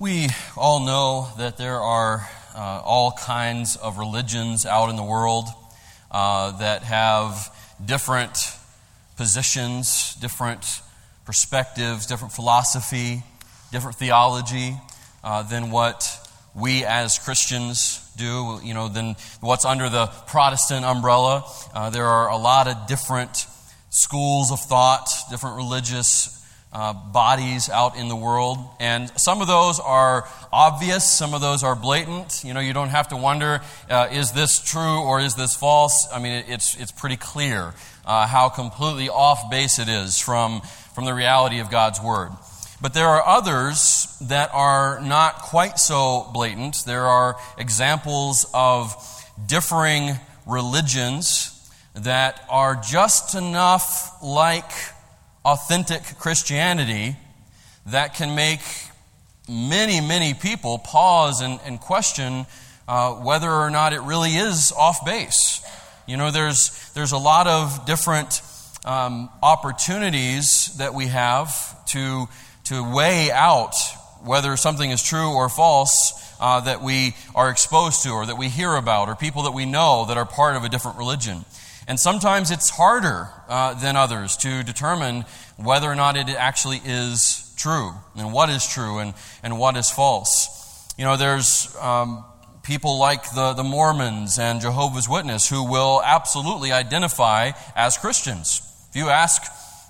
We 0.00 0.26
all 0.56 0.80
know 0.80 1.28
that 1.38 1.56
there 1.56 1.80
are 1.80 2.28
uh, 2.52 2.82
all 2.84 3.12
kinds 3.12 3.76
of 3.76 3.96
religions 3.96 4.66
out 4.66 4.90
in 4.90 4.96
the 4.96 5.04
world 5.04 5.46
uh, 6.10 6.58
that 6.58 6.82
have 6.82 7.56
different 7.84 8.36
positions, 9.16 10.16
different 10.16 10.64
perspectives, 11.24 12.06
different 12.06 12.32
philosophy, 12.32 13.22
different 13.70 13.96
theology 13.96 14.76
uh, 15.22 15.44
than 15.44 15.70
what 15.70 16.04
we 16.56 16.84
as 16.84 17.20
Christians 17.20 18.00
do, 18.16 18.58
you 18.64 18.74
know, 18.74 18.88
than 18.88 19.14
what's 19.40 19.64
under 19.64 19.88
the 19.88 20.06
Protestant 20.26 20.84
umbrella. 20.84 21.44
Uh, 21.72 21.90
there 21.90 22.06
are 22.06 22.30
a 22.30 22.36
lot 22.36 22.66
of 22.66 22.88
different 22.88 23.46
schools 23.90 24.50
of 24.50 24.58
thought, 24.58 25.08
different 25.30 25.54
religious 25.54 26.43
uh, 26.74 26.92
bodies 26.92 27.70
out 27.70 27.96
in 27.96 28.08
the 28.08 28.16
world. 28.16 28.58
And 28.80 29.10
some 29.16 29.40
of 29.40 29.46
those 29.46 29.78
are 29.78 30.28
obvious, 30.52 31.10
some 31.10 31.32
of 31.32 31.40
those 31.40 31.62
are 31.62 31.76
blatant. 31.76 32.42
You 32.44 32.52
know, 32.52 32.60
you 32.60 32.72
don't 32.72 32.88
have 32.88 33.08
to 33.08 33.16
wonder, 33.16 33.60
uh, 33.88 34.08
is 34.10 34.32
this 34.32 34.58
true 34.58 35.00
or 35.00 35.20
is 35.20 35.36
this 35.36 35.54
false? 35.54 36.08
I 36.12 36.18
mean, 36.18 36.44
it's, 36.48 36.76
it's 36.76 36.90
pretty 36.90 37.16
clear 37.16 37.74
uh, 38.04 38.26
how 38.26 38.48
completely 38.48 39.08
off 39.08 39.50
base 39.50 39.78
it 39.78 39.88
is 39.88 40.18
from, 40.18 40.62
from 40.94 41.04
the 41.04 41.14
reality 41.14 41.60
of 41.60 41.70
God's 41.70 42.02
Word. 42.02 42.30
But 42.82 42.92
there 42.92 43.06
are 43.06 43.24
others 43.24 44.16
that 44.22 44.50
are 44.52 45.00
not 45.00 45.36
quite 45.36 45.78
so 45.78 46.28
blatant. 46.34 46.84
There 46.84 47.06
are 47.06 47.36
examples 47.56 48.46
of 48.52 48.94
differing 49.46 50.18
religions 50.44 51.50
that 51.94 52.44
are 52.50 52.74
just 52.74 53.36
enough 53.36 54.22
like 54.22 54.70
authentic 55.44 56.02
Christianity 56.18 57.16
that 57.86 58.14
can 58.14 58.34
make 58.34 58.60
many, 59.48 60.00
many 60.00 60.34
people 60.34 60.78
pause 60.78 61.40
and, 61.40 61.60
and 61.64 61.80
question 61.80 62.46
uh, 62.88 63.12
whether 63.12 63.50
or 63.50 63.70
not 63.70 63.92
it 63.92 64.00
really 64.00 64.30
is 64.30 64.72
off 64.72 65.04
base. 65.04 65.64
You 66.06 66.16
know, 66.16 66.30
there's, 66.30 66.92
there's 66.94 67.12
a 67.12 67.18
lot 67.18 67.46
of 67.46 67.86
different 67.86 68.42
um, 68.84 69.30
opportunities 69.42 70.76
that 70.76 70.94
we 70.94 71.06
have 71.06 71.84
to, 71.86 72.28
to 72.64 72.94
weigh 72.94 73.30
out 73.30 73.74
whether 74.22 74.56
something 74.56 74.90
is 74.90 75.02
true 75.02 75.30
or 75.34 75.48
false 75.48 76.36
uh, 76.40 76.60
that 76.60 76.82
we 76.82 77.14
are 77.34 77.50
exposed 77.50 78.02
to 78.02 78.10
or 78.10 78.26
that 78.26 78.36
we 78.36 78.48
hear 78.48 78.74
about 78.74 79.08
or 79.08 79.16
people 79.16 79.42
that 79.42 79.52
we 79.52 79.66
know 79.66 80.06
that 80.08 80.16
are 80.16 80.26
part 80.26 80.56
of 80.56 80.64
a 80.64 80.68
different 80.68 80.98
religion. 80.98 81.44
And 81.86 82.00
sometimes 82.00 82.50
it's 82.50 82.70
harder 82.70 83.28
uh, 83.48 83.74
than 83.74 83.96
others 83.96 84.36
to 84.38 84.62
determine 84.62 85.24
whether 85.56 85.90
or 85.90 85.94
not 85.94 86.16
it 86.16 86.28
actually 86.28 86.80
is 86.84 87.54
true 87.56 87.92
and 88.16 88.32
what 88.32 88.48
is 88.48 88.66
true 88.66 88.98
and, 88.98 89.14
and 89.42 89.58
what 89.58 89.76
is 89.76 89.90
false. 89.90 90.94
You 90.96 91.04
know, 91.04 91.16
there's 91.16 91.74
um, 91.80 92.24
people 92.62 92.98
like 92.98 93.30
the, 93.34 93.52
the 93.52 93.64
Mormons 93.64 94.38
and 94.38 94.60
Jehovah's 94.60 95.08
Witness 95.08 95.48
who 95.48 95.70
will 95.70 96.00
absolutely 96.04 96.72
identify 96.72 97.52
as 97.76 97.98
Christians. 97.98 98.62
If 98.90 98.96
you 98.96 99.08
ask, 99.08 99.42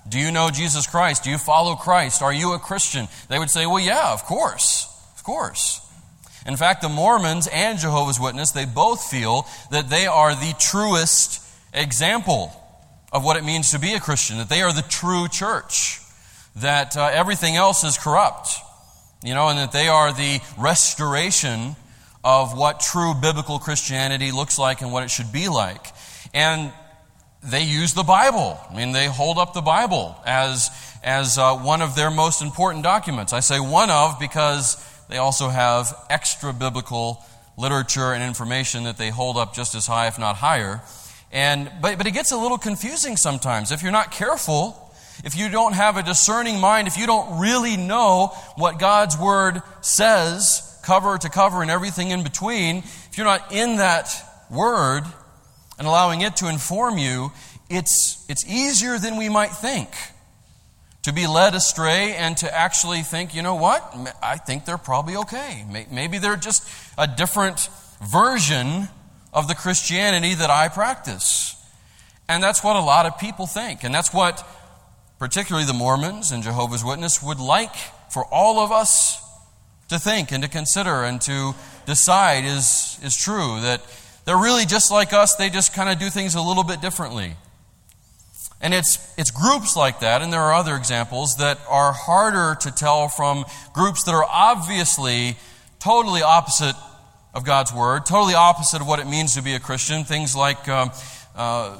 do 0.07 0.19
you 0.19 0.31
know 0.31 0.49
Jesus 0.51 0.85
Christ? 0.85 1.23
Do 1.23 1.29
you 1.29 1.37
follow 1.37 1.75
Christ? 1.75 2.21
Are 2.21 2.33
you 2.33 2.53
a 2.53 2.59
Christian? 2.59 3.07
They 3.29 3.39
would 3.39 3.49
say, 3.49 3.65
well, 3.65 3.79
yeah, 3.79 4.11
of 4.11 4.23
course. 4.23 4.91
Of 5.15 5.23
course. 5.23 5.81
In 6.45 6.57
fact, 6.57 6.81
the 6.81 6.89
Mormons 6.89 7.47
and 7.47 7.79
Jehovah's 7.79 8.19
Witness, 8.19 8.51
they 8.51 8.65
both 8.65 9.03
feel 9.03 9.47
that 9.71 9.89
they 9.89 10.05
are 10.05 10.35
the 10.35 10.53
truest 10.59 11.41
example 11.75 12.51
of 13.11 13.23
what 13.23 13.37
it 13.37 13.43
means 13.43 13.71
to 13.71 13.79
be 13.79 13.93
a 13.93 13.99
Christian, 13.99 14.37
that 14.37 14.49
they 14.49 14.61
are 14.61 14.73
the 14.73 14.81
true 14.81 15.27
church, 15.27 15.99
that 16.55 16.97
uh, 16.97 17.09
everything 17.13 17.55
else 17.55 17.83
is 17.83 17.97
corrupt, 17.97 18.49
you 19.23 19.33
know, 19.33 19.49
and 19.49 19.59
that 19.59 19.71
they 19.71 19.87
are 19.87 20.11
the 20.11 20.39
restoration 20.57 21.75
of 22.23 22.57
what 22.57 22.79
true 22.79 23.13
biblical 23.13 23.59
Christianity 23.59 24.31
looks 24.31 24.57
like 24.57 24.81
and 24.81 24.91
what 24.91 25.03
it 25.03 25.11
should 25.11 25.31
be 25.31 25.47
like. 25.47 25.93
And 26.33 26.73
they 27.43 27.63
use 27.63 27.93
the 27.93 28.03
Bible. 28.03 28.59
I 28.69 28.75
mean, 28.75 28.91
they 28.91 29.05
hold 29.07 29.37
up 29.37 29.53
the 29.53 29.61
Bible 29.61 30.15
as, 30.25 30.71
as 31.03 31.37
uh, 31.37 31.55
one 31.55 31.81
of 31.81 31.95
their 31.95 32.09
most 32.09 32.41
important 32.41 32.83
documents. 32.83 33.31
I 33.31 33.41
say 33.41 33.59
one 33.59 33.91
of 33.91 34.19
because 34.19 34.83
they 35.07 35.17
also 35.17 35.49
have 35.49 35.95
extra 36.09 36.51
biblical 36.51 37.23
literature 37.57 38.11
and 38.11 38.23
information 38.23 38.85
that 38.85 38.97
they 38.97 39.09
hold 39.09 39.37
up 39.37 39.53
just 39.53 39.75
as 39.75 39.85
high, 39.85 40.07
if 40.07 40.17
not 40.17 40.37
higher. 40.37 40.81
And, 41.31 41.71
but, 41.81 41.97
but 41.97 42.07
it 42.07 42.11
gets 42.11 42.31
a 42.31 42.37
little 42.37 42.57
confusing 42.57 43.17
sometimes. 43.17 43.71
If 43.71 43.83
you're 43.83 43.91
not 43.91 44.11
careful, 44.11 44.81
if 45.23 45.35
you 45.35 45.49
don't 45.49 45.73
have 45.73 45.97
a 45.97 46.03
discerning 46.03 46.59
mind, 46.59 46.87
if 46.87 46.97
you 46.97 47.05
don't 47.05 47.39
really 47.39 47.77
know 47.77 48.27
what 48.55 48.79
God's 48.79 49.17
Word 49.17 49.61
says, 49.81 50.79
cover 50.83 51.17
to 51.17 51.29
cover 51.29 51.61
and 51.61 51.71
everything 51.71 52.11
in 52.11 52.23
between, 52.23 52.77
if 52.77 53.17
you're 53.17 53.25
not 53.25 53.51
in 53.51 53.77
that 53.77 54.09
Word 54.49 55.03
and 55.77 55.87
allowing 55.87 56.21
it 56.21 56.37
to 56.37 56.49
inform 56.49 56.97
you, 56.97 57.31
it's, 57.69 58.25
it's 58.29 58.45
easier 58.45 58.97
than 58.99 59.17
we 59.17 59.29
might 59.29 59.51
think 59.51 59.89
to 61.03 61.13
be 61.13 61.27
led 61.27 61.53
astray 61.53 62.15
and 62.15 62.35
to 62.37 62.51
actually 62.51 63.01
think, 63.01 63.35
you 63.35 63.41
know 63.41 63.55
what? 63.55 63.95
I 64.23 64.37
think 64.37 64.65
they're 64.65 64.77
probably 64.77 65.15
okay. 65.17 65.63
Maybe 65.91 66.17
they're 66.17 66.35
just 66.35 66.67
a 66.97 67.07
different 67.07 67.69
version 68.03 68.87
of 69.35 69.47
the 69.49 69.53
Christianity 69.53 70.33
that 70.33 70.49
I 70.49 70.69
practice. 70.69 71.55
And 72.27 72.41
that's 72.41 72.63
what 72.63 72.75
a 72.75 72.81
lot 72.81 73.05
of 73.05 73.19
people 73.19 73.45
think. 73.45 73.83
And 73.83 73.93
that's 73.93 74.13
what 74.13 74.43
particularly 75.19 75.67
the 75.67 75.73
Mormons 75.73 76.31
and 76.31 76.41
Jehovah's 76.41 76.83
Witness 76.83 77.21
would 77.21 77.39
like 77.39 77.75
for 78.09 78.25
all 78.25 78.59
of 78.59 78.71
us 78.71 79.21
to 79.89 79.99
think 79.99 80.31
and 80.31 80.41
to 80.41 80.49
consider 80.49 81.03
and 81.03 81.21
to 81.21 81.53
decide 81.85 82.45
is, 82.45 82.97
is 83.03 83.15
true. 83.15 83.59
That 83.61 83.81
they're 84.23 84.37
really 84.37 84.65
just 84.65 84.89
like 84.89 85.13
us, 85.13 85.35
they 85.35 85.49
just 85.49 85.73
kind 85.73 85.89
of 85.89 85.99
do 85.99 86.09
things 86.09 86.33
a 86.33 86.41
little 86.41 86.63
bit 86.63 86.81
differently. 86.81 87.35
And 88.61 88.73
it's, 88.73 89.13
it's 89.17 89.29
groups 89.29 89.75
like 89.75 89.99
that, 89.99 90.21
and 90.21 90.31
there 90.31 90.39
are 90.39 90.53
other 90.53 90.75
examples 90.75 91.35
that 91.35 91.59
are 91.69 91.91
harder 91.91 92.57
to 92.61 92.71
tell 92.71 93.09
from 93.09 93.45
groups 93.73 94.05
that 94.05 94.13
are 94.13 94.25
obviously 94.27 95.35
totally 95.79 96.23
opposite 96.23 96.75
of 97.35 97.43
God's 97.43 97.73
Word, 97.73 98.05
totally 98.05 98.33
opposite 98.33 98.81
of 98.81 98.87
what 98.87 98.99
it 98.99 99.07
means 99.07 99.35
to 99.35 99.43
be 99.43 99.53
a 99.55 99.59
Christian. 99.59 100.05
Things 100.05 100.35
like 100.35 100.69
uh, 100.69 100.87
uh, 101.35 101.77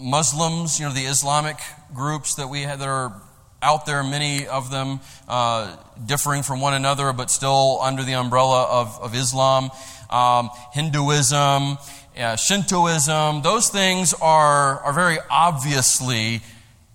Muslims, 0.00 0.80
you 0.80 0.86
know, 0.86 0.92
the 0.92 1.04
Islamic 1.04 1.58
groups 1.94 2.36
that 2.36 2.48
we 2.48 2.62
have 2.62 2.78
that 2.78 2.88
are 2.88 3.20
out 3.60 3.84
there, 3.84 4.02
many 4.02 4.46
of 4.46 4.70
them 4.70 5.00
uh, 5.28 5.76
differing 6.06 6.42
from 6.42 6.60
one 6.60 6.72
another, 6.72 7.12
but 7.12 7.30
still 7.30 7.78
under 7.82 8.02
the 8.02 8.14
umbrella 8.14 8.64
of, 8.64 8.98
of 9.00 9.14
Islam, 9.14 9.70
um, 10.08 10.48
Hinduism, 10.72 11.78
uh, 12.18 12.36
Shintoism. 12.36 13.42
Those 13.42 13.68
things 13.68 14.14
are, 14.14 14.80
are 14.80 14.92
very 14.94 15.18
obviously 15.30 16.40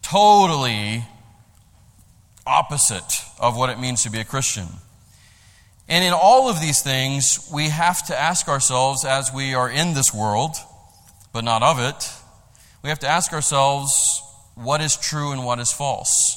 totally 0.01 1.03
opposite 2.45 3.21
of 3.39 3.55
what 3.55 3.69
it 3.69 3.79
means 3.79 4.03
to 4.03 4.11
be 4.11 4.19
a 4.19 4.25
Christian. 4.25 4.65
And 5.89 6.05
in 6.05 6.13
all 6.13 6.49
of 6.49 6.61
these 6.61 6.83
things, 6.83 7.49
we 7.51 7.69
have 7.69 8.05
to 8.07 8.17
ask 8.17 8.47
ourselves 8.47 9.03
as 9.03 9.33
we 9.33 9.55
are 9.55 9.67
in 9.67 9.95
this 9.95 10.13
world, 10.13 10.55
but 11.33 11.43
not 11.43 11.63
of 11.63 11.79
it, 11.79 12.13
we 12.83 12.89
have 12.89 12.99
to 12.99 13.07
ask 13.07 13.33
ourselves 13.33 14.21
what 14.53 14.81
is 14.81 14.95
true 14.95 15.31
and 15.31 15.43
what 15.43 15.57
is 15.57 15.71
false. 15.71 16.35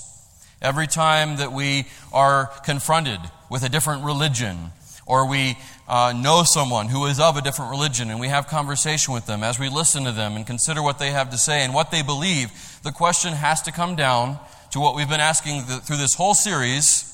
Every 0.63 0.87
time 0.87 1.37
that 1.37 1.53
we 1.53 1.87
are 2.15 2.47
confronted 2.65 3.21
with 3.51 3.63
a 3.63 3.69
different 3.69 4.05
religion, 4.05 4.73
or 5.05 5.29
we 5.29 5.59
uh, 5.87 6.15
know 6.17 6.45
someone 6.45 6.89
who 6.89 7.05
is 7.05 7.21
of 7.21 7.37
a 7.37 7.43
different 7.43 7.73
religion 7.73 8.11
and 8.11 8.19
we 8.19 8.29
have 8.29 8.47
conversation 8.47 9.13
with 9.13 9.27
them 9.27 9.43
as 9.43 9.59
we 9.59 9.69
listen 9.69 10.05
to 10.05 10.13
them 10.13 10.35
and 10.35 10.47
consider 10.47 10.83
what 10.83 10.99
they 10.99 11.11
have 11.11 11.29
to 11.29 11.37
say 11.37 11.63
and 11.63 11.75
what 11.75 11.91
they 11.91 12.03
believe, 12.03 12.51
the 12.85 12.93
question 12.93 13.35
has 13.35 13.61
to 13.61 13.73
come 13.73 13.97
down 13.97 14.39
to 14.71 14.81
what 14.81 14.95
we've 14.95 15.11
been 15.11 15.21
asking 15.21 15.67
the, 15.67 15.77
through 15.77 15.99
this 15.99 16.15
whole 16.15 16.33
series 16.33 17.12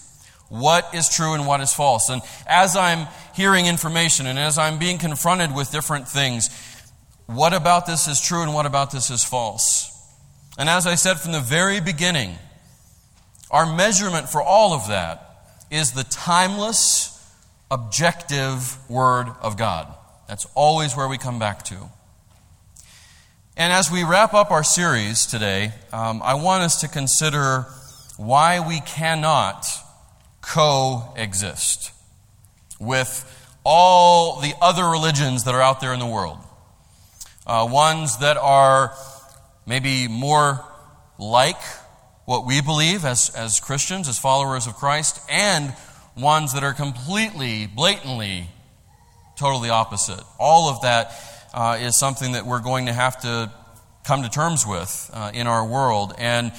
what 0.48 0.94
is 0.94 1.08
true 1.08 1.34
and 1.34 1.46
what 1.46 1.60
is 1.60 1.72
false. 1.72 2.08
And 2.08 2.22
as 2.46 2.76
I'm 2.76 3.06
hearing 3.34 3.66
information 3.66 4.26
and 4.26 4.38
as 4.38 4.58
I'm 4.58 4.78
being 4.78 4.98
confronted 4.98 5.54
with 5.54 5.70
different 5.70 6.08
things, 6.08 6.48
what 7.26 7.52
about 7.52 7.86
this 7.86 8.08
is 8.08 8.20
true 8.20 8.42
and 8.42 8.54
what 8.54 8.66
about 8.66 8.90
this 8.90 9.10
is 9.10 9.22
false? 9.22 9.94
And 10.58 10.68
as 10.68 10.86
I 10.86 10.94
said 10.94 11.20
from 11.20 11.32
the 11.32 11.40
very 11.40 11.80
beginning, 11.80 12.36
our 13.50 13.66
measurement 13.66 14.28
for 14.28 14.42
all 14.42 14.72
of 14.72 14.88
that 14.88 15.24
is 15.70 15.92
the 15.92 16.04
timeless, 16.04 17.14
objective 17.70 18.76
Word 18.90 19.28
of 19.42 19.56
God. 19.56 19.94
That's 20.26 20.46
always 20.54 20.96
where 20.96 21.08
we 21.08 21.18
come 21.18 21.38
back 21.38 21.62
to. 21.64 21.76
And 23.56 23.72
as 23.72 23.90
we 23.90 24.04
wrap 24.04 24.34
up 24.34 24.50
our 24.50 24.62
series 24.62 25.26
today, 25.26 25.72
um, 25.92 26.22
I 26.22 26.34
want 26.34 26.62
us 26.62 26.80
to 26.82 26.88
consider 26.88 27.66
why 28.16 28.66
we 28.66 28.80
cannot 28.80 29.66
coexist 30.48 31.92
with 32.80 33.24
all 33.64 34.40
the 34.40 34.54
other 34.62 34.84
religions 34.86 35.44
that 35.44 35.54
are 35.54 35.60
out 35.60 35.80
there 35.80 35.92
in 35.92 36.00
the 36.00 36.06
world. 36.06 36.38
Uh, 37.46 37.68
ones 37.70 38.18
that 38.18 38.36
are 38.36 38.94
maybe 39.66 40.08
more 40.08 40.64
like 41.18 41.60
what 42.24 42.46
we 42.46 42.60
believe 42.60 43.04
as, 43.04 43.30
as 43.30 43.60
Christians, 43.60 44.08
as 44.08 44.18
followers 44.18 44.66
of 44.66 44.74
Christ, 44.74 45.20
and 45.30 45.74
ones 46.16 46.54
that 46.54 46.62
are 46.62 46.74
completely, 46.74 47.66
blatantly, 47.66 48.48
totally 49.38 49.70
opposite. 49.70 50.22
All 50.38 50.68
of 50.68 50.82
that 50.82 51.12
uh, 51.54 51.78
is 51.80 51.98
something 51.98 52.32
that 52.32 52.46
we're 52.46 52.60
going 52.60 52.86
to 52.86 52.92
have 52.92 53.20
to 53.22 53.52
come 54.04 54.22
to 54.22 54.28
terms 54.28 54.66
with 54.66 55.10
uh, 55.12 55.30
in 55.34 55.46
our 55.46 55.66
world. 55.66 56.14
And 56.18 56.52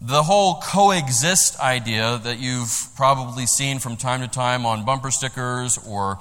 the 0.00 0.22
whole 0.22 0.60
coexist 0.62 1.60
idea 1.60 2.18
that 2.24 2.38
you've 2.38 2.88
probably 2.96 3.46
seen 3.46 3.78
from 3.78 3.96
time 3.96 4.22
to 4.22 4.28
time 4.28 4.64
on 4.64 4.84
bumper 4.84 5.10
stickers 5.10 5.78
or 5.86 6.18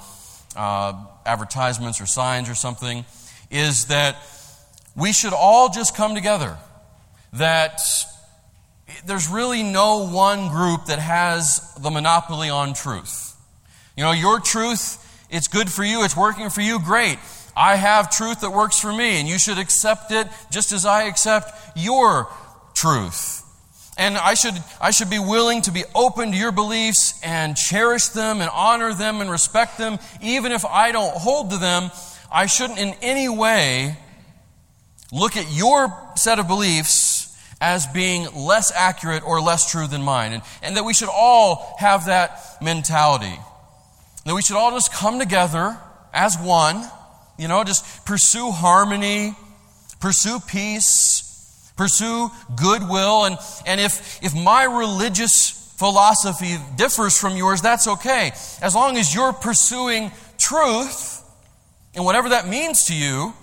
uh, 0.56 0.94
advertisements 1.26 2.02
or 2.02 2.06
signs 2.06 2.50
or 2.50 2.56
something 2.56 3.06
is 3.50 3.86
that 3.86 4.18
we 4.96 5.14
should 5.14 5.34
all 5.34 5.70
just 5.70 5.96
come 5.96 6.14
together. 6.14 6.58
That 7.34 7.80
there's 9.06 9.30
really 9.30 9.64
no 9.64 10.10
one 10.10 10.50
group 10.50 10.88
that 10.88 11.00
has 11.00 11.74
the 11.80 11.90
monopoly 11.90 12.50
on 12.50 12.74
truth. 12.74 13.36
You 13.96 14.04
know, 14.04 14.12
your 14.12 14.40
truth, 14.40 15.06
it's 15.30 15.48
good 15.48 15.72
for 15.72 15.84
you, 15.84 16.04
it's 16.04 16.18
working 16.18 16.50
for 16.50 16.62
you, 16.62 16.80
great. 16.80 17.18
I 17.56 17.76
have 17.76 18.10
truth 18.10 18.42
that 18.42 18.52
works 18.52 18.80
for 18.80 18.92
me, 18.92 19.20
and 19.20 19.28
you 19.28 19.38
should 19.38 19.58
accept 19.58 20.12
it 20.12 20.28
just 20.52 20.72
as 20.72 20.86
I 20.86 21.04
accept 21.04 21.78
your 21.78 22.30
truth. 22.74 23.39
And 24.00 24.18
I 24.18 24.34
should, 24.34 24.54
I 24.80 24.92
should 24.92 25.10
be 25.10 25.20
willing 25.20 25.62
to 25.64 25.72
be 25.72 25.84
open 25.94 26.32
to 26.32 26.38
your 26.38 26.54
beliefs 26.54 27.20
and 27.22 27.58
cherish 27.58 28.08
them 28.08 28.40
and 28.40 28.50
honor 28.52 28.94
them 28.94 29.20
and 29.20 29.30
respect 29.30 29.78
them. 29.78 30.00
Even 30.22 30.54
if 30.54 30.66
I 30.66 30.94
don't 30.94 31.14
hold 31.18 31.52
to 31.52 31.58
them, 31.58 31.92
I 32.32 32.46
shouldn't 32.46 32.80
in 32.80 32.96
any 33.02 33.28
way 33.28 33.98
look 35.12 35.36
at 35.36 35.52
your 35.52 35.94
set 36.16 36.40
of 36.40 36.48
beliefs 36.48 37.38
as 37.60 37.88
being 37.88 38.26
less 38.34 38.72
accurate 38.72 39.22
or 39.28 39.42
less 39.42 39.70
true 39.70 39.86
than 39.86 40.02
mine. 40.02 40.32
And, 40.32 40.44
and 40.64 40.78
that 40.78 40.86
we 40.86 40.94
should 40.94 41.10
all 41.10 41.76
have 41.80 42.06
that 42.06 42.40
mentality. 42.62 43.38
That 44.24 44.34
we 44.34 44.42
should 44.42 44.56
all 44.56 44.72
just 44.72 44.94
come 44.94 45.20
together 45.20 45.78
as 46.14 46.38
one, 46.38 46.86
you 47.38 47.50
know, 47.50 47.66
just 47.66 48.06
pursue 48.06 48.50
harmony, 48.52 49.36
pursue 50.00 50.40
peace, 50.40 51.29
pursue 51.80 52.30
goodwill. 52.58 53.24
And, 53.24 53.38
and 53.66 53.80
if, 53.80 54.22
if 54.22 54.36
my 54.36 54.66
religious 54.66 55.74
philosophy 55.78 56.58
differs 56.76 57.18
from 57.18 57.38
yours, 57.38 57.62
that's 57.62 57.88
okay. 57.88 58.34
As 58.62 58.76
long 58.76 58.98
as 58.98 59.16
you're 59.16 59.32
pursuing 59.32 60.12
truth, 60.38 61.24
and 61.96 62.04
whatever 62.04 62.30
that 62.30 62.50
means 62.50 62.84
to 62.86 62.94
you, 62.94 63.34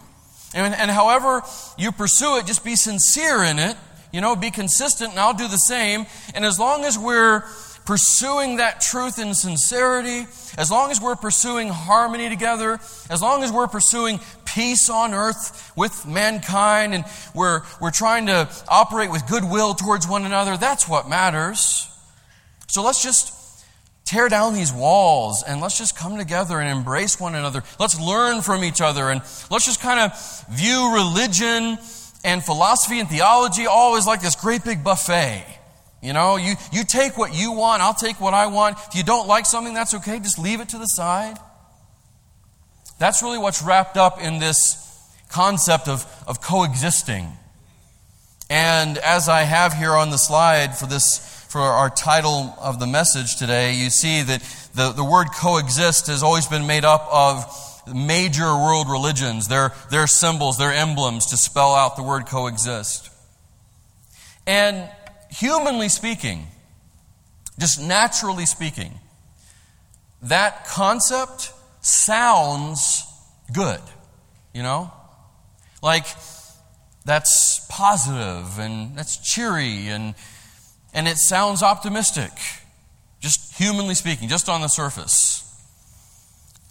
and, 0.55 0.75
and 0.75 0.91
however 0.91 1.43
you 1.79 1.93
pursue 1.93 2.37
it, 2.37 2.45
just 2.45 2.63
be 2.63 2.77
sincere 2.77 3.43
in 3.43 3.59
it. 3.59 3.75
You 4.13 4.21
know, 4.21 4.37
be 4.37 4.51
consistent, 4.51 5.11
and 5.11 5.19
I'll 5.19 5.35
do 5.35 5.49
the 5.49 5.57
same. 5.57 6.07
And 6.35 6.45
as 6.45 6.61
long 6.61 6.85
as 6.85 6.99
we're 6.99 7.43
pursuing 7.87 8.57
that 8.57 8.81
truth 8.81 9.19
in 9.19 9.35
sincerity, 9.35 10.27
as 10.59 10.71
long 10.71 10.91
as 10.91 11.01
we're 11.01 11.17
pursuing 11.17 11.69
harmony 11.69 12.29
together, 12.29 12.79
as 13.09 13.23
long 13.23 13.43
as 13.43 13.53
we're 13.53 13.69
pursuing 13.69 14.21
peace 14.57 14.89
on 14.89 15.13
earth 15.13 15.71
with 15.77 16.07
mankind, 16.07 16.95
and 16.95 17.05
we're, 17.35 17.61
we're 17.79 17.91
trying 17.91 18.27
to 18.27 18.49
operate 18.69 19.11
with 19.11 19.29
goodwill 19.29 19.75
towards 19.75 20.09
one 20.09 20.25
another, 20.25 20.57
that's 20.57 20.89
what 20.89 21.09
matters. 21.11 21.87
So 22.67 22.83
let's 22.83 23.03
just 23.03 23.35
tear 24.07 24.31
down 24.31 24.55
these 24.55 24.73
walls 24.73 25.45
and 25.47 25.61
let's 25.61 25.77
just 25.77 25.97
come 25.99 26.17
together 26.17 26.59
and 26.59 26.71
embrace 26.71 27.21
one 27.21 27.35
another. 27.35 27.63
Let's 27.79 28.01
learn 28.01 28.41
from 28.41 28.65
each 28.65 28.81
other 28.81 29.11
and 29.11 29.21
let's 29.51 29.67
just 29.67 29.83
kind 29.83 30.01
of 30.01 30.47
view 30.49 30.95
religion 30.95 31.77
and 32.25 32.43
philosophy 32.43 32.99
and 32.99 33.09
theology 33.09 33.67
always 33.67 34.07
like 34.07 34.23
this 34.23 34.37
great 34.37 34.65
big 34.65 34.83
buffet. 34.83 35.45
You 36.01 36.15
know, 36.15 36.37
you, 36.37 36.55
you 36.73 36.85
take 36.85 37.19
what 37.19 37.35
you 37.35 37.53
want, 37.53 37.83
I'll 37.83 37.95
take 37.95 38.21
what 38.21 38.33
I 38.33 38.47
want. 38.47 38.79
If 38.89 38.95
you 38.95 39.03
don't 39.03 39.29
like 39.29 39.45
something, 39.45 39.75
that's 39.75 39.93
okay, 39.95 40.19
just 40.19 40.39
leave 40.39 40.61
it 40.61 40.71
to 40.71 40.79
the 40.79 40.87
side. 40.87 41.37
That's 42.99 43.23
really 43.23 43.39
what's 43.39 43.63
wrapped 43.63 43.97
up 43.97 44.21
in 44.23 44.39
this 44.39 44.83
concept 45.29 45.89
of, 45.89 46.07
of 46.27 46.41
coexisting. 46.41 47.27
And 48.49 48.97
as 48.99 49.29
I 49.29 49.43
have 49.43 49.75
here 49.75 49.93
on 49.93 50.11
the 50.11 50.17
slide 50.17 50.77
for 50.77 50.87
this, 50.87 51.19
for 51.49 51.61
our 51.61 51.91
title 51.91 52.55
of 52.61 52.81
the 52.81 52.87
message 52.87 53.37
today, 53.37 53.75
you 53.75 53.91
see 53.91 54.23
that 54.23 54.43
the, 54.75 54.93
the 54.93 55.05
word 55.05 55.29
coexist 55.35 56.07
has 56.07 56.23
always 56.23 56.47
been 56.47 56.67
made 56.67 56.85
up 56.85 57.09
of 57.11 57.45
major 57.93 58.45
world 58.45 58.89
religions, 58.89 59.49
their, 59.49 59.73
their 59.91 60.07
symbols, 60.07 60.59
their 60.59 60.73
emblems 60.73 61.27
to 61.27 61.37
spell 61.37 61.75
out 61.75 61.97
the 61.97 62.03
word 62.03 62.27
coexist. 62.27 63.11
And 64.47 64.89
humanly 65.31 65.89
speaking, 65.89 66.47
just 67.59 67.81
naturally 67.81 68.47
speaking, 68.47 68.93
that 70.23 70.67
concept 70.67 71.53
sounds 71.87 73.05
good, 73.53 73.81
you 74.53 74.63
know? 74.63 74.93
Like, 75.83 76.07
that's 77.05 77.65
positive 77.69 78.59
and 78.59 78.97
that's 78.97 79.17
cheery 79.19 79.89
and, 79.89 80.15
and 80.93 81.07
it 81.07 81.17
sounds 81.17 81.63
optimistic, 81.63 82.33
just 83.21 83.55
humanly 83.57 83.95
speaking, 83.95 84.29
just 84.29 84.49
on 84.49 84.61
the 84.63 84.69
surface. 84.69 85.43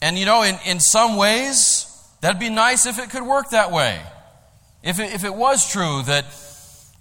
And 0.01 0.19
you 0.19 0.25
know, 0.25 0.43
in, 0.43 0.57
in 0.65 0.79
some 0.79 1.15
ways, 1.15 1.87
that'd 2.21 2.39
be 2.39 2.49
nice 2.49 2.85
if 2.85 2.99
it 2.99 3.09
could 3.09 3.23
work 3.23 3.51
that 3.51 3.71
way. 3.71 4.01
If 4.83 4.99
it, 4.99 5.13
if 5.13 5.23
it 5.23 5.33
was 5.33 5.71
true 5.71 6.03
that 6.03 6.25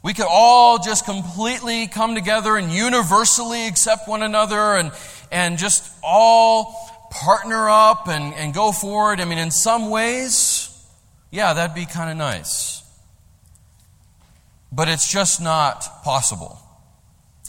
we 0.02 0.14
could 0.14 0.26
all 0.28 0.78
just 0.78 1.04
completely 1.04 1.86
come 1.88 2.14
together 2.14 2.56
and 2.56 2.70
universally 2.70 3.66
accept 3.66 4.06
one 4.06 4.22
another 4.22 4.76
and, 4.76 4.92
and 5.32 5.58
just 5.58 5.90
all 6.02 6.93
partner 7.10 7.68
up 7.68 8.08
and, 8.08 8.34
and 8.34 8.52
go 8.52 8.72
forward. 8.72 9.20
I 9.20 9.24
mean, 9.24 9.38
in 9.38 9.50
some 9.50 9.90
ways, 9.90 10.70
yeah, 11.30 11.52
that'd 11.52 11.74
be 11.74 11.86
kind 11.86 12.10
of 12.10 12.16
nice. 12.16 12.82
But 14.72 14.88
it's 14.88 15.10
just 15.10 15.40
not 15.40 16.02
possible. 16.02 16.58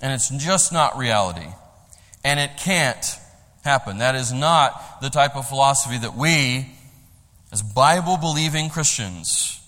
And 0.02 0.13
it's 0.13 0.30
just 0.30 0.72
not 0.72 0.98
reality. 0.98 1.48
And 2.24 2.40
it 2.40 2.57
can't 2.57 3.06
happen. 3.63 4.00
That 4.00 4.16
is 4.16 4.31
not 4.31 5.02
the 5.02 5.10
type 5.10 5.36
of 5.36 5.48
philosophy 5.48 5.98
that 5.98 6.16
we, 6.16 6.68
as 7.51 7.62
Bible 7.62 8.18
believing 8.18 8.69
Christians, 8.69 9.60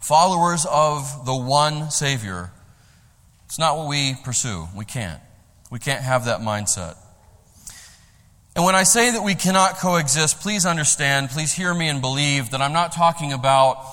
followers 0.00 0.66
of 0.70 1.24
the 1.24 1.34
one 1.34 1.90
Savior. 1.90 2.50
It's 3.46 3.58
not 3.58 3.78
what 3.78 3.88
we 3.88 4.14
pursue. 4.22 4.68
We 4.76 4.84
can't. 4.84 5.20
We 5.70 5.78
can't 5.78 6.02
have 6.02 6.26
that 6.26 6.40
mindset. 6.40 6.96
And 8.56 8.64
when 8.64 8.76
I 8.76 8.84
say 8.84 9.10
that 9.10 9.24
we 9.24 9.34
cannot 9.34 9.78
coexist, 9.78 10.40
please 10.40 10.64
understand, 10.64 11.30
please 11.30 11.52
hear 11.52 11.74
me 11.74 11.88
and 11.88 12.00
believe 12.00 12.50
that 12.50 12.62
I'm 12.62 12.72
not 12.72 12.92
talking 12.92 13.32
about 13.32 13.84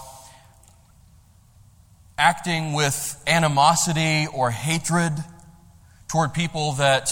acting 2.15 2.73
with 2.73 3.19
animosity 3.25 4.27
or 4.31 4.51
hatred 4.51 5.13
toward 6.07 6.35
people 6.35 6.73
that 6.73 7.09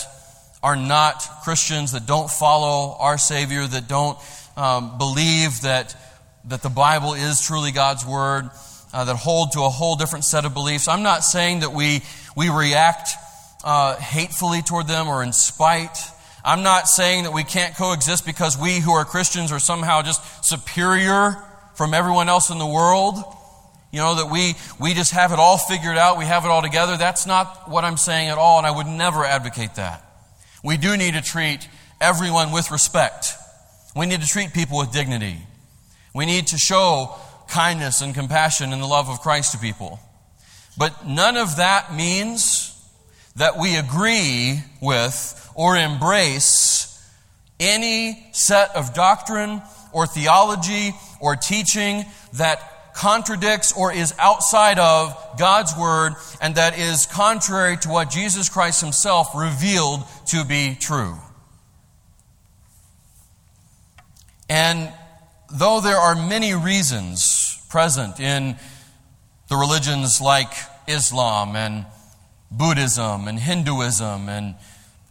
are 0.62 0.76
not 0.76 1.28
Christians, 1.44 1.94
that 1.94 2.06
don't 2.06 2.30
follow 2.30 2.96
our 3.00 3.18
Savior, 3.18 3.66
that 3.66 3.88
don't 3.88 4.20
um, 4.56 5.00
believe 5.00 5.62
that, 5.62 5.96
that 6.46 6.62
the 6.62 6.70
Bible 6.70 7.16
is 7.16 7.42
truly 7.42 7.72
God's 7.72 8.06
Word 8.06 8.52
uh, 8.94 9.06
that 9.06 9.16
hold 9.16 9.54
to 9.54 9.62
a 9.62 9.70
whole 9.70 9.96
different 9.96 10.26
set 10.26 10.46
of 10.46 10.54
beliefs. 10.54 10.88
I'm 10.88 11.02
not 11.02 11.24
saying 11.24 11.62
that 11.62 11.74
we, 11.74 12.02
we 12.38 12.50
react 12.50 13.10
uh, 13.64 13.96
hatefully 13.96 14.62
toward 14.62 14.88
them 14.88 15.08
or 15.08 15.24
in 15.24 15.34
spite. 15.34 15.98
I'm 16.50 16.64
not 16.64 16.88
saying 16.88 17.26
that 17.26 17.32
we 17.32 17.44
can't 17.44 17.76
coexist 17.76 18.26
because 18.26 18.58
we 18.58 18.80
who 18.80 18.92
are 18.92 19.06
Christians 19.06 19.52
are 19.52 19.60
somehow 19.60 20.02
just 20.02 20.44
superior 20.44 21.36
from 21.76 21.94
everyone 21.94 22.28
else 22.28 22.50
in 22.50 22.58
the 22.58 22.66
world. 22.66 23.18
You 23.92 24.00
know, 24.00 24.16
that 24.16 24.32
we, 24.32 24.56
we 24.80 24.96
just 24.96 25.12
have 25.12 25.32
it 25.32 25.38
all 25.38 25.60
figured 25.60 25.96
out, 25.96 26.18
we 26.18 26.26
have 26.26 26.46
it 26.46 26.48
all 26.48 26.64
together. 26.64 26.98
That's 26.98 27.28
not 27.28 27.70
what 27.70 27.84
I'm 27.84 27.98
saying 27.98 28.30
at 28.30 28.40
all, 28.40 28.58
and 28.58 28.66
I 28.66 28.72
would 28.72 28.88
never 28.88 29.24
advocate 29.24 29.76
that. 29.76 30.04
We 30.64 30.78
do 30.78 30.98
need 30.98 31.14
to 31.14 31.22
treat 31.22 31.70
everyone 32.02 32.52
with 32.52 32.72
respect. 32.72 33.32
We 33.96 34.08
need 34.08 34.22
to 34.22 34.28
treat 34.28 34.52
people 34.52 34.80
with 34.80 34.92
dignity. 34.92 35.38
We 36.16 36.26
need 36.26 36.48
to 36.48 36.58
show 36.58 37.16
kindness 37.48 38.02
and 38.02 38.16
compassion 38.16 38.74
and 38.74 38.82
the 38.82 38.88
love 38.88 39.08
of 39.08 39.20
Christ 39.22 39.52
to 39.52 39.60
people. 39.60 40.00
But 40.80 41.06
none 41.06 41.38
of 41.38 41.58
that 41.58 41.94
means 41.94 42.76
that 43.40 43.58
we 43.58 43.78
agree 43.78 44.60
with 44.82 45.52
or 45.56 45.78
embrace 45.78 46.86
any 47.58 48.28
set 48.34 48.76
of 48.76 48.94
doctrine 48.94 49.62
or 49.94 50.06
theology 50.06 50.92
or 51.22 51.38
teaching 51.38 52.04
that 52.34 52.94
contradicts 52.94 53.72
or 53.72 53.94
is 53.94 54.14
outside 54.20 54.78
of 54.78 55.16
God's 55.38 55.74
Word 55.78 56.16
and 56.42 56.56
that 56.56 56.78
is 56.78 57.06
contrary 57.06 57.78
to 57.78 57.90
what 57.90 58.10
Jesus 58.10 58.50
Christ 58.50 58.82
Himself 58.82 59.30
revealed 59.34 60.02
to 60.28 60.44
be 60.44 60.76
true. 60.78 61.16
And 64.50 64.92
though 65.50 65.80
there 65.80 65.98
are 65.98 66.16
many 66.16 66.54
reasons 66.54 67.58
present 67.70 68.20
in 68.20 68.58
the 69.48 69.56
religions 69.56 70.20
like 70.20 70.52
Islam 70.90 71.56
and 71.56 71.86
Buddhism 72.52 73.28
and 73.28 73.40
Hinduism 73.40 74.30
and 74.30 74.56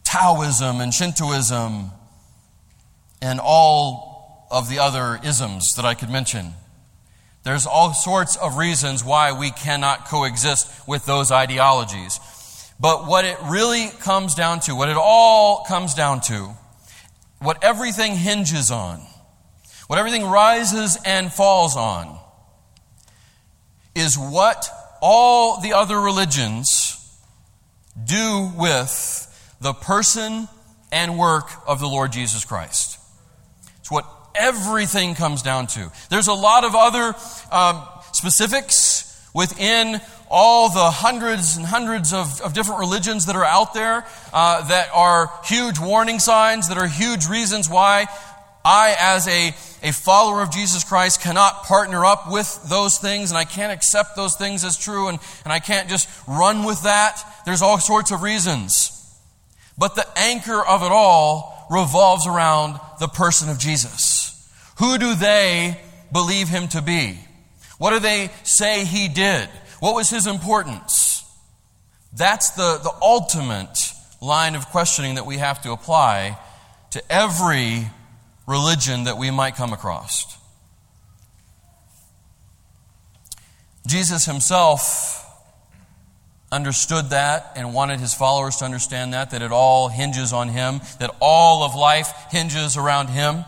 Taoism 0.03 0.81
and 0.81 0.93
Shintoism 0.93 1.91
and 3.21 3.39
all 3.41 4.47
of 4.51 4.69
the 4.69 4.79
other 4.79 5.19
isms 5.23 5.73
that 5.75 5.85
I 5.85 5.93
could 5.93 6.09
mention. 6.09 6.53
There's 7.43 7.65
all 7.65 7.93
sorts 7.93 8.35
of 8.35 8.57
reasons 8.57 9.03
why 9.03 9.31
we 9.31 9.51
cannot 9.51 10.07
coexist 10.07 10.87
with 10.87 11.05
those 11.05 11.31
ideologies. 11.31 12.19
But 12.79 13.07
what 13.07 13.25
it 13.25 13.37
really 13.43 13.89
comes 13.99 14.35
down 14.35 14.61
to, 14.61 14.75
what 14.75 14.89
it 14.89 14.97
all 14.97 15.63
comes 15.65 15.93
down 15.93 16.21
to, 16.21 16.53
what 17.39 17.63
everything 17.63 18.15
hinges 18.15 18.71
on, 18.71 19.01
what 19.87 19.99
everything 19.99 20.23
rises 20.25 20.97
and 21.05 21.31
falls 21.31 21.75
on, 21.75 22.17
is 23.95 24.17
what 24.17 24.69
all 25.01 25.61
the 25.61 25.73
other 25.73 25.99
religions 25.99 26.88
do 28.03 28.51
with 28.57 29.57
the 29.61 29.73
person 29.73 30.47
and 30.91 31.17
work 31.17 31.49
of 31.67 31.79
the 31.79 31.87
Lord 31.87 32.11
Jesus 32.11 32.45
Christ. 32.45 32.99
It's 33.79 33.91
what 33.91 34.05
everything 34.35 35.15
comes 35.15 35.41
down 35.41 35.67
to. 35.67 35.91
There's 36.09 36.27
a 36.27 36.33
lot 36.33 36.63
of 36.63 36.75
other 36.75 37.15
um, 37.51 37.83
specifics 38.13 39.05
within 39.33 40.01
all 40.29 40.69
the 40.69 40.91
hundreds 40.91 41.57
and 41.57 41.65
hundreds 41.65 42.13
of, 42.13 42.41
of 42.41 42.53
different 42.53 42.79
religions 42.79 43.25
that 43.25 43.35
are 43.35 43.45
out 43.45 43.73
there 43.73 44.05
uh, 44.31 44.67
that 44.67 44.89
are 44.93 45.31
huge 45.45 45.79
warning 45.79 46.19
signs, 46.19 46.69
that 46.69 46.77
are 46.77 46.87
huge 46.87 47.27
reasons 47.27 47.69
why 47.69 48.05
I, 48.69 48.95
as 48.99 49.27
a, 49.27 49.47
a 49.81 49.91
follower 49.91 50.43
of 50.43 50.51
Jesus 50.51 50.83
Christ, 50.83 51.21
cannot 51.21 51.63
partner 51.63 52.05
up 52.05 52.29
with 52.29 52.69
those 52.69 52.99
things, 52.99 53.31
and 53.31 53.37
I 53.37 53.43
can't 53.43 53.73
accept 53.73 54.15
those 54.15 54.35
things 54.35 54.63
as 54.63 54.77
true, 54.77 55.07
and, 55.07 55.17
and 55.43 55.51
I 55.51 55.57
can't 55.57 55.89
just 55.89 56.07
run 56.27 56.63
with 56.63 56.83
that. 56.83 57.19
There's 57.47 57.63
all 57.63 57.79
sorts 57.79 58.11
of 58.11 58.21
reasons. 58.21 58.95
But 59.75 59.95
the 59.95 60.05
anchor 60.15 60.63
of 60.63 60.83
it 60.83 60.91
all 60.91 61.65
revolves 61.71 62.27
around 62.27 62.79
the 62.99 63.07
person 63.07 63.49
of 63.49 63.57
Jesus. 63.57 64.47
Who 64.77 64.99
do 64.99 65.15
they 65.15 65.79
believe 66.11 66.47
him 66.47 66.67
to 66.67 66.83
be? 66.83 67.17
What 67.79 67.89
do 67.89 67.99
they 67.99 68.29
say 68.43 68.85
he 68.85 69.07
did? 69.07 69.49
What 69.79 69.95
was 69.95 70.11
his 70.11 70.27
importance? 70.27 71.23
That's 72.13 72.51
the, 72.51 72.79
the 72.83 72.93
ultimate 73.01 73.79
line 74.21 74.53
of 74.53 74.67
questioning 74.67 75.15
that 75.15 75.25
we 75.25 75.37
have 75.37 75.59
to 75.63 75.71
apply 75.71 76.37
to 76.91 77.01
every 77.11 77.87
religion 78.49 79.03
that 79.03 79.17
we 79.17 79.29
might 79.29 79.55
come 79.55 79.71
across. 79.71 80.35
Jesus 83.85 84.25
himself 84.25 85.23
understood 86.51 87.11
that 87.11 87.53
and 87.55 87.75
wanted 87.75 87.99
his 87.99 88.13
followers 88.13 88.55
to 88.57 88.65
understand 88.65 89.13
that, 89.13 89.29
that 89.31 89.43
it 89.43 89.51
all 89.51 89.87
hinges 89.87 90.33
on 90.33 90.49
him, 90.49 90.81
that 90.99 91.15
all 91.19 91.63
of 91.63 91.75
life 91.75 92.11
hinges 92.31 92.75
around 92.75 93.07
him. 93.07 93.45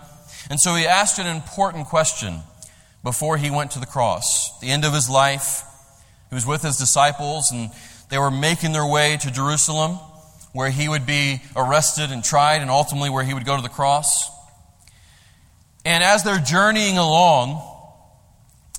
And 0.52 0.60
so 0.60 0.76
he 0.76 0.86
asked 0.86 1.18
an 1.18 1.28
important 1.28 1.88
question 1.88 2.42
before 3.04 3.38
he 3.38 3.50
went 3.50 3.72
to 3.72 3.80
the 3.80 3.88
cross. 3.88 4.60
the 4.60 4.70
end 4.70 4.86
of 4.86 4.94
his 4.94 5.10
life, 5.10 5.64
he 6.30 6.36
was 6.36 6.46
with 6.46 6.62
his 6.62 6.78
disciples 6.78 7.52
and 7.52 7.72
they 8.10 8.20
were 8.20 8.32
making 8.32 8.72
their 8.72 8.86
way 8.86 9.18
to 9.18 9.32
Jerusalem 9.32 9.98
where 10.54 10.70
he 10.70 10.88
would 10.88 11.06
be 11.06 11.42
arrested 11.56 12.12
and 12.12 12.24
tried 12.24 12.62
and 12.62 12.70
ultimately 12.70 13.10
where 13.10 13.24
he 13.24 13.34
would 13.34 13.46
go 13.46 13.56
to 13.56 13.64
the 13.64 13.70
cross. 13.70 14.31
And 15.84 16.04
as 16.04 16.24
they're 16.24 16.40
journeying 16.40 16.98
along, 16.98 17.62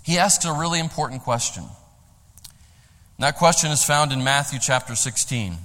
he 0.02 0.18
asks 0.18 0.44
a 0.44 0.52
really 0.52 0.78
important 0.78 1.23
question. 1.23 1.64
And 1.64 3.25
that 3.25 3.37
question 3.37 3.71
is 3.71 3.85
found 3.85 4.12
in 4.12 4.25
Matthew 4.25 4.59
chapter 4.61 4.94
16. 4.94 5.56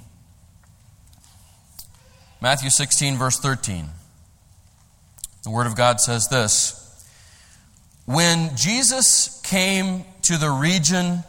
Matthew 2.42 2.70
16, 2.70 3.18
verse 3.18 3.40
13. 3.40 3.90
The 5.44 5.50
Word 5.50 5.68
of 5.68 5.76
God 5.76 6.00
says 6.00 6.28
this 6.28 7.06
When 8.06 8.56
Jesus 8.56 9.42
came 9.44 10.04
to 10.24 10.38
the 10.38 10.50
region 10.50 11.24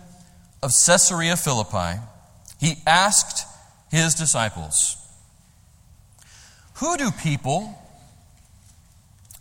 of 0.63 0.71
Caesarea 0.87 1.37
Philippi, 1.37 2.01
he 2.61 2.75
asked 2.87 3.47
his 3.91 4.15
disciples, 4.15 4.97
Who 6.75 6.97
do 6.97 7.11
people 7.11 7.79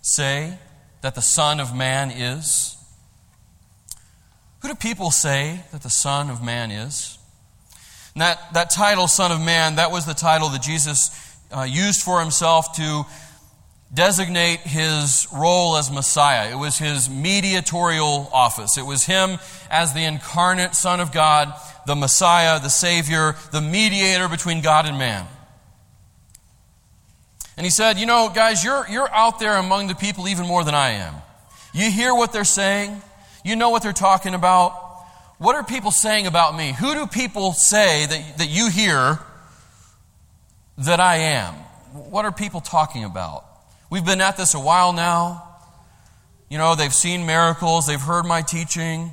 say 0.07 0.57
that 1.01 1.15
the 1.15 1.21
Son 1.21 1.59
of 1.59 1.75
Man 1.75 2.11
is? 2.11 2.75
Who 4.61 4.69
do 4.69 4.75
people 4.75 5.11
say 5.11 5.61
that 5.71 5.83
the 5.83 5.89
Son 5.89 6.29
of 6.29 6.43
Man 6.43 6.71
is? 6.71 7.17
And 8.15 8.21
that, 8.21 8.53
that 8.53 8.69
title, 8.69 9.07
Son 9.07 9.31
of 9.31 9.41
Man, 9.41 9.75
that 9.75 9.91
was 9.91 10.05
the 10.05 10.13
title 10.13 10.49
that 10.49 10.61
Jesus 10.61 11.11
uh, 11.55 11.61
used 11.61 12.01
for 12.01 12.19
himself 12.19 12.75
to 12.77 13.05
designate 13.93 14.59
his 14.61 15.27
role 15.31 15.77
as 15.77 15.91
Messiah. 15.91 16.51
It 16.51 16.57
was 16.57 16.77
his 16.77 17.09
mediatorial 17.09 18.29
office. 18.33 18.77
It 18.77 18.85
was 18.85 19.05
him 19.05 19.37
as 19.69 19.93
the 19.93 20.03
incarnate 20.03 20.73
Son 20.73 20.99
of 20.99 21.11
God, 21.11 21.53
the 21.85 21.95
Messiah, 21.95 22.59
the 22.59 22.69
Savior, 22.69 23.35
the 23.51 23.61
mediator 23.61 24.27
between 24.27 24.61
God 24.61 24.87
and 24.87 24.97
man. 24.97 25.27
And 27.57 27.65
he 27.65 27.71
said, 27.71 27.97
You 27.97 28.05
know, 28.05 28.31
guys, 28.33 28.63
you're, 28.63 28.85
you're 28.89 29.11
out 29.11 29.39
there 29.39 29.57
among 29.57 29.87
the 29.87 29.95
people 29.95 30.27
even 30.27 30.45
more 30.45 30.63
than 30.63 30.75
I 30.75 30.91
am. 30.91 31.15
You 31.73 31.91
hear 31.91 32.13
what 32.13 32.31
they're 32.31 32.43
saying, 32.43 33.01
you 33.43 33.55
know 33.55 33.69
what 33.69 33.83
they're 33.83 33.93
talking 33.93 34.33
about. 34.33 34.71
What 35.39 35.55
are 35.55 35.63
people 35.63 35.91
saying 35.91 36.25
about 36.25 36.55
me? 36.55 36.73
Who 36.73 36.93
do 36.93 37.05
people 37.05 37.53
say 37.53 38.05
that, 38.05 38.37
that 38.39 38.49
you 38.49 38.69
hear 38.69 39.19
that 40.79 40.99
I 40.99 41.17
am? 41.17 41.53
What 41.93 42.25
are 42.25 42.31
people 42.31 42.61
talking 42.61 43.03
about? 43.03 43.45
We've 43.89 44.05
been 44.05 44.21
at 44.21 44.37
this 44.37 44.53
a 44.53 44.59
while 44.59 44.93
now. 44.93 45.43
You 46.49 46.57
know, 46.57 46.75
they've 46.75 46.93
seen 46.93 47.25
miracles, 47.25 47.87
they've 47.87 48.01
heard 48.01 48.25
my 48.25 48.41
teaching. 48.41 49.11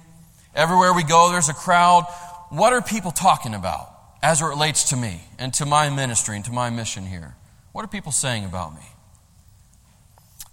Everywhere 0.55 0.95
we 0.95 1.03
go, 1.03 1.31
there's 1.33 1.49
a 1.49 1.55
crowd. 1.55 2.07
What 2.49 2.73
are 2.73 2.81
people 2.81 3.11
talking 3.11 3.55
about 3.55 3.93
as 4.23 4.41
it 4.41 4.47
relates 4.47 4.91
to 4.91 4.97
me 4.97 5.21
and 5.39 5.53
to 5.55 5.67
my 5.67 5.91
ministry 5.91 6.37
and 6.37 6.45
to 6.45 6.53
my 6.53 6.71
mission 6.71 7.07
here? 7.07 7.35
What 7.75 7.85
are 7.85 7.89
people 7.89 8.13
saying 8.13 8.45
about 8.45 8.73
me? 8.73 8.87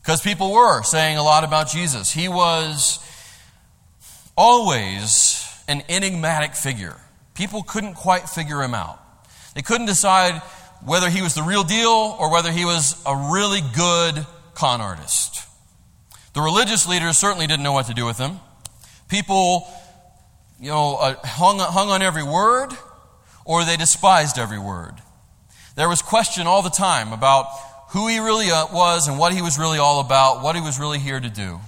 Because 0.01 0.21
people 0.21 0.51
were 0.51 0.81
saying 0.81 1.17
a 1.17 1.23
lot 1.23 1.43
about 1.43 1.69
Jesus. 1.69 2.09
He 2.09 2.27
was 2.27 2.97
always 4.35 5.45
an 5.67 5.83
enigmatic 5.87 6.55
figure. 6.55 6.95
People 7.35 7.61
couldn't 7.61 7.93
quite 7.93 8.27
figure 8.27 8.63
him 8.63 8.73
out. 8.73 8.99
They 9.53 9.61
couldn't 9.61 9.85
decide 9.85 10.41
whether 10.83 11.11
he 11.11 11.21
was 11.21 11.35
the 11.35 11.43
real 11.43 11.63
deal 11.63 12.17
or 12.19 12.31
whether 12.31 12.51
he 12.51 12.65
was 12.65 12.99
a 13.05 13.15
really 13.15 13.61
good 13.75 14.25
con 14.55 14.81
artist. 14.81 15.45
The 16.33 16.41
religious 16.41 16.87
leaders 16.87 17.19
certainly 17.19 17.45
didn't 17.45 17.61
know 17.61 17.73
what 17.73 17.85
to 17.85 17.93
do 17.93 18.07
with 18.07 18.17
him. 18.17 18.39
People, 19.09 19.67
you 20.59 20.69
know, 20.69 20.95
uh, 20.95 21.15
hung, 21.23 21.59
hung 21.59 21.89
on 21.89 22.01
every 22.01 22.23
word 22.23 22.69
or 23.45 23.63
they 23.63 23.77
despised 23.77 24.39
every 24.39 24.57
word. 24.57 24.95
There 25.75 25.87
was 25.87 26.01
question 26.01 26.47
all 26.47 26.61
the 26.61 26.69
time 26.69 27.13
about 27.13 27.47
who 27.89 28.07
he 28.07 28.19
really 28.19 28.51
uh, 28.51 28.67
was 28.73 29.07
and 29.07 29.17
what 29.17 29.33
he 29.33 29.41
was 29.41 29.57
really 29.57 29.77
all 29.77 29.99
about, 29.99 30.43
what 30.43 30.55
he 30.55 30.61
was 30.61 30.79
really 30.79 30.99
here 30.99 31.19
to 31.19 31.29
do. 31.29 31.59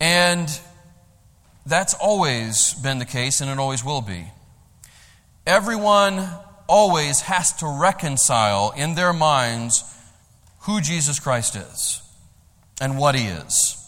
And 0.00 0.48
that's 1.64 1.94
always 1.94 2.74
been 2.74 2.98
the 2.98 3.04
case, 3.04 3.40
and 3.40 3.50
it 3.50 3.58
always 3.58 3.84
will 3.84 4.02
be. 4.02 4.26
Everyone 5.46 6.28
always 6.68 7.22
has 7.22 7.52
to 7.54 7.66
reconcile 7.66 8.72
in 8.76 8.94
their 8.94 9.12
minds 9.12 9.84
who 10.60 10.80
Jesus 10.80 11.18
Christ 11.18 11.56
is 11.56 12.02
and 12.80 12.98
what 12.98 13.14
he 13.14 13.26
is 13.26 13.85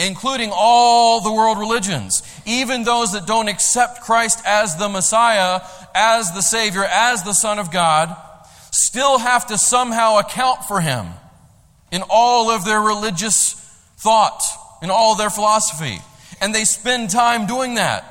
including 0.00 0.50
all 0.52 1.20
the 1.20 1.32
world 1.32 1.58
religions, 1.58 2.22
even 2.46 2.84
those 2.84 3.12
that 3.12 3.26
don't 3.26 3.48
accept 3.48 4.02
Christ 4.02 4.40
as 4.46 4.76
the 4.76 4.88
Messiah, 4.88 5.60
as 5.94 6.32
the 6.32 6.42
Savior, 6.42 6.84
as 6.84 7.22
the 7.22 7.34
Son 7.34 7.58
of 7.58 7.70
God, 7.70 8.16
still 8.70 9.18
have 9.18 9.46
to 9.48 9.58
somehow 9.58 10.18
account 10.18 10.64
for 10.64 10.80
Him 10.80 11.06
in 11.92 12.02
all 12.08 12.50
of 12.50 12.64
their 12.64 12.80
religious 12.80 13.54
thought, 13.98 14.42
in 14.82 14.90
all 14.90 15.16
their 15.16 15.30
philosophy. 15.30 15.98
And 16.40 16.54
they 16.54 16.64
spend 16.64 17.10
time 17.10 17.46
doing 17.46 17.74
that. 17.74 18.06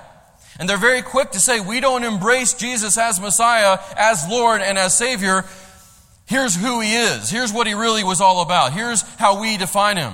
And 0.60 0.68
they're 0.68 0.78
very 0.78 1.02
quick 1.02 1.32
to 1.32 1.40
say, 1.40 1.62
we 1.62 1.80
don't 1.80 2.04
embrace 2.04 2.54
Jesus 2.54 2.98
as 2.98 3.20
Messiah, 3.20 3.80
as 3.96 4.28
Lord, 4.30 4.62
and 4.62 4.78
as 4.78 4.98
Savior. 4.98 5.46
Here's 6.26 6.56
who 6.56 6.82
He 6.82 6.94
is. 6.94 7.30
Here's 7.30 7.54
what 7.54 7.66
He 7.66 7.74
really 7.74 8.04
was 8.04 8.20
all 8.20 8.42
about. 8.42 8.74
Here's 8.74 9.02
how 9.02 9.40
we 9.42 9.56
define 9.58 9.98
Him. 9.98 10.14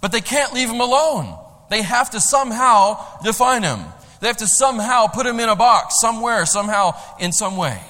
But 0.00 0.12
they 0.12 0.20
can't 0.20 0.52
leave 0.52 0.68
him 0.68 0.80
alone. 0.80 1.38
They 1.70 1.82
have 1.82 2.10
to 2.10 2.20
somehow 2.20 3.04
define 3.22 3.62
him. 3.62 3.80
They 4.20 4.28
have 4.28 4.36
to 4.38 4.46
somehow 4.46 5.08
put 5.08 5.26
him 5.26 5.40
in 5.40 5.48
a 5.48 5.56
box, 5.56 6.00
somewhere, 6.00 6.46
somehow, 6.46 6.94
in 7.18 7.32
some 7.32 7.56
way. 7.56 7.80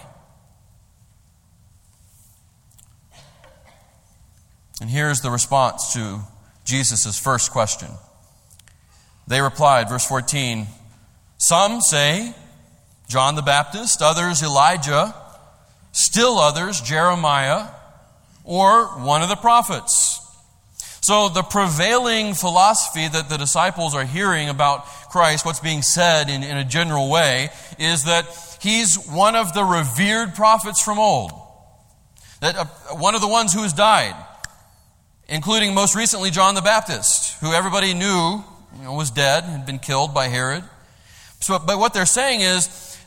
And 4.80 4.90
here's 4.90 5.20
the 5.20 5.30
response 5.30 5.92
to 5.94 6.20
Jesus' 6.64 7.18
first 7.18 7.50
question. 7.50 7.88
They 9.26 9.40
replied, 9.40 9.88
verse 9.88 10.06
14 10.06 10.66
Some 11.38 11.80
say 11.80 12.34
John 13.08 13.34
the 13.34 13.42
Baptist, 13.42 14.02
others 14.02 14.42
Elijah, 14.42 15.14
Still 15.96 16.38
others, 16.38 16.82
Jeremiah 16.82 17.68
or 18.44 18.84
one 19.02 19.22
of 19.22 19.30
the 19.30 19.36
prophets. 19.36 20.20
So, 21.06 21.28
the 21.28 21.44
prevailing 21.44 22.34
philosophy 22.34 23.06
that 23.06 23.28
the 23.28 23.36
disciples 23.36 23.94
are 23.94 24.04
hearing 24.04 24.48
about 24.48 24.86
Christ, 25.08 25.46
what's 25.46 25.60
being 25.60 25.82
said 25.82 26.28
in, 26.28 26.42
in 26.42 26.56
a 26.56 26.64
general 26.64 27.08
way, 27.08 27.50
is 27.78 28.06
that 28.06 28.26
he's 28.60 28.96
one 29.06 29.36
of 29.36 29.54
the 29.54 29.62
revered 29.62 30.34
prophets 30.34 30.82
from 30.82 30.98
old. 30.98 31.30
That 32.40 32.56
uh, 32.56 32.64
one 32.96 33.14
of 33.14 33.20
the 33.20 33.28
ones 33.28 33.52
who 33.52 33.62
has 33.62 33.72
died, 33.72 34.16
including 35.28 35.74
most 35.74 35.94
recently 35.94 36.32
John 36.32 36.56
the 36.56 36.60
Baptist, 36.60 37.40
who 37.40 37.52
everybody 37.52 37.94
knew 37.94 38.42
you 38.76 38.82
know, 38.82 38.94
was 38.94 39.12
dead, 39.12 39.44
had 39.44 39.64
been 39.64 39.78
killed 39.78 40.12
by 40.12 40.26
Herod. 40.26 40.64
So, 41.38 41.60
but 41.60 41.78
what 41.78 41.94
they're 41.94 42.04
saying 42.04 42.40
is, 42.40 42.98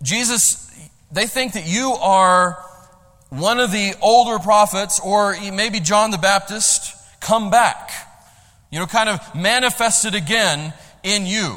Jesus, 0.00 0.72
they 1.10 1.26
think 1.26 1.54
that 1.54 1.66
you 1.66 1.90
are 1.94 2.64
one 3.30 3.58
of 3.58 3.72
the 3.72 3.94
older 4.00 4.38
prophets, 4.38 5.00
or 5.00 5.34
maybe 5.52 5.80
John 5.80 6.12
the 6.12 6.18
Baptist, 6.18 7.01
come 7.22 7.50
back. 7.50 7.90
You 8.70 8.78
know, 8.78 8.86
kind 8.86 9.08
of 9.08 9.34
manifested 9.34 10.14
again 10.14 10.72
in 11.02 11.26
you. 11.26 11.56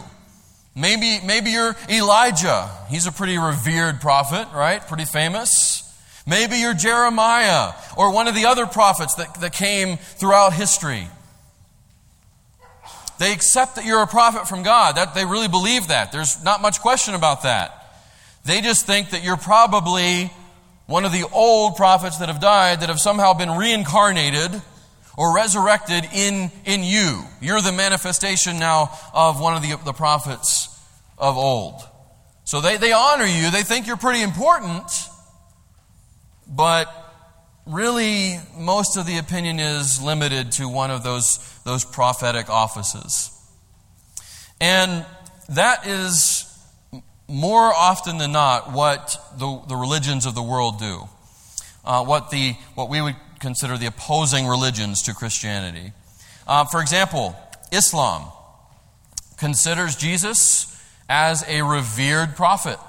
Maybe, 0.76 1.20
maybe 1.26 1.52
you're 1.52 1.76
Elijah. 1.90 2.70
He's 2.90 3.08
a 3.08 3.12
pretty 3.12 3.38
revered 3.38 4.02
prophet, 4.02 4.48
right? 4.54 4.86
Pretty 4.86 5.06
famous. 5.06 5.82
Maybe 6.28 6.58
you're 6.58 6.74
Jeremiah 6.74 7.74
or 7.98 8.14
one 8.14 8.28
of 8.28 8.36
the 8.36 8.46
other 8.46 8.66
prophets 8.66 9.16
that, 9.16 9.40
that 9.42 9.54
came 9.54 9.98
throughout 9.98 10.54
history. 10.54 11.08
They 13.20 13.32
accept 13.32 13.76
that 13.76 13.86
you're 13.86 14.02
a 14.02 14.08
prophet 14.08 14.48
from 14.48 14.64
God. 14.64 14.98
That, 14.98 15.16
they 15.16 15.26
really 15.26 15.48
believe 15.48 15.88
that. 15.88 16.12
There's 16.12 16.44
not 16.44 16.62
much 16.62 16.82
question 16.82 17.16
about 17.16 17.44
that. 17.44 18.02
They 18.44 18.60
just 18.60 18.86
think 18.86 19.12
that 19.12 19.24
you're 19.24 19.38
probably 19.38 20.32
one 20.88 21.06
of 21.06 21.14
the 21.14 21.26
old 21.32 21.78
prophets 21.78 22.18
that 22.18 22.28
have 22.28 22.42
died 22.42 22.82
that 22.82 22.90
have 22.90 23.00
somehow 23.00 23.34
been 23.34 23.52
reincarnated 23.52 24.62
or 25.18 25.36
resurrected 25.36 26.06
in, 26.14 26.52
in 26.66 26.84
you. 26.84 27.24
You're 27.42 27.62
the 27.62 27.72
manifestation 27.72 28.60
now 28.60 28.92
of 29.14 29.40
one 29.40 29.56
of 29.56 29.62
the, 29.62 29.78
the 29.86 29.94
prophets 29.94 30.70
of 31.18 31.38
old. 31.38 31.82
So 32.44 32.62
they, 32.62 32.78
they 32.78 32.92
honor 32.92 33.26
you, 33.26 33.50
they 33.50 33.64
think 33.64 33.88
you're 33.88 33.98
pretty 33.98 34.22
important, 34.22 34.86
but 36.48 36.92
really 37.66 38.36
most 38.58 38.98
of 38.98 39.08
the 39.08 39.18
opinion 39.18 39.60
is 39.60 40.02
limited 40.02 40.52
to 40.54 40.70
one 40.70 40.92
of 40.92 41.04
those, 41.04 41.40
those 41.64 41.84
prophetic 41.84 42.50
offices. 42.50 43.32
And 44.62 45.06
that 45.50 45.88
is 45.88 46.52
more 47.28 47.74
often 47.74 48.20
than 48.20 48.32
not 48.32 48.72
what 48.72 49.18
the, 49.38 49.62
the 49.68 49.76
religions 49.76 50.26
of 50.26 50.36
the 50.36 50.44
world 50.44 50.80
do. 50.80 51.04
Uh, 51.84 52.04
what, 52.04 52.30
the, 52.30 52.54
what 52.76 52.90
we 52.90 53.02
would 53.02 53.16
consider 53.46 53.78
the 53.78 53.86
opposing 53.86 54.48
religions 54.48 55.04
to 55.04 55.14
Christianity. 55.14 55.94
Uh, 56.48 56.66
for 56.66 56.82
example, 56.82 57.36
Islam 57.72 58.28
considers 59.38 59.96
Jesus 59.96 60.66
as 61.08 61.48
a 61.48 61.62
revered 61.62 62.36
prophet. 62.36 62.80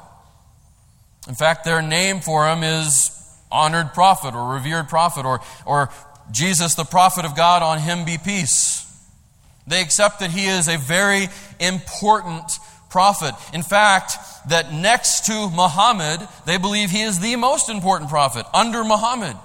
In 1.29 1.35
fact, 1.35 1.67
their 1.67 1.83
name 1.83 2.21
for 2.21 2.49
him 2.49 2.63
is 2.63 3.11
honored 3.53 3.93
prophet 3.93 4.35
or 4.35 4.55
revered 4.55 4.89
prophet 4.89 5.27
or, 5.27 5.41
or 5.67 5.91
Jesus, 6.33 6.75
the 6.75 6.85
prophet 6.85 7.27
of 7.27 7.37
God, 7.37 7.63
on 7.63 7.79
him 7.79 8.07
be 8.07 8.17
peace. 8.17 8.83
They 9.67 9.83
accept 9.83 10.21
that 10.21 10.31
he 10.31 10.47
is 10.47 10.69
a 10.69 10.79
very 10.79 11.29
important 11.61 12.51
prophet. 12.89 13.35
In 13.53 13.63
fact, 13.63 14.13
that 14.49 14.73
next 14.73 15.27
to 15.27 15.51
Muhammad, 15.51 16.27
they 16.47 16.57
believe 16.57 16.91
he 16.91 17.03
is 17.03 17.21
the 17.21 17.37
most 17.37 17.69
important 17.69 18.09
prophet 18.09 18.47
under 18.55 18.85
Muhammad. 18.85 19.37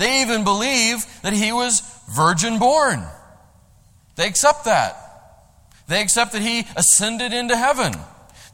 They 0.00 0.22
even 0.22 0.44
believe 0.44 1.04
that 1.20 1.34
he 1.34 1.52
was 1.52 1.82
virgin 2.10 2.58
born. 2.58 3.04
They 4.16 4.26
accept 4.26 4.64
that. 4.64 4.96
They 5.88 6.00
accept 6.00 6.32
that 6.32 6.40
he 6.40 6.64
ascended 6.74 7.34
into 7.34 7.54
heaven. 7.54 7.92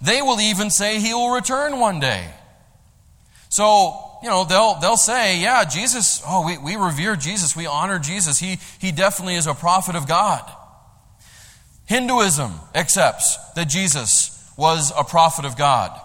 They 0.02 0.22
will 0.22 0.40
even 0.40 0.70
say 0.70 0.98
he 0.98 1.14
will 1.14 1.30
return 1.30 1.78
one 1.78 2.00
day. 2.00 2.26
So, 3.48 3.94
you 4.24 4.28
know, 4.28 4.42
they'll, 4.42 4.74
they'll 4.80 4.96
say, 4.96 5.38
yeah, 5.38 5.64
Jesus, 5.64 6.20
oh, 6.26 6.44
we, 6.44 6.58
we 6.58 6.74
revere 6.74 7.14
Jesus. 7.14 7.54
We 7.54 7.66
honor 7.66 8.00
Jesus. 8.00 8.40
He, 8.40 8.58
he 8.80 8.90
definitely 8.90 9.36
is 9.36 9.46
a 9.46 9.54
prophet 9.54 9.94
of 9.94 10.08
God. 10.08 10.42
Hinduism 11.84 12.54
accepts 12.74 13.38
that 13.54 13.68
Jesus 13.68 14.52
was 14.56 14.92
a 14.98 15.04
prophet 15.04 15.44
of 15.44 15.56
God 15.56 15.96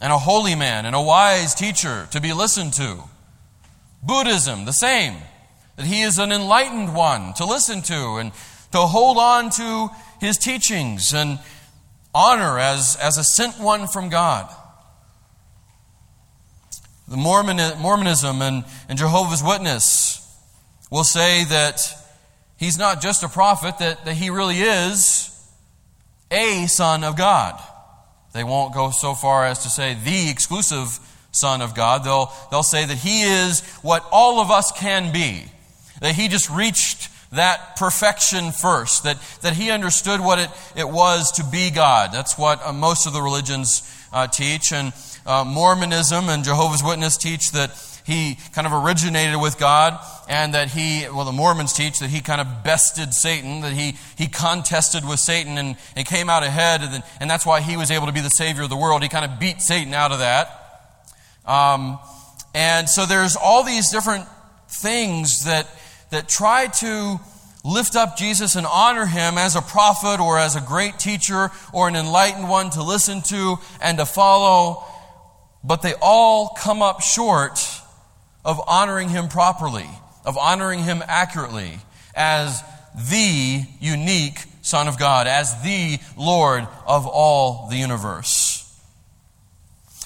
and 0.00 0.12
a 0.12 0.18
holy 0.18 0.56
man 0.56 0.84
and 0.84 0.96
a 0.96 1.00
wise 1.00 1.54
teacher 1.54 2.08
to 2.10 2.20
be 2.20 2.32
listened 2.32 2.72
to. 2.72 3.04
Buddhism, 4.06 4.64
the 4.64 4.72
same. 4.72 5.16
That 5.76 5.86
he 5.86 6.02
is 6.02 6.18
an 6.18 6.30
enlightened 6.30 6.94
one 6.94 7.34
to 7.34 7.44
listen 7.44 7.82
to 7.82 8.16
and 8.16 8.32
to 8.72 8.78
hold 8.80 9.18
on 9.18 9.50
to 9.50 9.88
his 10.20 10.36
teachings 10.36 11.12
and 11.12 11.38
honor 12.14 12.58
as, 12.58 12.96
as 12.96 13.18
a 13.18 13.24
sent 13.24 13.58
one 13.58 13.88
from 13.88 14.08
God. 14.08 14.52
The 17.08 17.16
Mormon, 17.16 17.56
Mormonism 17.80 18.40
and, 18.40 18.64
and 18.88 18.98
Jehovah's 18.98 19.42
Witness 19.42 20.20
will 20.90 21.04
say 21.04 21.44
that 21.44 21.80
he's 22.56 22.78
not 22.78 23.02
just 23.02 23.22
a 23.22 23.28
prophet, 23.28 23.78
that, 23.78 24.04
that 24.04 24.14
he 24.14 24.30
really 24.30 24.60
is 24.60 25.30
a 26.30 26.66
son 26.66 27.04
of 27.04 27.16
God. 27.16 27.60
They 28.32 28.44
won't 28.44 28.74
go 28.74 28.90
so 28.90 29.14
far 29.14 29.44
as 29.44 29.60
to 29.60 29.68
say 29.68 29.94
the 29.94 30.30
exclusive 30.30 30.98
Son 31.34 31.62
of 31.62 31.74
God. 31.74 32.04
They'll, 32.04 32.32
they'll 32.50 32.62
say 32.62 32.84
that 32.84 32.98
He 32.98 33.22
is 33.22 33.62
what 33.82 34.04
all 34.12 34.40
of 34.40 34.50
us 34.50 34.72
can 34.72 35.12
be, 35.12 35.44
that 36.00 36.14
He 36.14 36.28
just 36.28 36.50
reached 36.50 37.10
that 37.32 37.76
perfection 37.76 38.52
first, 38.52 39.04
that, 39.04 39.18
that 39.42 39.54
He 39.54 39.70
understood 39.70 40.20
what 40.20 40.38
it, 40.38 40.50
it 40.76 40.88
was 40.88 41.32
to 41.32 41.44
be 41.44 41.70
God. 41.70 42.10
That's 42.12 42.38
what 42.38 42.64
uh, 42.64 42.72
most 42.72 43.06
of 43.06 43.12
the 43.12 43.22
religions 43.22 43.82
uh, 44.12 44.26
teach. 44.26 44.72
And 44.72 44.92
uh, 45.26 45.44
Mormonism 45.44 46.28
and 46.28 46.44
Jehovah's 46.44 46.82
Witness 46.82 47.16
teach 47.16 47.50
that 47.52 47.70
he 48.04 48.36
kind 48.52 48.66
of 48.66 48.72
originated 48.74 49.40
with 49.40 49.58
God, 49.58 49.98
and 50.28 50.52
that 50.52 50.68
he, 50.68 51.06
well, 51.08 51.24
the 51.24 51.32
Mormons 51.32 51.72
teach 51.72 52.00
that 52.00 52.10
he 52.10 52.20
kind 52.20 52.40
of 52.40 52.62
bested 52.62 53.14
Satan, 53.14 53.62
that 53.62 53.72
he, 53.72 53.96
he 54.16 54.26
contested 54.26 55.08
with 55.08 55.18
Satan 55.18 55.56
and, 55.56 55.76
and 55.96 56.06
came 56.06 56.28
out 56.28 56.42
ahead, 56.42 56.82
and, 56.82 57.02
and 57.18 57.30
that's 57.30 57.46
why 57.46 57.62
he 57.62 57.78
was 57.78 57.90
able 57.90 58.06
to 58.06 58.12
be 58.12 58.20
the 58.20 58.28
Savior 58.28 58.64
of 58.64 58.68
the 58.68 58.76
world. 58.76 59.02
He 59.02 59.08
kind 59.08 59.24
of 59.24 59.40
beat 59.40 59.62
Satan 59.62 59.94
out 59.94 60.12
of 60.12 60.18
that. 60.18 60.63
Um, 61.46 61.98
and 62.54 62.88
so 62.88 63.06
there's 63.06 63.36
all 63.36 63.64
these 63.64 63.90
different 63.90 64.26
things 64.68 65.44
that, 65.44 65.66
that 66.10 66.28
try 66.28 66.68
to 66.68 67.20
lift 67.64 67.96
up 67.96 68.16
Jesus 68.16 68.56
and 68.56 68.66
honor 68.66 69.06
him 69.06 69.38
as 69.38 69.56
a 69.56 69.62
prophet 69.62 70.20
or 70.20 70.38
as 70.38 70.54
a 70.54 70.60
great 70.60 70.98
teacher 70.98 71.50
or 71.72 71.88
an 71.88 71.96
enlightened 71.96 72.48
one 72.48 72.70
to 72.70 72.82
listen 72.82 73.22
to 73.22 73.56
and 73.82 73.98
to 73.98 74.06
follow, 74.06 74.84
but 75.64 75.82
they 75.82 75.94
all 76.00 76.50
come 76.50 76.82
up 76.82 77.00
short 77.00 77.58
of 78.44 78.60
honoring 78.66 79.08
him 79.08 79.28
properly, 79.28 79.88
of 80.26 80.36
honoring 80.36 80.80
him 80.80 81.02
accurately 81.06 81.78
as 82.14 82.62
the 83.10 83.62
unique 83.80 84.38
Son 84.60 84.86
of 84.86 84.98
God, 84.98 85.26
as 85.26 85.62
the 85.62 85.98
Lord 86.16 86.66
of 86.86 87.06
all 87.06 87.68
the 87.68 87.76
universe. 87.76 88.43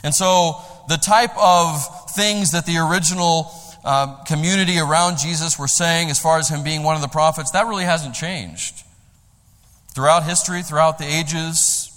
And 0.04 0.14
so 0.14 0.61
the 0.88 0.96
type 0.96 1.37
of 1.37 2.11
things 2.14 2.52
that 2.52 2.66
the 2.66 2.78
original 2.78 3.50
uh, 3.84 4.22
community 4.24 4.78
around 4.78 5.18
Jesus 5.18 5.58
were 5.58 5.68
saying 5.68 6.11
as 6.11 6.18
far 6.18 6.38
as 6.38 6.48
him 6.48 6.62
being 6.62 6.82
one 6.82 6.96
of 6.96 7.02
the 7.02 7.08
prophets, 7.08 7.50
that 7.52 7.66
really 7.66 7.84
hasn't 7.84 8.14
changed. 8.14 8.84
Throughout 9.94 10.24
history, 10.24 10.62
throughout 10.62 10.98
the 10.98 11.06
ages, 11.06 11.90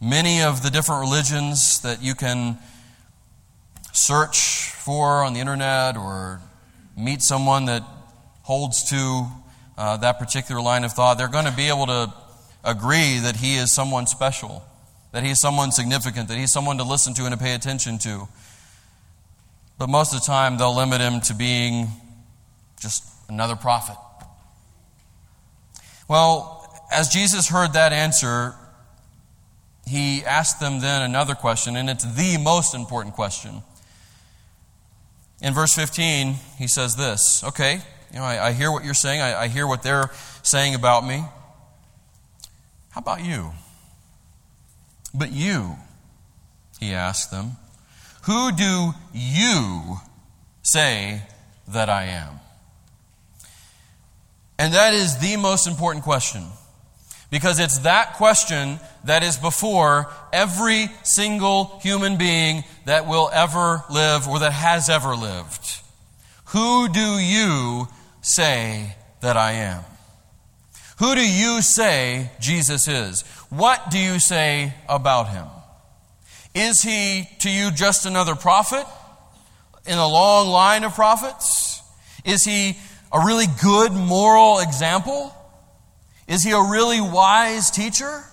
many 0.00 0.42
of 0.42 0.62
the 0.62 0.70
different 0.70 1.00
religions 1.00 1.80
that 1.80 2.02
you 2.02 2.14
can 2.14 2.58
search 3.92 4.70
for 4.70 5.22
on 5.24 5.34
the 5.34 5.40
internet 5.40 5.96
or 5.96 6.40
meet 6.96 7.22
someone 7.22 7.64
that 7.64 7.82
holds 8.42 8.88
to 8.90 9.26
uh, 9.76 9.96
that 9.96 10.18
particular 10.18 10.60
line 10.60 10.84
of 10.84 10.92
thought, 10.92 11.18
they're 11.18 11.28
going 11.28 11.46
to 11.46 11.56
be 11.56 11.68
able 11.68 11.86
to 11.86 12.12
agree 12.62 13.18
that 13.18 13.36
he 13.36 13.56
is 13.56 13.72
someone 13.72 14.06
special 14.06 14.64
that 15.14 15.22
he's 15.22 15.38
someone 15.38 15.70
significant, 15.70 16.26
that 16.26 16.36
he's 16.36 16.50
someone 16.50 16.76
to 16.76 16.82
listen 16.82 17.14
to 17.14 17.22
and 17.22 17.30
to 17.30 17.38
pay 17.38 17.54
attention 17.54 17.98
to. 17.98 18.26
But 19.78 19.88
most 19.88 20.12
of 20.12 20.18
the 20.18 20.26
time, 20.26 20.58
they'll 20.58 20.74
limit 20.74 21.00
him 21.00 21.20
to 21.22 21.34
being 21.34 21.86
just 22.80 23.04
another 23.28 23.54
prophet. 23.54 23.96
Well, 26.08 26.84
as 26.92 27.10
Jesus 27.10 27.48
heard 27.48 27.74
that 27.74 27.92
answer, 27.92 28.56
he 29.86 30.24
asked 30.24 30.58
them 30.58 30.80
then 30.80 31.02
another 31.02 31.36
question, 31.36 31.76
and 31.76 31.88
it's 31.88 32.04
the 32.16 32.36
most 32.36 32.74
important 32.74 33.14
question. 33.14 33.62
In 35.40 35.54
verse 35.54 35.74
15, 35.74 36.34
he 36.58 36.66
says 36.66 36.96
this 36.96 37.44
Okay, 37.44 37.78
you 38.12 38.18
know, 38.18 38.24
I, 38.24 38.48
I 38.48 38.52
hear 38.52 38.72
what 38.72 38.84
you're 38.84 38.94
saying, 38.94 39.20
I, 39.20 39.42
I 39.42 39.46
hear 39.46 39.68
what 39.68 39.84
they're 39.84 40.10
saying 40.42 40.74
about 40.74 41.06
me. 41.06 41.22
How 42.90 42.98
about 42.98 43.24
you? 43.24 43.52
But 45.14 45.32
you, 45.32 45.76
he 46.80 46.92
asked 46.92 47.30
them, 47.30 47.52
Who 48.22 48.52
do 48.52 48.92
you 49.12 49.98
say 50.62 51.22
that 51.68 51.88
I 51.88 52.04
am? 52.04 52.40
And 54.58 54.74
that 54.74 54.92
is 54.94 55.18
the 55.18 55.36
most 55.36 55.66
important 55.66 56.04
question. 56.04 56.44
Because 57.30 57.58
it's 57.58 57.78
that 57.80 58.14
question 58.14 58.78
that 59.04 59.22
is 59.22 59.36
before 59.36 60.08
every 60.32 60.88
single 61.02 61.80
human 61.82 62.16
being 62.16 62.62
that 62.84 63.06
will 63.06 63.30
ever 63.32 63.82
live 63.90 64.28
or 64.28 64.38
that 64.40 64.52
has 64.52 64.88
ever 64.88 65.16
lived. 65.16 65.80
Who 66.46 66.88
do 66.88 67.18
you 67.18 67.88
say 68.20 68.94
that 69.20 69.36
I 69.36 69.52
am? 69.52 69.82
Who 70.98 71.14
do 71.16 71.28
you 71.28 71.60
say 71.60 72.30
Jesus 72.40 72.86
is? 72.86 73.24
What 73.56 73.90
do 73.92 73.98
you 73.98 74.18
say 74.18 74.74
about 74.88 75.28
him? 75.28 75.46
Is 76.56 76.82
he 76.82 77.28
to 77.40 77.50
you 77.50 77.70
just 77.70 78.04
another 78.04 78.34
prophet 78.34 78.84
in 79.86 79.96
a 79.96 80.08
long 80.08 80.48
line 80.48 80.82
of 80.82 80.94
prophets? 80.94 81.80
Is 82.24 82.44
he 82.44 82.76
a 83.12 83.24
really 83.24 83.46
good 83.62 83.92
moral 83.92 84.58
example? 84.58 85.32
Is 86.26 86.42
he 86.42 86.50
a 86.50 86.60
really 86.60 87.00
wise 87.00 87.70
teacher? 87.70 88.24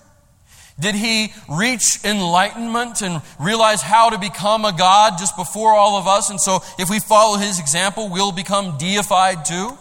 Did 0.80 0.96
he 0.96 1.32
reach 1.48 2.04
enlightenment 2.04 3.00
and 3.00 3.22
realize 3.38 3.80
how 3.80 4.10
to 4.10 4.18
become 4.18 4.64
a 4.64 4.72
God 4.72 5.18
just 5.18 5.36
before 5.36 5.72
all 5.72 5.98
of 5.98 6.08
us? 6.08 6.30
And 6.30 6.40
so, 6.40 6.60
if 6.80 6.90
we 6.90 6.98
follow 6.98 7.38
his 7.38 7.60
example, 7.60 8.08
we'll 8.08 8.32
become 8.32 8.76
deified 8.76 9.44
too? 9.44 9.78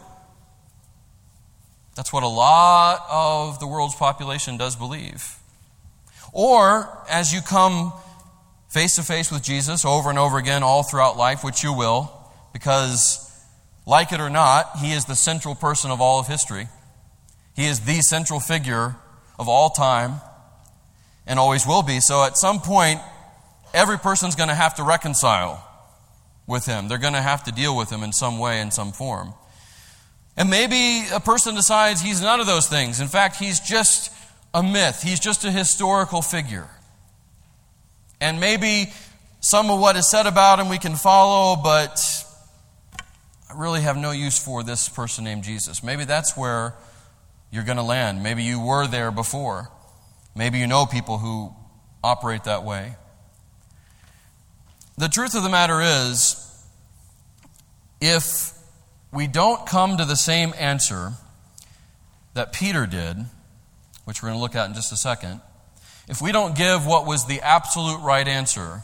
That's 1.96 2.14
what 2.14 2.24
a 2.24 2.28
lot 2.28 3.06
of 3.10 3.60
the 3.60 3.68
world's 3.68 3.96
population 3.96 4.58
does 4.58 4.76
believe. 4.76 5.38
Or, 6.34 6.98
as 7.10 7.34
you 7.34 7.42
come 7.42 7.94
face 8.70 8.96
to 8.96 9.04
face 9.04 9.32
with 9.32 9.44
Jesus 9.44 9.84
over 9.84 10.10
and 10.10 10.18
over 10.18 10.38
again 10.38 10.64
all 10.64 10.84
throughout 10.84 11.18
life, 11.18 11.44
which 11.44 11.64
you 11.64 11.74
will, 11.74 12.12
because, 12.54 13.30
like 13.86 14.14
it 14.14 14.22
or 14.22 14.30
not, 14.30 14.78
he 14.78 14.94
is 14.94 15.06
the 15.06 15.16
central 15.16 15.56
person 15.56 15.92
of 15.92 16.00
all 16.00 16.20
of 16.20 16.28
history. 16.28 16.68
He 17.54 17.66
is 17.66 17.82
the 17.82 18.02
central 18.02 18.40
figure 18.40 18.96
of 19.38 19.50
all 19.50 19.70
time 19.70 20.22
and 21.28 21.38
always 21.38 21.68
will 21.68 21.84
be. 21.84 22.00
So, 22.00 22.24
at 22.24 22.38
some 22.38 22.60
point, 22.60 23.02
every 23.74 23.98
person's 23.98 24.36
going 24.36 24.50
to 24.50 24.56
have 24.56 24.76
to 24.76 24.84
reconcile 24.84 25.68
with 26.48 26.66
him. 26.66 26.88
They're 26.88 26.98
going 26.98 27.14
to 27.14 27.22
have 27.22 27.44
to 27.44 27.52
deal 27.52 27.76
with 27.76 27.90
him 27.90 28.04
in 28.04 28.14
some 28.14 28.40
way, 28.40 28.62
in 28.62 28.72
some 28.72 28.94
form. 28.94 29.34
And 30.38 30.50
maybe 30.50 31.08
a 31.14 31.20
person 31.20 31.56
decides 31.56 32.02
he's 32.02 32.22
none 32.22 32.40
of 32.40 32.48
those 32.48 32.68
things. 32.68 33.00
In 33.00 33.08
fact, 33.08 33.36
he's 33.36 33.60
just 33.60 34.12
a 34.54 34.64
myth, 34.64 35.02
he's 35.02 35.20
just 35.20 35.46
a 35.46 35.52
historical 35.52 36.22
figure. 36.22 36.68
And 38.20 38.40
maybe 38.40 38.92
some 39.40 39.70
of 39.70 39.80
what 39.80 39.96
is 39.96 40.10
said 40.10 40.28
about 40.28 40.60
him 40.60 40.70
we 40.70 40.78
can 40.78 40.96
follow, 40.96 41.60
but 41.62 42.00
I 43.50 43.58
really 43.58 43.82
have 43.82 43.98
no 43.98 44.12
use 44.12 44.38
for 44.38 44.64
this 44.64 44.88
person 44.88 45.24
named 45.24 45.44
Jesus. 45.44 45.84
Maybe 45.84 46.06
that's 46.06 46.38
where 46.38 46.76
you're 47.52 47.64
going 47.64 47.78
to 47.78 47.84
land. 47.84 48.24
Maybe 48.24 48.44
you 48.44 48.60
were 48.60 48.88
there 48.88 49.12
before. 49.12 49.70
Maybe 50.36 50.60
you 50.60 50.68
know 50.68 50.86
people 50.86 51.18
who 51.18 51.54
operate 52.04 52.46
that 52.46 52.64
way. 52.64 52.96
The 54.98 55.10
truth 55.10 55.36
of 55.36 55.44
the 55.44 55.50
matter 55.50 55.82
is, 55.82 56.38
if 58.00 58.54
we 59.14 59.28
don't 59.28 59.66
come 59.66 59.98
to 59.98 60.06
the 60.06 60.16
same 60.16 60.54
answer 60.58 61.14
that 62.34 62.54
Peter 62.54 62.86
did, 62.86 63.18
which 64.06 64.22
we're 64.22 64.30
going 64.30 64.38
to 64.38 64.42
look 64.42 64.56
at 64.56 64.68
in 64.68 64.74
just 64.74 64.92
a 64.92 64.98
second, 64.98 65.42
if 66.08 66.22
we 66.22 66.32
don't 66.32 66.56
give 66.56 66.86
what 66.86 67.06
was 67.06 67.26
the 67.26 67.42
absolute 67.42 68.00
right 68.02 68.28
answer, 68.28 68.84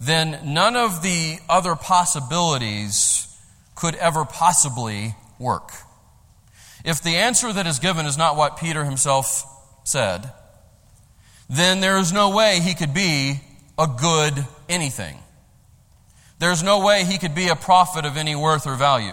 then 0.00 0.54
none 0.54 0.76
of 0.76 1.02
the 1.02 1.38
other 1.48 1.76
possibilities 1.76 3.26
could 3.74 3.94
ever 3.96 4.24
possibly 4.24 5.14
work. 5.38 5.72
If 6.84 7.02
the 7.02 7.16
answer 7.16 7.52
that 7.52 7.66
is 7.66 7.78
given 7.78 8.06
is 8.06 8.16
not 8.16 8.36
what 8.36 8.56
Peter 8.56 8.84
himself 8.84 9.44
said, 9.84 10.32
then 11.48 11.80
there 11.80 11.98
is 11.98 12.12
no 12.12 12.30
way 12.34 12.60
he 12.60 12.74
could 12.74 12.94
be 12.94 13.40
a 13.78 13.86
good 13.86 14.46
anything. 14.68 15.18
There's 16.40 16.62
no 16.62 16.80
way 16.80 17.04
he 17.04 17.18
could 17.18 17.34
be 17.34 17.48
a 17.48 17.54
prophet 17.54 18.06
of 18.06 18.16
any 18.16 18.34
worth 18.34 18.66
or 18.66 18.74
value. 18.74 19.12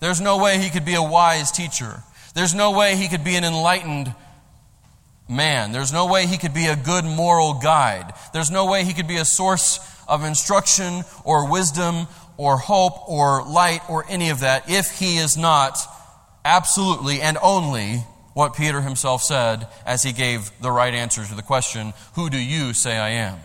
There's 0.00 0.22
no 0.22 0.38
way 0.38 0.58
he 0.58 0.70
could 0.70 0.86
be 0.86 0.94
a 0.94 1.02
wise 1.02 1.52
teacher. 1.52 2.02
There's 2.34 2.54
no 2.54 2.70
way 2.70 2.96
he 2.96 3.08
could 3.08 3.22
be 3.22 3.36
an 3.36 3.44
enlightened 3.44 4.14
man. 5.28 5.72
There's 5.72 5.92
no 5.92 6.06
way 6.06 6.26
he 6.26 6.38
could 6.38 6.54
be 6.54 6.64
a 6.64 6.74
good 6.74 7.04
moral 7.04 7.54
guide. 7.54 8.14
There's 8.32 8.50
no 8.50 8.70
way 8.70 8.84
he 8.84 8.94
could 8.94 9.06
be 9.06 9.18
a 9.18 9.24
source 9.26 9.80
of 10.08 10.24
instruction 10.24 11.02
or 11.24 11.50
wisdom 11.50 12.06
or 12.38 12.56
hope 12.56 13.06
or 13.06 13.44
light 13.44 13.80
or 13.86 14.06
any 14.08 14.30
of 14.30 14.40
that 14.40 14.70
if 14.70 14.98
he 14.98 15.18
is 15.18 15.36
not 15.36 15.78
absolutely 16.42 17.20
and 17.20 17.36
only 17.42 17.98
what 18.32 18.54
Peter 18.54 18.80
himself 18.80 19.22
said 19.22 19.66
as 19.84 20.02
he 20.02 20.12
gave 20.12 20.50
the 20.62 20.70
right 20.70 20.94
answer 20.94 21.22
to 21.22 21.34
the 21.34 21.42
question, 21.42 21.92
Who 22.14 22.30
do 22.30 22.38
you 22.38 22.72
say 22.72 22.96
I 22.96 23.10
am? 23.10 23.40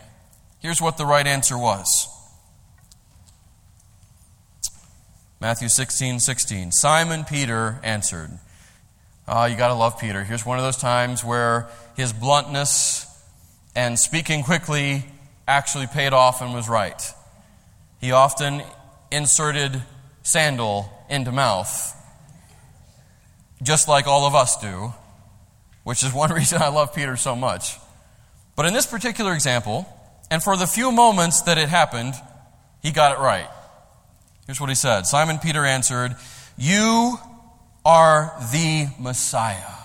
Here's 0.60 0.82
what 0.82 0.97
the 0.97 1.06
right 1.06 1.28
answer 1.28 1.58
was. 1.58 2.08
Matthew 5.42 5.70
16, 5.70 6.20
16. 6.20 6.72
Simon 6.72 7.24
Peter 7.24 7.80
answered. 7.82 8.30
Oh, 9.28 9.46
you 9.46 9.58
got 9.58 9.70
to 9.70 9.74
love 9.74 10.00
Peter. 10.00 10.24
Here's 10.24 10.46
one 10.46 10.60
of 10.60 10.64
those 10.64 10.78
times 10.78 11.24
where 11.24 11.68
his 11.98 12.14
bluntness 12.14 13.08
and 13.76 13.98
speaking 13.98 14.44
quickly 14.44 15.04
actually 15.48 15.88
paid 15.88 16.14
off 16.14 16.44
and 16.44 16.54
was 16.54 16.70
right. 16.70 17.02
He 18.00 18.12
often 18.12 18.62
inserted 19.12 19.82
sandal 20.22 20.94
into 21.10 21.32
mouth, 21.32 21.92
just 23.64 23.88
like 23.88 24.06
all 24.06 24.28
of 24.28 24.36
us 24.36 24.62
do, 24.62 24.94
which 25.84 26.04
is 26.04 26.14
one 26.14 26.32
reason 26.32 26.62
I 26.62 26.68
love 26.68 26.94
Peter 26.94 27.18
so 27.18 27.36
much. 27.36 27.78
But 28.56 28.68
in 28.68 28.76
this 28.76 28.86
particular 28.86 29.34
example, 29.34 29.88
and 30.30 30.44
for 30.44 30.56
the 30.56 30.68
few 30.68 30.92
moments 30.92 31.42
that 31.44 31.58
it 31.58 31.68
happened, 31.68 32.14
he 32.84 32.92
got 32.92 33.18
it 33.18 33.20
right. 33.20 33.50
Here's 34.48 34.60
what 34.60 34.70
he 34.70 34.76
said 34.76 35.06
Simon 35.06 35.38
Peter 35.38 35.66
answered, 35.66 36.16
You 36.58 37.18
are 37.86 38.34
the 38.52 38.88
Messiah, 39.00 39.76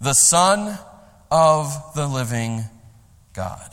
the 0.00 0.14
Son 0.14 0.78
of 1.30 1.94
the 1.94 2.06
living 2.06 2.64
God. 3.32 3.70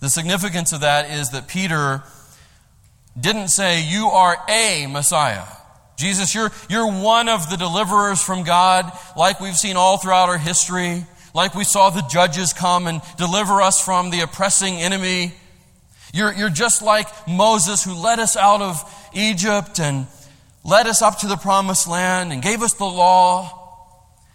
The 0.00 0.10
significance 0.10 0.72
of 0.72 0.80
that 0.80 1.10
is 1.10 1.30
that 1.30 1.48
Peter 1.48 2.02
didn't 3.18 3.48
say, 3.48 3.82
You 3.82 4.06
are 4.06 4.36
a 4.48 4.86
Messiah. 4.86 5.44
Jesus, 5.96 6.34
you're, 6.34 6.50
you're 6.68 6.92
one 6.92 7.28
of 7.28 7.48
the 7.48 7.56
deliverers 7.56 8.22
from 8.22 8.44
God, 8.44 8.92
like 9.16 9.40
we've 9.40 9.56
seen 9.56 9.76
all 9.76 9.96
throughout 9.96 10.28
our 10.28 10.36
history, 10.36 11.06
like 11.34 11.54
we 11.54 11.64
saw 11.64 11.88
the 11.88 12.02
judges 12.02 12.52
come 12.52 12.86
and 12.86 13.00
deliver 13.16 13.62
us 13.62 13.82
from 13.82 14.10
the 14.10 14.20
oppressing 14.20 14.74
enemy. 14.74 15.32
You're, 16.16 16.32
you're 16.32 16.48
just 16.48 16.80
like 16.80 17.06
Moses 17.28 17.84
who 17.84 17.92
led 17.94 18.18
us 18.18 18.38
out 18.38 18.62
of 18.62 19.10
Egypt 19.12 19.78
and 19.78 20.06
led 20.64 20.86
us 20.86 21.02
up 21.02 21.18
to 21.18 21.26
the 21.26 21.36
promised 21.36 21.86
land 21.86 22.32
and 22.32 22.40
gave 22.40 22.62
us 22.62 22.72
the 22.72 22.86
law. 22.86 23.84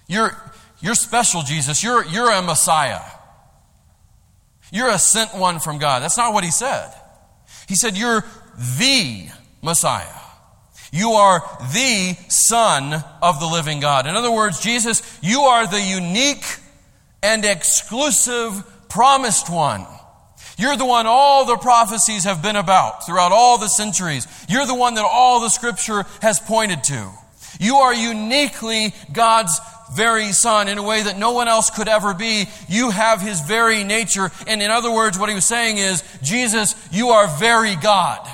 You're, 0.08 0.38
you're 0.80 0.94
special, 0.94 1.42
Jesus. 1.42 1.84
You're, 1.84 2.06
you're 2.06 2.30
a 2.30 2.44
Messiah. 2.44 3.02
You're 4.72 4.90
a 4.90 5.00
sent 5.00 5.34
one 5.34 5.60
from 5.60 5.80
God. 5.80 6.04
That's 6.04 6.18
not 6.18 6.34
what 6.34 6.44
he 6.44 6.52
said. 6.52 6.94
He 7.68 7.74
said, 7.76 7.98
You're 7.98 8.24
the 8.78 9.30
Messiah. 9.64 10.06
You 10.94 11.14
are 11.14 11.42
the 11.74 12.16
Son 12.28 13.04
of 13.24 13.40
the 13.40 13.48
living 13.48 13.80
God. 13.80 14.06
In 14.06 14.16
other 14.16 14.32
words, 14.32 14.62
Jesus, 14.62 15.02
you 15.24 15.42
are 15.42 15.66
the 15.66 15.82
unique 15.82 16.46
and 17.24 17.44
exclusive 17.44 18.64
promised 18.88 19.50
one. 19.50 19.88
You're 20.62 20.78
the 20.78 20.86
one 20.86 21.08
all 21.08 21.46
the 21.46 21.58
prophecies 21.58 22.26
have 22.26 22.44
been 22.44 22.56
about 22.56 23.08
throughout 23.08 23.32
all 23.32 23.58
the 23.58 23.68
centuries. 23.68 24.28
You're 24.48 24.68
the 24.68 24.76
one 24.76 24.94
that 24.94 25.04
all 25.04 25.40
the 25.40 25.50
scripture 25.50 26.06
has 26.22 26.40
pointed 26.40 26.84
to. 26.84 27.12
You 27.60 27.78
are 27.78 27.96
uniquely 27.96 28.94
God's 29.12 29.60
very 29.96 30.32
son 30.34 30.68
in 30.68 30.78
a 30.78 30.84
way 30.84 31.02
that 31.02 31.18
no 31.18 31.32
one 31.32 31.48
else 31.48 31.72
could 31.72 31.88
ever 31.88 32.14
be. 32.14 32.46
You 32.70 32.92
have 32.92 33.22
his 33.22 33.42
very 33.42 33.84
nature. 33.84 34.30
And 34.46 34.62
in 34.62 34.70
other 34.70 34.92
words, 34.92 35.18
what 35.18 35.30
he 35.30 35.36
was 35.36 35.46
saying 35.46 35.80
is, 35.80 36.04
Jesus, 36.22 36.76
you 36.92 37.10
are 37.10 37.28
very 37.40 37.76
God. 37.76 38.30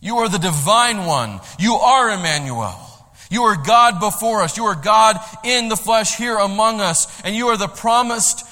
You 0.00 0.16
are 0.18 0.28
the 0.30 0.38
divine 0.38 1.04
one. 1.04 1.40
You 1.58 1.74
are 1.74 2.10
Emmanuel. 2.10 2.80
You 3.30 3.42
are 3.42 3.62
God 3.62 4.00
before 4.00 4.40
us. 4.40 4.56
You 4.56 4.64
are 4.64 4.74
God 4.74 5.18
in 5.44 5.68
the 5.68 5.76
flesh 5.76 6.16
here 6.16 6.38
among 6.38 6.80
us. 6.80 7.20
And 7.26 7.36
you 7.36 7.48
are 7.48 7.58
the 7.58 7.68
promised 7.68 8.46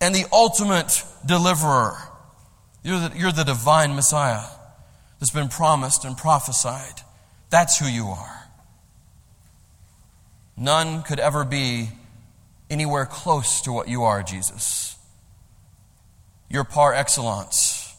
and 0.00 0.14
the 0.14 0.26
ultimate 0.32 1.04
deliverer. 1.26 1.96
You're 2.82 3.08
the, 3.08 3.12
you're 3.16 3.32
the 3.32 3.44
divine 3.44 3.94
Messiah 3.94 4.44
that's 5.18 5.30
been 5.30 5.48
promised 5.48 6.04
and 6.04 6.16
prophesied. 6.16 7.00
That's 7.50 7.78
who 7.78 7.86
you 7.86 8.06
are. 8.06 8.48
None 10.56 11.02
could 11.02 11.20
ever 11.20 11.44
be 11.44 11.90
anywhere 12.70 13.06
close 13.06 13.60
to 13.62 13.72
what 13.72 13.88
you 13.88 14.02
are, 14.02 14.22
Jesus. 14.22 14.96
You're 16.48 16.64
par 16.64 16.92
excellence. 16.94 17.94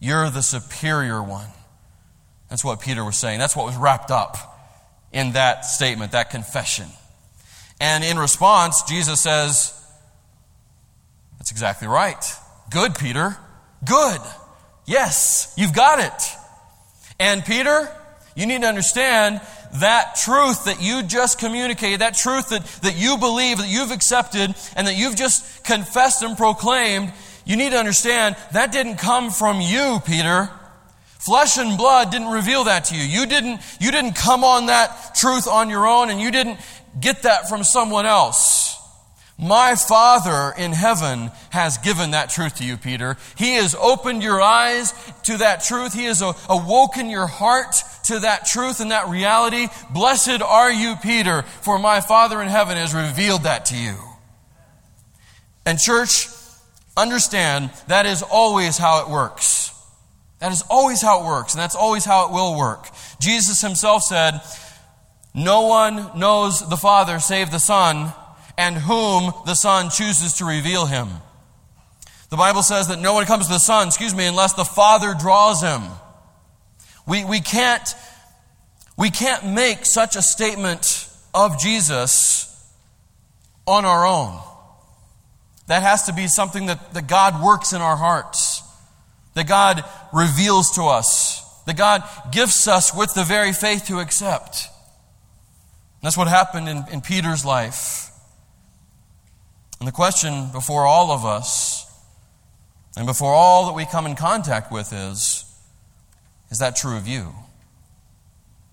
You're 0.00 0.30
the 0.30 0.42
superior 0.42 1.22
one. 1.22 1.48
That's 2.50 2.64
what 2.64 2.80
Peter 2.80 3.04
was 3.04 3.16
saying. 3.16 3.38
That's 3.38 3.56
what 3.56 3.66
was 3.66 3.76
wrapped 3.76 4.10
up 4.10 4.36
in 5.12 5.32
that 5.32 5.64
statement, 5.64 6.12
that 6.12 6.30
confession. 6.30 6.86
And 7.80 8.04
in 8.04 8.18
response, 8.18 8.82
Jesus 8.82 9.20
says, 9.20 9.72
That's 11.38 11.50
exactly 11.50 11.88
right. 11.88 12.24
Good, 12.70 12.94
Peter. 12.96 13.36
Good. 13.84 14.20
Yes, 14.86 15.52
you've 15.56 15.74
got 15.74 15.98
it. 15.98 16.22
And 17.18 17.44
Peter, 17.44 17.88
you 18.34 18.46
need 18.46 18.62
to 18.62 18.66
understand 18.68 19.40
that 19.80 20.16
truth 20.22 20.64
that 20.64 20.82
you 20.82 21.02
just 21.02 21.38
communicated, 21.38 22.00
that 22.00 22.14
truth 22.14 22.50
that, 22.50 22.64
that 22.82 22.96
you 22.96 23.18
believe, 23.18 23.58
that 23.58 23.68
you've 23.68 23.90
accepted, 23.90 24.54
and 24.76 24.86
that 24.86 24.96
you've 24.96 25.16
just 25.16 25.64
confessed 25.64 26.22
and 26.22 26.36
proclaimed, 26.36 27.12
you 27.44 27.56
need 27.56 27.70
to 27.70 27.78
understand 27.78 28.36
that 28.52 28.72
didn't 28.72 28.96
come 28.96 29.30
from 29.30 29.60
you, 29.60 30.00
Peter. 30.04 30.50
Flesh 31.18 31.58
and 31.58 31.76
blood 31.76 32.10
didn't 32.10 32.28
reveal 32.28 32.64
that 32.64 32.84
to 32.86 32.96
you. 32.96 33.02
You 33.02 33.26
didn't, 33.26 33.60
you 33.80 33.90
didn't 33.90 34.14
come 34.14 34.44
on 34.44 34.66
that 34.66 35.14
truth 35.14 35.48
on 35.48 35.70
your 35.70 35.86
own, 35.86 36.10
and 36.10 36.20
you 36.20 36.30
didn't 36.30 36.58
get 37.00 37.22
that 37.22 37.48
from 37.48 37.64
someone 37.64 38.06
else. 38.06 38.65
My 39.38 39.74
Father 39.74 40.54
in 40.56 40.72
heaven 40.72 41.30
has 41.50 41.76
given 41.78 42.12
that 42.12 42.30
truth 42.30 42.56
to 42.56 42.64
you, 42.64 42.78
Peter. 42.78 43.18
He 43.36 43.54
has 43.56 43.74
opened 43.74 44.22
your 44.22 44.40
eyes 44.40 44.94
to 45.24 45.36
that 45.38 45.62
truth. 45.62 45.92
He 45.92 46.04
has 46.04 46.22
awoken 46.22 47.10
your 47.10 47.26
heart 47.26 47.76
to 48.04 48.20
that 48.20 48.46
truth 48.46 48.80
and 48.80 48.92
that 48.92 49.08
reality. 49.08 49.66
Blessed 49.90 50.40
are 50.40 50.72
you, 50.72 50.96
Peter, 51.02 51.42
for 51.42 51.78
my 51.78 52.00
Father 52.00 52.40
in 52.40 52.48
heaven 52.48 52.78
has 52.78 52.94
revealed 52.94 53.42
that 53.42 53.66
to 53.66 53.76
you. 53.76 53.96
And, 55.66 55.78
church, 55.78 56.28
understand 56.96 57.70
that 57.88 58.06
is 58.06 58.22
always 58.22 58.78
how 58.78 59.02
it 59.04 59.10
works. 59.10 59.70
That 60.38 60.52
is 60.52 60.62
always 60.70 61.02
how 61.02 61.20
it 61.20 61.26
works, 61.26 61.52
and 61.52 61.60
that's 61.60 61.74
always 61.74 62.06
how 62.06 62.26
it 62.26 62.32
will 62.32 62.56
work. 62.56 62.88
Jesus 63.20 63.60
himself 63.60 64.02
said, 64.02 64.40
No 65.34 65.62
one 65.62 66.18
knows 66.18 66.66
the 66.66 66.76
Father 66.76 67.18
save 67.18 67.50
the 67.50 67.58
Son 67.58 68.12
and 68.58 68.76
whom 68.76 69.32
the 69.44 69.54
Son 69.54 69.90
chooses 69.90 70.34
to 70.34 70.44
reveal 70.44 70.86
him. 70.86 71.08
The 72.30 72.36
Bible 72.36 72.62
says 72.62 72.88
that 72.88 73.00
no 73.00 73.14
one 73.14 73.24
comes 73.26 73.46
to 73.46 73.52
the 73.52 73.58
Son, 73.58 73.88
excuse 73.88 74.14
me, 74.14 74.26
unless 74.26 74.54
the 74.54 74.64
Father 74.64 75.14
draws 75.14 75.62
him. 75.62 75.82
We, 77.06 77.24
we, 77.24 77.40
can't, 77.40 77.94
we 78.96 79.10
can't 79.10 79.46
make 79.46 79.84
such 79.84 80.16
a 80.16 80.22
statement 80.22 81.08
of 81.32 81.58
Jesus 81.60 82.42
on 83.66 83.84
our 83.84 84.06
own. 84.06 84.40
That 85.68 85.82
has 85.82 86.04
to 86.04 86.12
be 86.12 86.26
something 86.26 86.66
that, 86.66 86.94
that 86.94 87.06
God 87.06 87.42
works 87.42 87.72
in 87.72 87.80
our 87.80 87.96
hearts, 87.96 88.62
that 89.34 89.46
God 89.46 89.84
reveals 90.12 90.72
to 90.72 90.84
us, 90.84 91.42
that 91.64 91.76
God 91.76 92.02
gifts 92.32 92.66
us 92.66 92.94
with 92.94 93.14
the 93.14 93.24
very 93.24 93.52
faith 93.52 93.86
to 93.86 93.98
accept. 93.98 94.68
That's 96.02 96.16
what 96.16 96.28
happened 96.28 96.68
in, 96.68 96.84
in 96.92 97.00
Peter's 97.00 97.44
life. 97.44 98.05
And 99.78 99.86
the 99.86 99.92
question 99.92 100.50
before 100.52 100.86
all 100.86 101.10
of 101.10 101.24
us, 101.24 101.84
and 102.96 103.06
before 103.06 103.32
all 103.32 103.66
that 103.66 103.74
we 103.74 103.84
come 103.84 104.06
in 104.06 104.16
contact 104.16 104.72
with, 104.72 104.92
is 104.92 105.44
Is 106.50 106.58
that 106.58 106.76
true 106.76 106.96
of 106.96 107.06
you? 107.06 107.34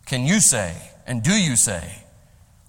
Can 0.05 0.25
you 0.25 0.39
say, 0.39 0.75
and 1.07 1.23
do 1.23 1.33
you 1.33 1.55
say, 1.55 2.03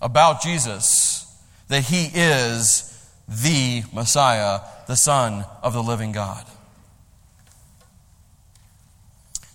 about 0.01 0.42
Jesus 0.42 1.27
that 1.68 1.85
he 1.85 2.11
is 2.12 2.90
the 3.29 3.83
Messiah, 3.92 4.61
the 4.87 4.97
Son 4.97 5.44
of 5.62 5.73
the 5.73 5.83
living 5.83 6.12
God? 6.12 6.44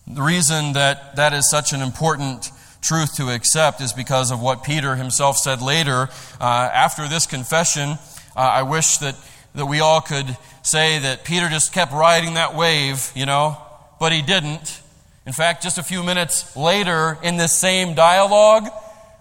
The 0.08 0.22
reason 0.22 0.74
that 0.74 1.16
that 1.18 1.34
is 1.34 1.50
such 1.50 1.72
an 1.72 1.82
important 1.82 2.52
truth 2.82 3.16
to 3.18 3.30
accept 3.30 3.82
is 3.82 3.94
because 3.94 4.32
of 4.32 4.42
what 4.42 4.64
Peter 4.64 4.96
himself 4.96 5.38
said 5.38 5.62
later 5.62 6.10
uh, 6.40 6.70
after 6.74 7.08
this 7.08 7.28
confession. 7.28 7.98
Uh, 8.36 8.40
I 8.40 8.64
wish 8.64 8.98
that, 8.98 9.16
that 9.56 9.66
we 9.66 9.80
all 9.80 10.02
could 10.02 10.38
say 10.62 11.00
that 11.00 11.24
Peter 11.24 11.50
just 11.50 11.74
kept 11.74 11.92
riding 11.92 12.36
that 12.36 12.56
wave, 12.56 13.12
you 13.16 13.26
know, 13.26 13.58
but 14.00 14.12
he 14.12 14.22
didn't. 14.22 14.82
In 15.26 15.34
fact, 15.34 15.64
just 15.64 15.78
a 15.78 15.84
few 15.84 16.04
minutes 16.04 16.56
later 16.56 17.18
in 17.24 17.38
this 17.38 17.54
same 17.54 17.94
dialogue, 17.94 18.70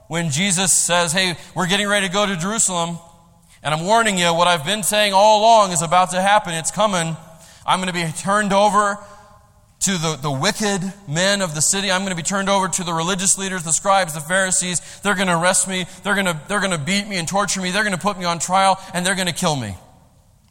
when 0.08 0.30
Jesus 0.30 0.72
says, 0.72 1.12
Hey, 1.12 1.36
we're 1.54 1.66
getting 1.66 1.86
ready 1.86 2.06
to 2.06 2.12
go 2.12 2.26
to 2.26 2.36
Jerusalem, 2.36 2.98
and 3.62 3.74
I'm 3.74 3.84
warning 3.84 4.18
you, 4.18 4.32
what 4.32 4.48
I've 4.48 4.64
been 4.64 4.82
saying 4.82 5.12
all 5.12 5.40
along 5.40 5.72
is 5.72 5.82
about 5.82 6.10
to 6.12 6.22
happen. 6.22 6.54
It's 6.54 6.70
coming. 6.70 7.16
I'm 7.66 7.80
going 7.80 7.88
to 7.88 7.92
be 7.92 8.10
turned 8.12 8.52
over 8.52 8.98
to 9.80 9.92
the, 9.92 10.18
the 10.20 10.30
wicked 10.30 10.92
men 11.06 11.40
of 11.40 11.54
the 11.54 11.62
city. 11.62 11.90
I'm 11.90 12.00
going 12.00 12.10
to 12.10 12.16
be 12.16 12.22
turned 12.22 12.48
over 12.48 12.68
to 12.68 12.84
the 12.84 12.92
religious 12.92 13.38
leaders, 13.38 13.62
the 13.62 13.72
scribes, 13.72 14.14
the 14.14 14.20
Pharisees. 14.20 14.80
They're 15.00 15.14
going 15.14 15.28
to 15.28 15.38
arrest 15.38 15.68
me. 15.68 15.86
They're 16.02 16.14
going 16.14 16.26
to, 16.26 16.40
they're 16.48 16.60
going 16.60 16.72
to 16.72 16.78
beat 16.78 17.06
me 17.06 17.16
and 17.16 17.28
torture 17.28 17.60
me. 17.60 17.70
They're 17.70 17.84
going 17.84 17.94
to 17.94 18.00
put 18.00 18.18
me 18.18 18.24
on 18.24 18.38
trial 18.38 18.80
and 18.92 19.06
they're 19.06 19.14
going 19.14 19.28
to 19.28 19.34
kill 19.34 19.54
me. 19.54 19.76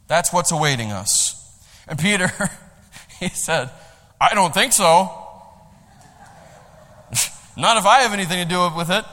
That's 0.06 0.32
what's 0.32 0.50
awaiting 0.50 0.92
us. 0.92 1.34
And 1.86 1.98
Peter, 1.98 2.30
he 3.20 3.28
said, 3.28 3.70
I 4.20 4.34
don't 4.34 4.54
think 4.54 4.72
so. 4.72 5.10
Not 7.56 7.76
if 7.76 7.86
I 7.86 8.00
have 8.00 8.14
anything 8.14 8.42
to 8.42 8.48
do 8.48 8.68
with 8.76 8.90
it. 8.90 9.04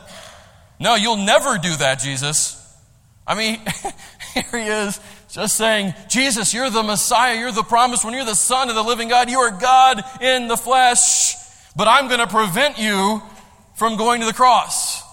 No, 0.80 0.96
you'll 0.96 1.18
never 1.18 1.58
do 1.58 1.76
that, 1.78 2.00
Jesus. 2.00 2.62
I 3.28 3.36
mean, 3.36 3.60
here 4.34 4.60
he 4.60 4.68
is 4.68 5.00
just 5.36 5.58
saying, 5.58 5.94
Jesus, 6.08 6.54
you're 6.54 6.70
the 6.70 6.82
Messiah, 6.82 7.38
you're 7.38 7.52
the 7.52 7.62
promised 7.62 8.06
one, 8.06 8.14
you're 8.14 8.24
the 8.24 8.34
Son 8.34 8.70
of 8.70 8.76
the 8.76 8.82
living 8.82 9.10
God, 9.10 9.30
you 9.30 9.40
are 9.40 9.52
God 9.52 10.02
in 10.22 10.48
the 10.48 10.56
flesh, 10.56 11.36
but 11.76 11.90
I'm 11.90 12.08
going 12.08 12.22
to 12.22 12.28
prevent 12.28 12.80
you 12.80 13.22
from 13.76 13.98
going 13.98 14.22
to 14.22 14.26
the 14.26 14.34
cross. 14.34 15.04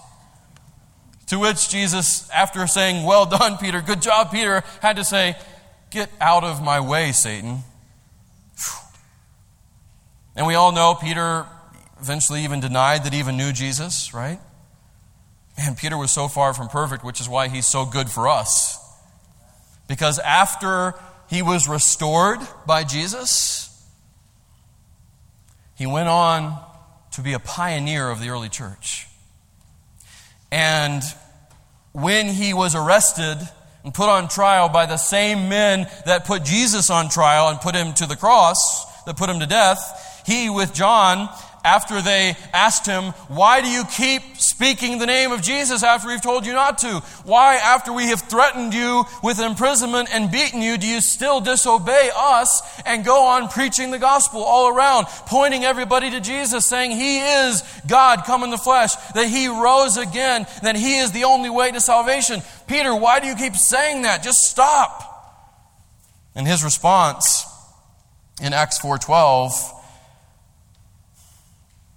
To 1.27 1.39
which 1.39 1.67
Jesus, 1.67 2.29
after 2.29 2.65
saying, 2.67 3.05
Well 3.05 3.25
done, 3.25 3.57
Peter, 3.57 3.81
good 3.81 4.01
job, 4.01 4.31
Peter, 4.31 4.63
had 4.81 4.95
to 4.95 5.03
say, 5.03 5.35
Get 5.89 6.09
out 6.21 6.45
of 6.45 6.63
my 6.63 6.79
way, 6.79 7.11
Satan. 7.11 7.59
And 10.37 10.47
we 10.47 10.55
all 10.55 10.71
know 10.71 10.95
Peter 10.95 11.45
eventually 11.99 12.45
even 12.45 12.61
denied 12.61 13.03
that 13.03 13.11
he 13.11 13.19
even 13.19 13.35
knew 13.35 13.51
Jesus, 13.51 14.13
right? 14.13 14.39
Man, 15.57 15.75
Peter 15.75 15.97
was 15.97 16.11
so 16.11 16.29
far 16.29 16.53
from 16.53 16.69
perfect, 16.69 17.03
which 17.03 17.19
is 17.19 17.27
why 17.27 17.49
he's 17.49 17.65
so 17.65 17.85
good 17.85 18.09
for 18.09 18.29
us. 18.29 18.82
Because 19.87 20.19
after 20.19 20.93
he 21.29 21.41
was 21.41 21.67
restored 21.67 22.39
by 22.65 22.83
Jesus, 22.83 23.69
he 25.75 25.85
went 25.85 26.09
on 26.09 26.57
to 27.11 27.21
be 27.21 27.33
a 27.33 27.39
pioneer 27.39 28.09
of 28.09 28.19
the 28.19 28.29
early 28.29 28.49
church. 28.49 29.07
And 30.51 31.03
when 31.91 32.27
he 32.27 32.53
was 32.53 32.75
arrested 32.75 33.37
and 33.83 33.93
put 33.93 34.09
on 34.09 34.27
trial 34.27 34.69
by 34.69 34.85
the 34.85 34.97
same 34.97 35.49
men 35.49 35.87
that 36.05 36.25
put 36.25 36.43
Jesus 36.43 36.89
on 36.89 37.09
trial 37.09 37.49
and 37.49 37.59
put 37.59 37.75
him 37.75 37.93
to 37.95 38.05
the 38.05 38.15
cross, 38.15 39.03
that 39.05 39.17
put 39.17 39.29
him 39.29 39.39
to 39.39 39.45
death, 39.45 40.23
he, 40.25 40.49
with 40.49 40.73
John, 40.73 41.29
after 41.63 42.01
they 42.01 42.35
asked 42.53 42.85
him, 42.85 43.11
Why 43.27 43.61
do 43.61 43.69
you 43.69 43.83
keep 43.85 44.21
speaking 44.37 44.99
the 44.99 45.05
name 45.05 45.31
of 45.31 45.41
Jesus 45.41 45.83
after 45.83 46.07
we've 46.07 46.21
told 46.21 46.45
you 46.45 46.53
not 46.53 46.77
to? 46.79 47.01
Why, 47.23 47.55
after 47.55 47.93
we 47.93 48.07
have 48.07 48.21
threatened 48.21 48.73
you 48.73 49.05
with 49.23 49.39
imprisonment 49.39 50.09
and 50.13 50.31
beaten 50.31 50.61
you, 50.61 50.77
do 50.77 50.87
you 50.87 51.01
still 51.01 51.41
disobey 51.41 52.09
us 52.15 52.61
and 52.85 53.05
go 53.05 53.23
on 53.25 53.47
preaching 53.49 53.91
the 53.91 53.99
gospel 53.99 54.43
all 54.43 54.67
around, 54.67 55.05
pointing 55.27 55.63
everybody 55.63 56.09
to 56.11 56.19
Jesus, 56.19 56.65
saying 56.65 56.91
He 56.91 57.19
is 57.19 57.63
God 57.87 58.23
come 58.25 58.43
in 58.43 58.49
the 58.49 58.57
flesh, 58.57 58.95
that 59.13 59.27
He 59.27 59.47
rose 59.47 59.97
again, 59.97 60.45
that 60.61 60.75
He 60.75 60.97
is 60.97 61.11
the 61.11 61.23
only 61.23 61.49
way 61.49 61.71
to 61.71 61.79
salvation? 61.79 62.41
Peter, 62.67 62.95
why 62.95 63.19
do 63.19 63.27
you 63.27 63.35
keep 63.35 63.55
saying 63.55 64.03
that? 64.03 64.23
Just 64.23 64.39
stop. 64.39 65.11
And 66.35 66.47
his 66.47 66.63
response 66.63 67.45
in 68.41 68.53
Acts 68.53 68.79
4:12 68.79 69.82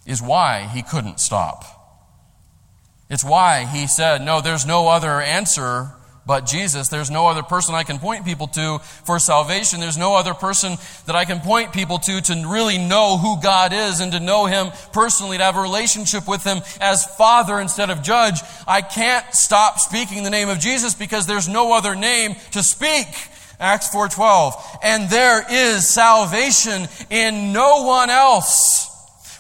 is 0.06 0.22
why 0.22 0.68
he 0.72 0.82
couldn't 0.82 1.20
stop. 1.20 1.64
It's 3.08 3.24
why 3.24 3.64
he 3.64 3.86
said, 3.86 4.22
No, 4.22 4.40
there's 4.40 4.66
no 4.66 4.88
other 4.88 5.20
answer 5.20 5.92
but 6.26 6.44
Jesus. 6.44 6.88
There's 6.88 7.10
no 7.10 7.28
other 7.28 7.44
person 7.44 7.74
I 7.74 7.84
can 7.84 8.00
point 8.00 8.24
people 8.24 8.48
to 8.48 8.80
for 9.04 9.18
salvation. 9.20 9.78
There's 9.78 9.96
no 9.96 10.16
other 10.16 10.34
person 10.34 10.76
that 11.06 11.14
I 11.14 11.24
can 11.24 11.38
point 11.40 11.72
people 11.72 11.98
to 12.00 12.20
to 12.20 12.44
really 12.48 12.78
know 12.78 13.16
who 13.16 13.40
God 13.40 13.72
is 13.72 14.00
and 14.00 14.10
to 14.12 14.20
know 14.20 14.46
Him 14.46 14.72
personally, 14.92 15.38
to 15.38 15.44
have 15.44 15.56
a 15.56 15.60
relationship 15.60 16.26
with 16.26 16.42
Him 16.42 16.58
as 16.80 17.06
Father 17.16 17.60
instead 17.60 17.90
of 17.90 18.02
Judge. 18.02 18.40
I 18.66 18.82
can't 18.82 19.32
stop 19.34 19.78
speaking 19.78 20.24
the 20.24 20.30
name 20.30 20.48
of 20.48 20.58
Jesus 20.58 20.94
because 20.94 21.26
there's 21.26 21.48
no 21.48 21.72
other 21.72 21.94
name 21.94 22.34
to 22.50 22.62
speak. 22.62 23.06
Acts 23.60 23.88
4:12. 23.88 24.54
And 24.82 25.08
there 25.08 25.44
is 25.48 25.88
salvation 25.88 26.88
in 27.08 27.52
no 27.52 27.84
one 27.84 28.10
else. 28.10 28.85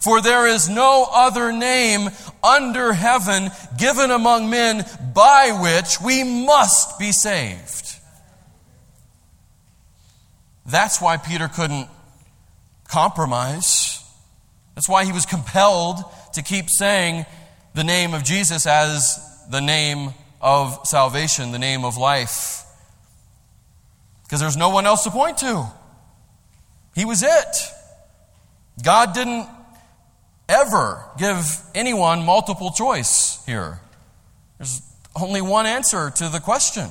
For 0.06 0.20
there 0.20 0.46
is 0.46 0.68
no 0.68 1.04
other 1.12 1.50
name 1.50 2.10
under 2.40 2.92
heaven 2.92 3.50
given 3.76 4.12
among 4.12 4.48
men 4.48 4.84
by 5.12 5.50
which 5.60 6.00
we 6.00 6.22
must 6.22 6.96
be 6.96 7.10
saved. 7.10 7.96
That's 10.64 11.00
why 11.00 11.16
Peter 11.16 11.48
couldn't 11.48 11.88
compromise. 12.86 14.00
That's 14.76 14.88
why 14.88 15.04
he 15.04 15.10
was 15.10 15.26
compelled 15.26 15.98
to 16.34 16.42
keep 16.42 16.70
saying 16.70 17.26
the 17.74 17.82
name 17.82 18.14
of 18.14 18.22
Jesus 18.22 18.64
as 18.64 19.18
the 19.50 19.60
name 19.60 20.14
of 20.40 20.86
salvation, 20.86 21.50
the 21.50 21.58
name 21.58 21.84
of 21.84 21.96
life. 21.96 22.62
Because 24.22 24.38
there's 24.38 24.56
no 24.56 24.68
one 24.68 24.86
else 24.86 25.02
to 25.02 25.10
point 25.10 25.38
to. 25.38 25.66
He 26.94 27.04
was 27.04 27.24
it. 27.24 27.56
God 28.84 29.12
didn't 29.12 29.48
ever 30.48 31.04
give 31.18 31.60
anyone 31.74 32.24
multiple 32.24 32.70
choice 32.70 33.44
here. 33.46 33.80
There's 34.58 34.82
only 35.20 35.40
one 35.40 35.66
answer 35.66 36.10
to 36.10 36.28
the 36.28 36.40
question. 36.40 36.88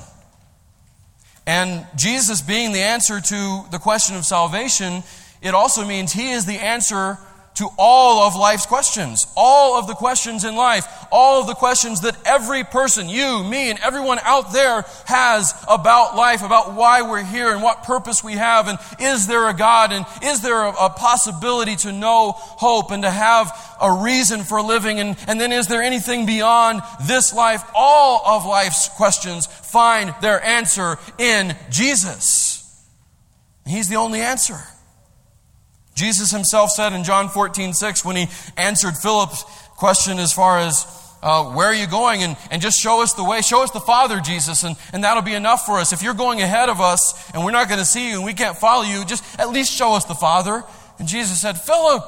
And 1.46 1.86
Jesus 1.96 2.42
being 2.42 2.72
the 2.72 2.80
answer 2.80 3.20
to 3.20 3.64
the 3.70 3.78
question 3.78 4.16
of 4.16 4.24
salvation, 4.24 5.04
it 5.40 5.54
also 5.54 5.86
means 5.86 6.12
He 6.12 6.32
is 6.32 6.44
the 6.44 6.58
answer 6.58 7.18
to 7.56 7.68
all 7.78 8.26
of 8.26 8.36
life's 8.36 8.66
questions, 8.66 9.26
all 9.36 9.78
of 9.78 9.86
the 9.86 9.94
questions 9.94 10.44
in 10.44 10.54
life, 10.54 10.86
all 11.10 11.40
of 11.40 11.46
the 11.46 11.54
questions 11.54 12.02
that 12.02 12.16
every 12.26 12.64
person, 12.64 13.08
you, 13.08 13.42
me, 13.42 13.70
and 13.70 13.78
everyone 13.80 14.18
out 14.22 14.52
there 14.52 14.84
has 15.06 15.54
about 15.68 16.16
life, 16.16 16.42
about 16.42 16.74
why 16.74 17.02
we're 17.02 17.24
here 17.24 17.50
and 17.50 17.62
what 17.62 17.82
purpose 17.82 18.22
we 18.22 18.34
have, 18.34 18.68
and 18.68 18.78
is 19.00 19.26
there 19.26 19.48
a 19.48 19.54
God, 19.54 19.90
and 19.92 20.04
is 20.22 20.42
there 20.42 20.64
a, 20.64 20.70
a 20.70 20.90
possibility 20.90 21.76
to 21.76 21.92
know 21.92 22.32
hope 22.32 22.90
and 22.90 23.02
to 23.02 23.10
have 23.10 23.50
a 23.80 23.90
reason 24.02 24.42
for 24.42 24.60
living, 24.60 25.00
and, 25.00 25.16
and 25.26 25.40
then 25.40 25.50
is 25.50 25.66
there 25.66 25.82
anything 25.82 26.26
beyond 26.26 26.82
this 27.04 27.32
life? 27.32 27.62
All 27.74 28.22
of 28.26 28.44
life's 28.44 28.88
questions 28.90 29.46
find 29.46 30.14
their 30.20 30.42
answer 30.44 30.98
in 31.18 31.56
Jesus. 31.70 32.86
He's 33.66 33.88
the 33.88 33.96
only 33.96 34.20
answer. 34.20 34.58
Jesus 35.96 36.30
himself 36.30 36.70
said 36.70 36.92
in 36.92 37.04
John 37.04 37.30
14, 37.30 37.72
6, 37.72 38.04
when 38.04 38.16
he 38.16 38.28
answered 38.56 38.96
Philip's 38.96 39.42
question 39.76 40.18
as 40.18 40.32
far 40.32 40.58
as, 40.58 40.86
uh, 41.22 41.44
where 41.54 41.66
are 41.68 41.74
you 41.74 41.86
going? 41.86 42.22
And, 42.22 42.36
and 42.50 42.60
just 42.60 42.78
show 42.78 43.02
us 43.02 43.14
the 43.14 43.24
way. 43.24 43.40
Show 43.40 43.62
us 43.62 43.70
the 43.70 43.80
Father, 43.80 44.20
Jesus, 44.20 44.62
and, 44.62 44.76
and 44.92 45.02
that'll 45.02 45.22
be 45.22 45.32
enough 45.32 45.64
for 45.64 45.78
us. 45.78 45.94
If 45.94 46.02
you're 46.02 46.14
going 46.14 46.42
ahead 46.42 46.68
of 46.68 46.82
us 46.82 47.30
and 47.32 47.42
we're 47.44 47.50
not 47.50 47.68
going 47.68 47.80
to 47.80 47.86
see 47.86 48.10
you 48.10 48.16
and 48.16 48.24
we 48.26 48.34
can't 48.34 48.56
follow 48.58 48.84
you, 48.84 49.06
just 49.06 49.24
at 49.40 49.48
least 49.48 49.72
show 49.72 49.94
us 49.94 50.04
the 50.04 50.14
Father. 50.14 50.62
And 50.98 51.08
Jesus 51.08 51.40
said, 51.40 51.58
Philip, 51.58 52.04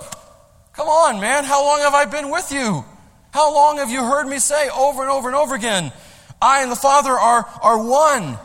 come 0.75 0.89
on, 0.89 1.19
man. 1.21 1.45
How 1.45 1.65
long 1.65 1.81
have 1.81 1.95
I 1.95 2.05
been 2.05 2.31
with 2.31 2.53
you? 2.53 2.85
How 3.33 3.55
long 3.55 3.79
have 3.79 3.91
you 3.91 4.05
heard 4.05 4.27
me 4.27 4.39
say 4.39 4.69
over 4.69 5.01
and 5.01 5.11
over 5.11 5.29
and 5.29 5.37
over 5.37 5.55
again, 5.55 5.93
I 6.43 6.63
and 6.63 6.71
the 6.71 6.77
Father 6.77 7.11
are, 7.11 7.47
are 7.63 7.83
one? 7.83 8.39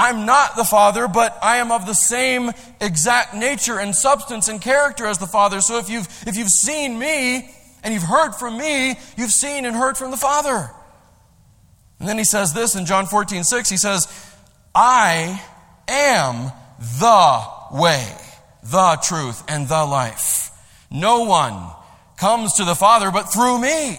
I'm 0.00 0.24
not 0.24 0.56
the 0.56 0.64
Father, 0.64 1.08
but 1.08 1.38
I 1.42 1.58
am 1.58 1.70
of 1.70 1.84
the 1.84 1.92
same 1.92 2.52
exact 2.80 3.34
nature 3.34 3.78
and 3.78 3.94
substance 3.94 4.48
and 4.48 4.58
character 4.58 5.04
as 5.04 5.18
the 5.18 5.26
Father. 5.26 5.60
So 5.60 5.76
if 5.76 5.90
you've, 5.90 6.08
if 6.26 6.38
you've 6.38 6.48
seen 6.48 6.98
me 6.98 7.50
and 7.84 7.92
you've 7.92 8.04
heard 8.04 8.32
from 8.32 8.56
me, 8.56 8.94
you've 9.18 9.30
seen 9.30 9.66
and 9.66 9.76
heard 9.76 9.98
from 9.98 10.10
the 10.10 10.16
Father. 10.16 10.70
And 11.98 12.08
then 12.08 12.16
he 12.16 12.24
says 12.24 12.54
this 12.54 12.74
in 12.74 12.86
John 12.86 13.04
14, 13.04 13.44
6. 13.44 13.68
He 13.68 13.76
says, 13.76 14.08
I 14.74 15.38
am 15.86 16.50
the 16.98 17.76
way, 17.76 18.10
the 18.62 18.98
truth, 19.02 19.44
and 19.48 19.68
the 19.68 19.84
life. 19.84 20.50
No 20.90 21.24
one 21.24 21.72
comes 22.16 22.54
to 22.54 22.64
the 22.64 22.74
Father 22.74 23.10
but 23.10 23.30
through 23.30 23.60
me. 23.60 23.98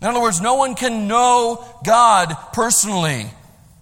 In 0.00 0.08
other 0.08 0.20
words, 0.20 0.40
no 0.40 0.54
one 0.54 0.74
can 0.74 1.06
know 1.06 1.64
God 1.84 2.36
personally 2.52 3.30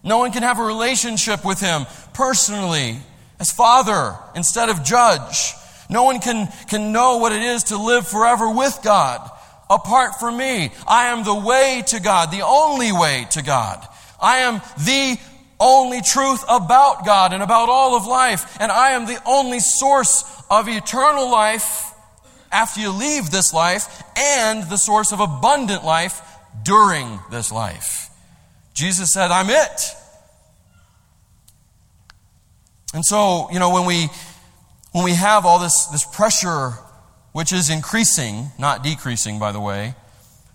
no 0.02 0.18
one 0.18 0.32
can 0.32 0.42
have 0.42 0.58
a 0.58 0.64
relationship 0.64 1.44
with 1.44 1.60
him 1.60 1.86
personally 2.12 2.98
as 3.38 3.50
father 3.50 4.16
instead 4.34 4.68
of 4.68 4.84
judge. 4.84 5.52
No 5.88 6.04
one 6.04 6.20
can, 6.20 6.48
can 6.68 6.92
know 6.92 7.18
what 7.18 7.32
it 7.32 7.42
is 7.42 7.64
to 7.64 7.76
live 7.76 8.06
forever 8.06 8.48
with 8.50 8.80
God 8.82 9.28
apart 9.68 10.18
from 10.18 10.36
me. 10.36 10.70
I 10.86 11.06
am 11.06 11.24
the 11.24 11.34
way 11.34 11.82
to 11.88 12.00
God, 12.00 12.30
the 12.30 12.42
only 12.42 12.92
way 12.92 13.26
to 13.32 13.42
God. 13.42 13.86
I 14.20 14.38
am 14.38 14.60
the 14.78 15.18
only 15.58 16.00
truth 16.00 16.42
about 16.48 17.04
God 17.04 17.32
and 17.32 17.42
about 17.42 17.68
all 17.68 17.96
of 17.96 18.06
life. 18.06 18.56
And 18.60 18.72
I 18.72 18.90
am 18.90 19.06
the 19.06 19.20
only 19.26 19.60
source 19.60 20.24
of 20.50 20.68
eternal 20.68 21.30
life 21.30 21.92
after 22.50 22.80
you 22.80 22.90
leave 22.90 23.30
this 23.30 23.54
life 23.54 24.02
and 24.16 24.64
the 24.64 24.76
source 24.76 25.12
of 25.12 25.20
abundant 25.20 25.84
life 25.84 26.20
during 26.64 27.20
this 27.30 27.52
life. 27.52 28.09
Jesus 28.80 29.12
said, 29.12 29.30
I'm 29.30 29.50
it. 29.50 29.80
And 32.94 33.04
so, 33.04 33.50
you 33.52 33.58
know, 33.58 33.74
when 33.74 33.84
we 33.84 34.08
when 34.92 35.04
we 35.04 35.12
have 35.12 35.44
all 35.44 35.58
this, 35.58 35.84
this 35.88 36.04
pressure 36.04 36.70
which 37.32 37.52
is 37.52 37.68
increasing, 37.68 38.48
not 38.58 38.82
decreasing, 38.82 39.38
by 39.38 39.52
the 39.52 39.60
way, 39.60 39.94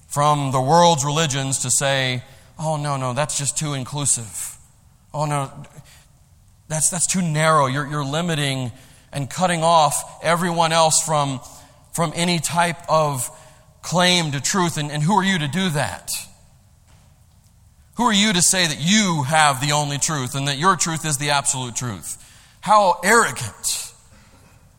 from 0.08 0.52
the 0.52 0.60
world's 0.60 1.06
religions 1.06 1.60
to 1.60 1.70
say, 1.70 2.24
oh 2.58 2.78
no, 2.78 2.98
no, 2.98 3.14
that's 3.14 3.38
just 3.38 3.60
too 3.60 3.76
inclusive. 3.76 4.58
Oh 5.14 5.26
no, 5.26 5.52
that's 6.68 6.90
that's 6.90 7.06
too 7.06 7.22
narrow. 7.22 7.68
You're 7.68 7.86
you're 7.86 8.04
limiting 8.04 8.72
and 9.14 9.30
cutting 9.30 9.62
off 9.64 10.20
everyone 10.24 10.72
else 10.72 11.00
from 11.00 11.42
from 11.94 12.12
any 12.16 12.40
type 12.40 12.90
of 12.90 13.30
claim 13.84 14.32
to 14.32 14.42
truth. 14.42 14.80
And, 14.80 14.90
and 14.90 15.04
who 15.04 15.14
are 15.14 15.24
you 15.24 15.38
to 15.38 15.48
do 15.48 15.70
that? 15.70 16.10
Who 17.96 18.04
are 18.04 18.14
you 18.14 18.34
to 18.34 18.42
say 18.42 18.68
that 18.68 18.80
you 18.80 19.24
have 19.24 19.62
the 19.62 19.72
only 19.72 19.98
truth 19.98 20.36
and 20.36 20.48
that 20.48 20.58
your 20.58 20.76
truth 20.76 21.06
is 21.06 21.18
the 21.18 21.32
absolute 21.32 21.76
truth? 21.76 22.22
How 22.62 23.00
arrogant. 23.04 23.94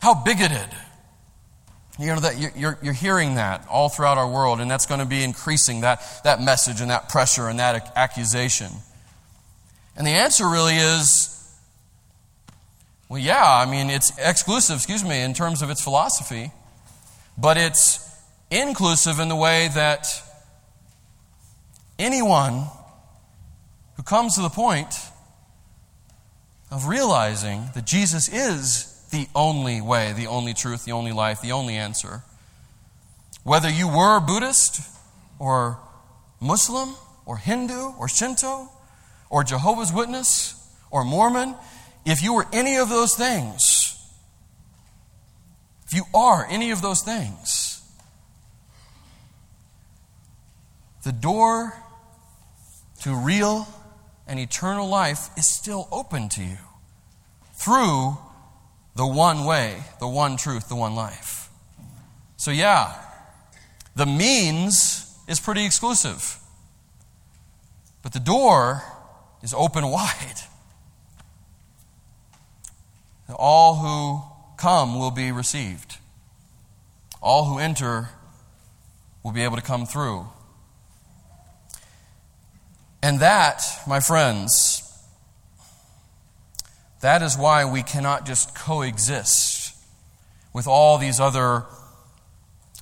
How 0.01 0.15
bigoted. 0.15 0.69
You 1.99 2.09
know, 2.09 2.21
that 2.21 2.39
you're, 2.57 2.79
you're 2.83 2.93
hearing 2.93 3.37
that 3.37 3.67
all 3.71 3.89
throughout 3.89 4.19
our 4.19 4.31
world, 4.31 4.61
and 4.61 4.71
that's 4.71 4.85
going 4.85 5.01
to 5.01 5.07
be 5.07 5.23
increasing 5.23 5.81
that, 5.81 6.03
that 6.25 6.43
message 6.43 6.83
and 6.83 6.91
that 6.91 7.09
pressure 7.09 7.49
and 7.49 7.59
that 7.59 7.93
accusation. 7.97 8.71
And 9.97 10.07
the 10.07 10.11
answer 10.11 10.47
really 10.47 10.77
is 10.77 11.33
well, 13.09 13.21
yeah, 13.21 13.45
I 13.45 13.71
mean, 13.71 13.89
it's 13.89 14.13
exclusive, 14.19 14.77
excuse 14.77 15.05
me, 15.05 15.23
in 15.23 15.33
terms 15.33 15.63
of 15.63 15.71
its 15.71 15.81
philosophy, 15.81 16.51
but 17.39 17.57
it's 17.57 18.01
inclusive 18.51 19.21
in 19.21 19.29
the 19.29 19.37
way 19.37 19.69
that 19.75 20.09
anyone 22.01 22.67
who 23.97 24.03
comes 24.03 24.35
to 24.35 24.43
the 24.43 24.49
point 24.49 24.95
of 26.71 26.87
realizing 26.87 27.71
that 27.75 27.87
Jesus 27.87 28.29
is 28.29 28.93
the 29.11 29.29
only 29.35 29.81
way, 29.81 30.13
the 30.13 30.27
only 30.27 30.53
truth, 30.53 30.85
the 30.85 30.93
only 30.93 31.13
life, 31.13 31.41
the 31.41 31.53
only 31.53 31.77
answer. 31.77 32.23
Whether 33.45 33.71
you 33.71 33.89
were 33.89 34.21
Buddhist 34.21 34.81
or 35.39 35.79
Muslim 36.41 36.95
or 37.25 37.39
Hindu 37.39 37.93
or 37.99 38.09
Shinto 38.09 38.69
or 39.31 39.45
Jehovah's 39.45 39.93
Witness 39.93 40.55
or 40.91 41.05
Mormon, 41.05 41.55
if 42.05 42.23
you 42.23 42.35
were 42.35 42.47
any 42.53 42.77
of 42.77 42.89
those 42.89 43.15
things, 43.15 43.97
if 45.87 45.95
you 45.95 46.05
are 46.13 46.47
any 46.51 46.73
of 46.73 46.83
those 46.83 47.03
things, 47.03 47.81
the 51.05 51.13
door 51.13 51.73
to 53.03 53.15
real 53.15 53.69
and 54.27 54.41
eternal 54.41 54.89
life 54.89 55.31
is 55.37 55.49
still 55.49 55.89
open 55.93 56.29
to 56.31 56.43
you 56.43 56.59
through 57.55 58.19
the 58.95 59.07
one 59.07 59.45
way, 59.45 59.83
the 60.01 60.09
one 60.09 60.37
truth, 60.37 60.69
the 60.69 60.77
one 60.77 60.95
life. 60.95 61.49
So, 62.37 62.51
yeah, 62.51 62.95
the 63.95 64.07
means 64.07 65.15
is 65.29 65.41
pretty 65.41 65.65
exclusive, 65.65 66.39
but 68.03 68.13
the 68.13 68.21
door 68.21 68.83
is 69.43 69.55
open 69.55 69.89
wide. 69.89 70.41
All 73.35 73.77
who 73.77 74.23
come 74.57 74.99
will 74.99 75.11
be 75.11 75.33
received. 75.33 75.99
All 77.21 77.45
who 77.45 77.59
enter 77.59 78.11
will 79.23 79.33
be 79.33 79.43
able 79.43 79.57
to 79.57 79.63
come 79.63 79.85
through. 79.85 80.27
And 83.03 83.21
that, 83.21 83.63
my 83.87 84.01
friends, 84.01 84.83
that 87.01 87.23
is 87.23 87.37
why 87.37 87.65
we 87.65 87.83
cannot 87.83 88.27
just 88.27 88.55
coexist 88.55 89.77
with 90.53 90.67
all 90.67 90.99
these 90.99 91.21
other 91.21 91.65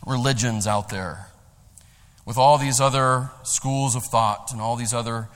religions 0.07 0.67
out 0.67 0.89
there, 0.89 1.27
with 2.25 2.39
all 2.39 2.57
these 2.57 2.81
other 2.81 3.31
schools 3.43 3.97
of 3.97 4.05
thought 4.05 4.53
and 4.53 4.61
all 4.61 4.77
these 4.77 4.95
other 4.95 5.29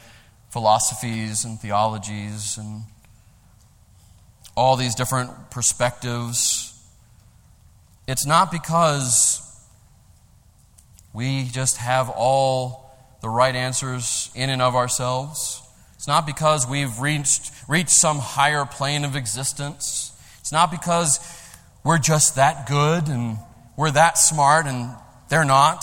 philosophies 0.51 1.45
and 1.45 1.61
theologies 1.61 2.57
and 2.57 2.83
all 4.57 4.77
these 4.77 4.95
different 4.95 5.51
perspectives. 5.51 6.75
It's 8.07 8.25
not 8.25 8.51
because 8.51 9.43
we 11.13 11.45
just 11.45 11.77
have 11.79 12.09
all 12.09 12.88
the 13.21 13.29
right 13.29 13.55
answers 13.55 14.31
in 14.35 14.51
and 14.51 14.63
of 14.63 14.75
ourselves. 14.77 15.63
It's 15.95 16.07
not 16.07 16.27
because 16.27 16.67
we've 16.67 17.01
reached, 17.01 17.51
reached 17.67 17.91
some 17.91 18.19
higher 18.19 18.65
plane 18.65 19.05
of 19.05 19.17
existence. 19.17 20.13
It's 20.41 20.53
not 20.53 20.71
because 20.71 21.19
we're 21.85 21.99
just 21.99 22.37
that 22.37 22.69
good 22.69 23.09
and 23.09 23.39
we're 23.77 23.91
that 23.91 24.19
smart 24.19 24.67
and 24.67 24.91
they're 25.29 25.45
not. 25.45 25.83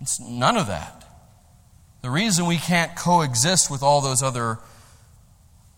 It's 0.00 0.18
none 0.20 0.56
of 0.56 0.66
that. 0.66 1.04
The 2.02 2.10
reason 2.10 2.46
we 2.46 2.56
can't 2.56 2.96
coexist 2.96 3.70
with 3.70 3.82
all 3.82 4.00
those 4.00 4.22
other 4.22 4.58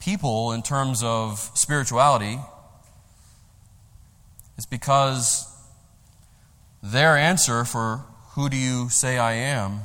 people 0.00 0.52
in 0.52 0.62
terms 0.62 1.02
of 1.02 1.38
spirituality 1.54 2.38
is 4.56 4.64
because 4.64 5.46
their 6.82 7.16
answer 7.16 7.64
for 7.64 8.04
who 8.34 8.48
do 8.48 8.56
you 8.56 8.88
say 8.88 9.16
I 9.16 9.32
am 9.32 9.82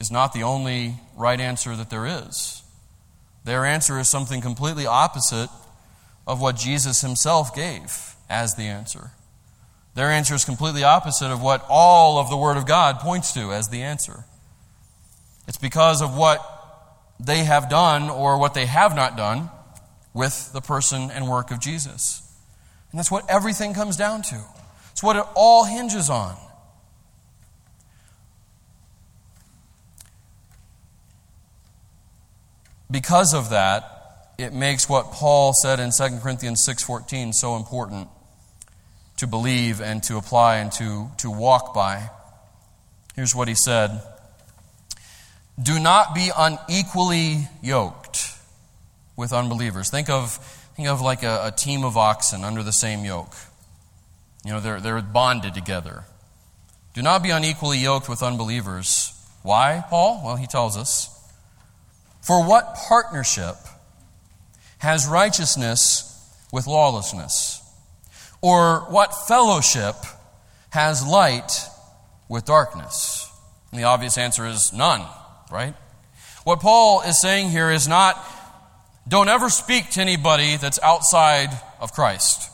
is 0.00 0.10
not 0.10 0.32
the 0.32 0.42
only 0.42 0.94
right 1.16 1.40
answer 1.40 1.76
that 1.76 1.90
there 1.90 2.06
is. 2.06 2.62
Their 3.44 3.64
answer 3.64 3.98
is 3.98 4.08
something 4.08 4.40
completely 4.40 4.86
opposite 4.86 5.50
of 6.26 6.40
what 6.40 6.56
Jesus 6.56 7.02
himself 7.02 7.54
gave 7.54 8.14
as 8.30 8.54
the 8.54 8.64
answer. 8.64 9.10
Their 9.94 10.10
answer 10.10 10.34
is 10.34 10.44
completely 10.44 10.82
opposite 10.82 11.30
of 11.30 11.42
what 11.42 11.64
all 11.68 12.18
of 12.18 12.30
the 12.30 12.36
Word 12.36 12.56
of 12.56 12.66
God 12.66 13.00
points 13.00 13.32
to 13.34 13.52
as 13.52 13.68
the 13.68 13.82
answer. 13.82 14.24
It's 15.46 15.58
because 15.58 16.00
of 16.00 16.16
what 16.16 16.40
they 17.20 17.44
have 17.44 17.68
done 17.68 18.08
or 18.08 18.38
what 18.38 18.54
they 18.54 18.66
have 18.66 18.96
not 18.96 19.16
done 19.16 19.50
with 20.14 20.52
the 20.52 20.62
person 20.62 21.10
and 21.10 21.28
work 21.28 21.50
of 21.50 21.60
Jesus. 21.60 22.22
And 22.90 22.98
that's 22.98 23.10
what 23.10 23.28
everything 23.28 23.74
comes 23.74 23.96
down 23.96 24.22
to. 24.22 24.40
It's 24.92 25.02
what 25.02 25.16
it 25.16 25.24
all 25.34 25.64
hinges 25.64 26.08
on. 26.08 26.36
Because 32.92 33.32
of 33.32 33.50
that, 33.50 34.34
it 34.38 34.52
makes 34.52 34.88
what 34.88 35.12
Paul 35.12 35.54
said 35.54 35.80
in 35.80 35.90
2 35.90 36.20
Corinthians 36.20 36.64
6:14 36.68 37.32
so 37.34 37.56
important 37.56 38.08
to 39.16 39.26
believe 39.26 39.80
and 39.80 40.02
to 40.04 40.18
apply 40.18 40.56
and 40.56 40.70
to, 40.72 41.10
to 41.18 41.30
walk 41.30 41.72
by. 41.72 42.10
Here's 43.14 43.34
what 43.34 43.48
he 43.48 43.54
said 43.54 44.02
Do 45.60 45.78
not 45.78 46.14
be 46.14 46.30
unequally 46.36 47.48
yoked 47.62 48.36
with 49.16 49.32
unbelievers. 49.32 49.90
Think 49.90 50.10
of, 50.10 50.36
think 50.76 50.88
of 50.88 51.00
like 51.00 51.22
a, 51.22 51.46
a 51.46 51.50
team 51.50 51.84
of 51.84 51.96
oxen 51.96 52.44
under 52.44 52.62
the 52.62 52.72
same 52.72 53.04
yoke. 53.04 53.34
You 54.44 54.52
know, 54.52 54.60
they're, 54.60 54.80
they're 54.80 55.00
bonded 55.00 55.54
together. 55.54 56.04
Do 56.94 57.00
not 57.00 57.22
be 57.22 57.30
unequally 57.30 57.78
yoked 57.78 58.08
with 58.08 58.22
unbelievers. 58.22 59.12
Why, 59.42 59.82
Paul? 59.88 60.22
Well, 60.24 60.36
he 60.36 60.46
tells 60.46 60.76
us. 60.76 61.11
For 62.22 62.44
what 62.44 62.76
partnership 62.88 63.56
has 64.78 65.06
righteousness 65.06 66.08
with 66.52 66.66
lawlessness? 66.66 67.60
Or 68.40 68.80
what 68.88 69.14
fellowship 69.26 69.96
has 70.70 71.06
light 71.06 71.52
with 72.28 72.44
darkness? 72.44 73.28
And 73.70 73.80
the 73.80 73.84
obvious 73.84 74.18
answer 74.18 74.46
is 74.46 74.72
none, 74.72 75.06
right? 75.50 75.74
What 76.44 76.60
Paul 76.60 77.02
is 77.02 77.20
saying 77.20 77.50
here 77.50 77.70
is 77.70 77.86
not, 77.86 78.18
don't 79.06 79.28
ever 79.28 79.48
speak 79.48 79.90
to 79.90 80.00
anybody 80.00 80.56
that's 80.56 80.80
outside 80.82 81.50
of 81.80 81.92
Christ. 81.92 82.50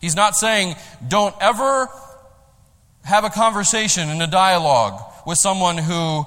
He's 0.00 0.16
not 0.16 0.34
saying, 0.36 0.74
don't 1.06 1.34
ever 1.40 1.88
have 3.04 3.24
a 3.24 3.30
conversation 3.30 4.08
and 4.08 4.22
a 4.22 4.26
dialogue 4.26 5.02
with 5.26 5.38
someone 5.38 5.78
who 5.78 6.24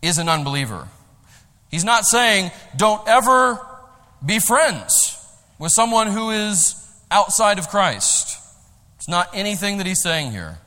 is 0.00 0.18
an 0.18 0.28
unbeliever. 0.28 0.88
He's 1.72 1.84
not 1.84 2.04
saying, 2.04 2.52
don't 2.76 3.06
ever 3.08 3.58
be 4.24 4.38
friends 4.38 5.18
with 5.58 5.72
someone 5.72 6.06
who 6.06 6.30
is 6.30 6.76
outside 7.10 7.58
of 7.58 7.68
Christ. 7.68 8.38
It's 8.98 9.08
not 9.08 9.30
anything 9.34 9.78
that 9.78 9.86
he's 9.86 10.02
saying 10.02 10.30
here. 10.30 10.58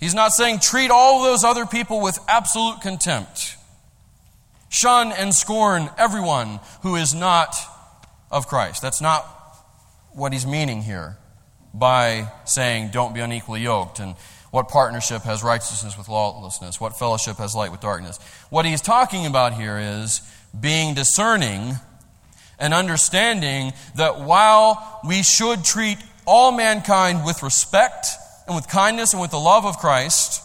He's 0.00 0.14
not 0.14 0.32
saying 0.32 0.60
treat 0.60 0.90
all 0.90 1.22
those 1.22 1.44
other 1.44 1.66
people 1.66 2.00
with 2.00 2.18
absolute 2.26 2.80
contempt. 2.80 3.56
Shun 4.70 5.12
and 5.12 5.34
scorn 5.34 5.90
everyone 5.98 6.60
who 6.82 6.96
is 6.96 7.14
not 7.14 7.54
of 8.30 8.46
Christ. 8.46 8.80
That's 8.80 9.00
not 9.00 9.24
what 10.12 10.32
he's 10.32 10.46
meaning 10.46 10.82
here 10.82 11.18
by 11.74 12.32
saying 12.44 12.90
don't 12.90 13.14
be 13.14 13.20
unequally 13.20 13.60
yoked 13.60 14.00
and 14.00 14.14
what 14.50 14.68
partnership 14.68 15.22
has 15.22 15.42
righteousness 15.42 15.98
with 15.98 16.08
lawlessness, 16.08 16.80
what 16.80 16.98
fellowship 16.98 17.36
has 17.36 17.54
light 17.54 17.70
with 17.70 17.80
darkness. 17.80 18.18
What 18.50 18.64
he's 18.64 18.80
talking 18.80 19.26
about 19.26 19.52
here 19.54 19.78
is 19.78 20.22
being 20.58 20.94
discerning 20.94 21.74
and 22.58 22.74
understanding 22.74 23.72
that 23.96 24.20
while 24.20 25.00
we 25.06 25.22
should 25.22 25.64
treat 25.64 25.98
all 26.26 26.52
mankind 26.52 27.24
with 27.24 27.42
respect 27.42 28.06
and 28.46 28.56
with 28.56 28.68
kindness 28.68 29.12
and 29.12 29.22
with 29.22 29.30
the 29.30 29.38
love 29.38 29.64
of 29.64 29.78
Christ, 29.78 30.42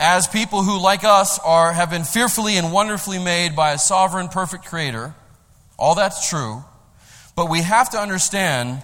as 0.00 0.28
people 0.28 0.62
who, 0.62 0.80
like 0.80 1.02
us, 1.02 1.38
are, 1.40 1.72
have 1.72 1.90
been 1.90 2.04
fearfully 2.04 2.56
and 2.56 2.72
wonderfully 2.72 3.18
made 3.18 3.56
by 3.56 3.72
a 3.72 3.78
sovereign, 3.78 4.28
perfect 4.28 4.64
creator, 4.64 5.14
all 5.78 5.94
that's 5.94 6.28
true. 6.28 6.62
But 7.34 7.50
we 7.50 7.62
have 7.62 7.90
to 7.90 7.98
understand 7.98 8.82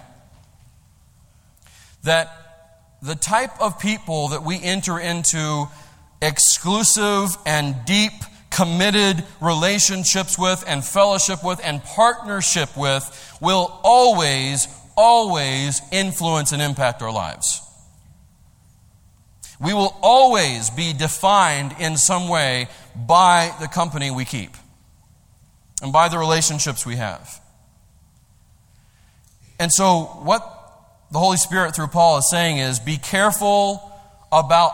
that 2.02 2.30
the 3.02 3.14
type 3.14 3.60
of 3.60 3.78
people 3.78 4.28
that 4.28 4.42
we 4.42 4.60
enter 4.60 4.98
into 4.98 5.66
exclusive 6.22 7.36
and 7.44 7.76
deep 7.84 8.12
committed 8.54 9.24
relationships 9.40 10.38
with 10.38 10.62
and 10.66 10.84
fellowship 10.84 11.42
with 11.42 11.60
and 11.64 11.82
partnership 11.82 12.76
with 12.76 13.36
will 13.40 13.80
always, 13.82 14.68
always 14.96 15.82
influence 15.90 16.52
and 16.52 16.62
impact 16.62 17.02
our 17.02 17.12
lives. 17.12 17.60
We 19.60 19.74
will 19.74 19.96
always 20.02 20.70
be 20.70 20.92
defined 20.92 21.74
in 21.80 21.96
some 21.96 22.28
way 22.28 22.68
by 22.94 23.54
the 23.60 23.66
company 23.66 24.10
we 24.10 24.24
keep 24.24 24.50
and 25.82 25.92
by 25.92 26.08
the 26.08 26.18
relationships 26.18 26.86
we 26.86 26.96
have. 26.96 27.40
And 29.58 29.72
so, 29.72 30.02
what 30.22 30.42
the 31.10 31.18
Holy 31.18 31.36
Spirit 31.36 31.74
through 31.74 31.88
Paul 31.88 32.18
is 32.18 32.28
saying 32.28 32.58
is 32.58 32.78
be 32.80 32.98
careful 32.98 33.90
about 34.32 34.72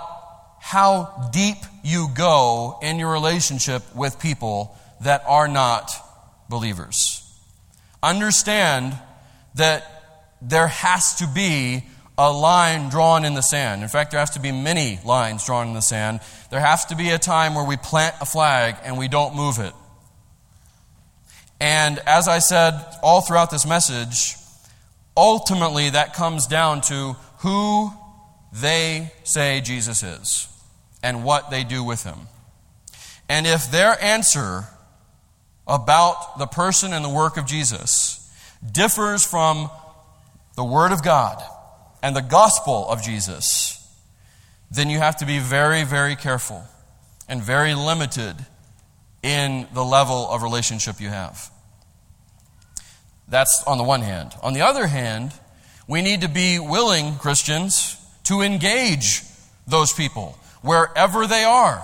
how 0.59 1.31
deep 1.33 1.57
you 1.83 2.09
go 2.15 2.79
in 2.83 2.99
your 2.99 3.11
relationship 3.13 3.83
with 3.95 4.21
people 4.21 4.77
that 5.01 5.23
are 5.27 5.49
not 5.49 5.91
believers. 6.49 7.27
Understand 8.03 8.97
that 9.55 9.85
there 10.43 10.69
has 10.69 11.17
to 11.17 11.27
be 11.27 11.85
a 12.19 12.31
line 12.31 12.91
drawn 12.91 13.25
in 13.25 13.35
the 13.35 13.43
sand. 13.43 13.83
In 13.83 13.89
fact, 13.89 14.11
there 14.11 14.21
has 14.21 14.31
to 14.31 14.41
be 14.41 14.53
many 14.53 15.01
lines 15.05 15.47
drawn 15.47 15.69
in 15.69 15.75
the 15.75 15.81
sand. 15.81 16.21
There 16.51 16.61
has 16.61 16.85
to 16.87 16.97
be 16.97 17.11
a 17.11 17.19
time 17.19 17.55
where 17.55 17.65
we 17.65 17.77
plant 17.77 18.15
a 18.21 18.27
flag 18.27 18.77
and 18.85 18.99
we 18.99 19.09
don't 19.09 19.35
move 19.35 19.59
it. 19.59 19.73
And 21.61 21.99
as 22.07 22.29
I 22.29 22.39
said 22.39 22.75
all 23.03 23.21
throughout 23.21 23.51
this 23.51 23.67
message, 23.67 24.37
ultimately 25.17 25.91
that 25.91 26.15
comes 26.15 26.47
down 26.47 26.81
to 26.83 27.17
who 27.39 27.91
they 28.53 29.13
say 29.25 29.61
Jesus 29.61 30.03
is 30.03 30.50
and 31.03 31.25
what 31.25 31.51
they 31.51 31.65
do 31.65 31.83
with 31.83 32.05
him. 32.05 32.19
And 33.29 33.47
if 33.47 33.71
their 33.71 34.03
answer 34.03 34.65
about 35.67 36.39
the 36.39 36.47
person 36.47 36.93
and 36.93 37.05
the 37.05 37.09
work 37.09 37.37
of 37.37 37.47
Jesus 37.47 38.29
differs 38.73 39.25
from 39.25 39.71
the 40.57 40.65
Word 40.65 40.93
of 40.93 41.03
God 41.03 41.43
and 42.03 42.15
the 42.15 42.23
gospel 42.23 42.89
of 42.89 43.03
Jesus, 43.03 43.77
then 44.71 44.91
you 44.91 44.99
have 44.99 45.17
to 45.19 45.27
be 45.27 45.39
very, 45.39 45.85
very 45.85 46.17
careful 46.17 46.65
and 47.29 47.43
very 47.43 47.75
limited 47.75 48.35
in 49.23 49.67
the 49.75 49.85
level 49.85 50.29
of 50.29 50.43
relationship 50.43 51.01
you 51.01 51.09
have. 51.09 51.51
That's 53.29 53.63
on 53.65 53.79
the 53.79 53.85
one 53.85 54.01
hand. 54.01 54.33
On 54.43 54.55
the 54.55 54.63
other 54.63 54.87
hand, 54.87 55.33
we 55.87 56.03
need 56.03 56.23
to 56.23 56.29
be 56.29 56.59
willing, 56.59 57.17
Christians, 57.17 57.97
to 58.25 58.41
engage 58.41 59.23
those 59.67 59.93
people 59.93 60.37
wherever 60.63 61.27
they 61.27 61.45
are. 61.45 61.83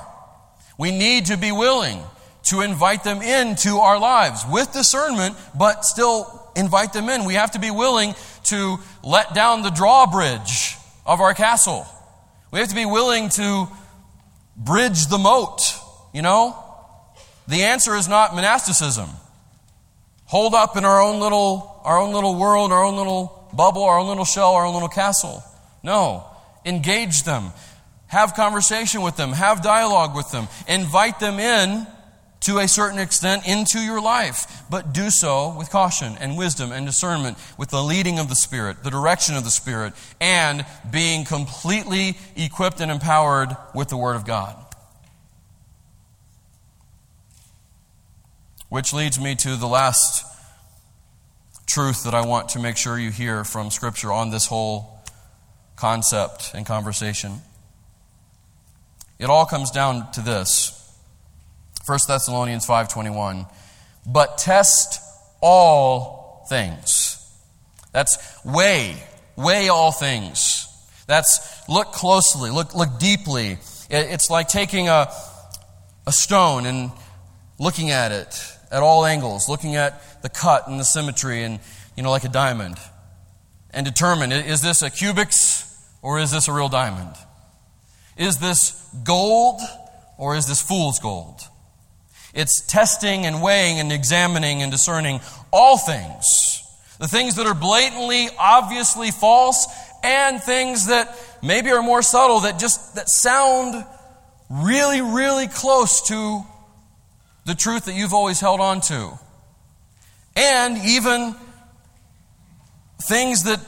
We 0.79 0.91
need 0.91 1.27
to 1.27 1.37
be 1.37 1.53
willing 1.53 2.01
to 2.45 2.61
invite 2.61 3.03
them 3.03 3.22
into 3.22 3.79
our 3.79 3.99
lives 3.99 4.45
with 4.51 4.72
discernment, 4.72 5.37
but 5.59 5.85
still 5.85 6.51
invite 6.55 6.93
them 6.93 7.09
in. 7.09 7.24
We 7.24 7.35
have 7.35 7.53
to 7.53 7.59
be 7.59 7.70
willing 7.70 8.14
to 8.45 8.79
let 9.03 9.35
down 9.35 9.62
the 9.62 9.70
drawbridge 9.70 10.77
of 11.05 11.20
our 11.20 11.35
castle. 11.35 11.87
We 12.53 12.61
have 12.61 12.68
to 12.68 12.74
be 12.74 12.87
willing 12.87 13.29
to 13.31 13.68
bridge 14.57 15.09
the 15.09 15.18
moat, 15.18 15.61
you 16.12 16.22
know? 16.22 16.62
The 17.49 17.62
answer 17.64 17.95
is 17.95 18.09
not 18.09 18.35
monasticism. 18.35 19.09
Hold 20.27 20.55
up 20.55 20.77
in 20.77 20.85
our 20.85 21.01
own 21.01 21.20
little 21.20 21.77
our 21.85 21.99
own 21.99 22.12
little 22.12 22.35
world, 22.35 22.72
our 22.72 22.83
own 22.83 22.97
little 22.97 23.49
bubble, 23.53 23.85
our 23.85 24.01
own 24.01 24.09
little 24.09 24.24
shell, 24.24 24.55
our 24.55 24.66
own 24.66 24.74
little 24.74 24.89
castle. 24.89 25.43
No. 25.85 26.24
Engage 26.64 27.22
them. 27.22 27.53
Have 28.09 28.34
conversation 28.34 29.02
with 29.02 29.16
them, 29.16 29.32
have 29.32 29.62
dialogue 29.62 30.14
with 30.14 30.30
them, 30.30 30.48
invite 30.68 31.18
them 31.18 31.38
in 31.40 31.86
to 32.40 32.59
a 32.59 32.68
certain 32.68 33.00
extent 33.00 33.46
into 33.48 33.80
your 33.80 34.00
life, 34.00 34.62
but 34.70 34.92
do 34.92 35.11
so 35.11 35.57
with 35.59 35.70
caution 35.70 36.16
and 36.20 36.38
wisdom 36.38 36.70
and 36.70 36.86
discernment, 36.86 37.36
with 37.59 37.70
the 37.70 37.82
leading 37.82 38.20
of 38.20 38.28
the 38.28 38.36
Spirit, 38.36 38.84
the 38.84 38.90
direction 38.90 39.34
of 39.34 39.42
the 39.42 39.50
Spirit, 39.50 39.94
and 40.20 40.64
being 40.88 41.24
completely 41.24 42.16
equipped 42.36 42.80
and 42.80 42.90
empowered 42.90 43.57
with 43.74 43.88
the 43.88 43.96
Word 43.96 44.14
of 44.14 44.24
God. 44.24 44.57
Which 48.68 48.92
leads 48.92 49.18
me 49.18 49.34
to 49.36 49.57
the 49.57 49.66
last 49.66 50.24
truth 51.66 52.04
that 52.04 52.14
I 52.14 52.24
want 52.24 52.50
to 52.50 52.61
make 52.61 52.76
sure 52.76 52.98
you 52.98 53.11
hear 53.11 53.42
from 53.42 53.70
Scripture 53.70 54.12
on 54.12 54.30
this 54.30 54.46
whole 54.46 55.04
concept 55.74 56.52
and 56.54 56.64
conversation. 56.64 57.40
It 59.18 59.30
all 59.30 59.46
comes 59.46 59.70
down 59.70 60.10
to 60.12 60.20
this 60.20 60.72
1 61.86 61.98
Thessalonians 62.08 62.66
5:21. 62.66 63.46
But 64.04 64.38
test 64.38 65.00
all 65.40 66.46
things. 66.48 67.18
That's 67.92 68.18
weigh, 68.44 68.96
weigh 69.36 69.68
all 69.68 69.92
things. 69.92 70.68
That's 71.06 71.68
look 71.68 71.92
closely, 71.92 72.50
look, 72.50 72.74
look 72.74 72.98
deeply. 72.98 73.58
It's 73.88 74.30
like 74.30 74.48
taking 74.48 74.88
a, 74.88 75.08
a 76.06 76.12
stone 76.12 76.66
and 76.66 76.90
looking 77.58 77.90
at 77.90 78.12
it 78.12 78.52
at 78.70 78.82
all 78.82 79.06
angles, 79.06 79.48
looking 79.48 79.76
at 79.76 80.22
the 80.22 80.28
cut 80.28 80.68
and 80.68 80.80
the 80.80 80.84
symmetry 80.84 81.44
and, 81.44 81.60
you 81.96 82.02
know, 82.02 82.10
like 82.10 82.24
a 82.24 82.28
diamond. 82.28 82.78
And 83.70 83.86
determine 83.86 84.32
is 84.32 84.62
this 84.62 84.82
a 84.82 84.90
cubics 84.90 85.72
or 86.02 86.18
is 86.18 86.32
this 86.32 86.48
a 86.48 86.52
real 86.52 86.68
diamond? 86.68 87.14
Is 88.16 88.38
this 88.38 88.72
gold 89.04 89.60
or 90.18 90.36
is 90.36 90.46
this 90.46 90.62
fool's 90.62 90.98
gold? 90.98 91.40
It's 92.34 92.60
testing 92.66 93.24
and 93.24 93.42
weighing 93.42 93.80
and 93.80 93.90
examining 93.90 94.62
and 94.62 94.70
discerning 94.70 95.20
all 95.52 95.78
things. 95.78 96.24
The 96.98 97.08
things 97.08 97.36
that 97.36 97.46
are 97.46 97.54
blatantly, 97.54 98.28
obviously 98.38 99.10
false, 99.10 99.66
and 100.02 100.42
things 100.42 100.86
that 100.86 101.18
maybe 101.42 101.70
are 101.70 101.82
more 101.82 102.02
subtle 102.02 102.40
that 102.40 102.58
just 102.58 102.94
that 102.94 103.08
sound 103.08 103.84
really, 104.48 105.00
really 105.00 105.48
close 105.48 106.06
to 106.08 106.42
the 107.44 107.54
truth 107.54 107.86
that 107.86 107.94
you've 107.94 108.14
always 108.14 108.40
held 108.40 108.60
on 108.60 108.80
to. 108.82 109.18
And 110.36 110.78
even 110.84 111.34
things 113.02 113.44
that 113.44 113.60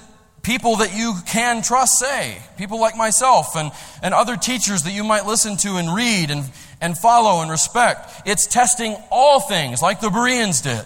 people 0.42 0.76
that 0.76 0.96
you 0.96 1.14
can 1.26 1.62
trust 1.62 1.98
say, 1.98 2.38
people 2.56 2.80
like 2.80 2.96
myself 2.96 3.56
and, 3.56 3.70
and 4.02 4.14
other 4.14 4.36
teachers 4.36 4.82
that 4.82 4.92
you 4.92 5.04
might 5.04 5.26
listen 5.26 5.56
to 5.58 5.76
and 5.76 5.94
read 5.94 6.30
and, 6.30 6.44
and 6.80 6.96
follow 6.96 7.42
and 7.42 7.50
respect. 7.50 8.22
It's 8.26 8.46
testing 8.46 8.96
all 9.10 9.40
things, 9.40 9.82
like 9.82 10.00
the 10.00 10.10
Bereans 10.10 10.60
did, 10.60 10.84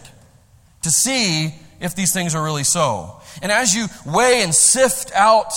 to 0.83 0.91
see 0.91 1.55
if 1.81 1.95
these 1.95 2.13
things 2.13 2.35
are 2.35 2.43
really 2.43 2.65
so. 2.65 3.21
And 3.43 3.53
as 3.53 3.75
you 3.75 3.87
weigh 4.07 4.43
and 4.43 4.55
sift 4.55 5.13
out 5.15 5.53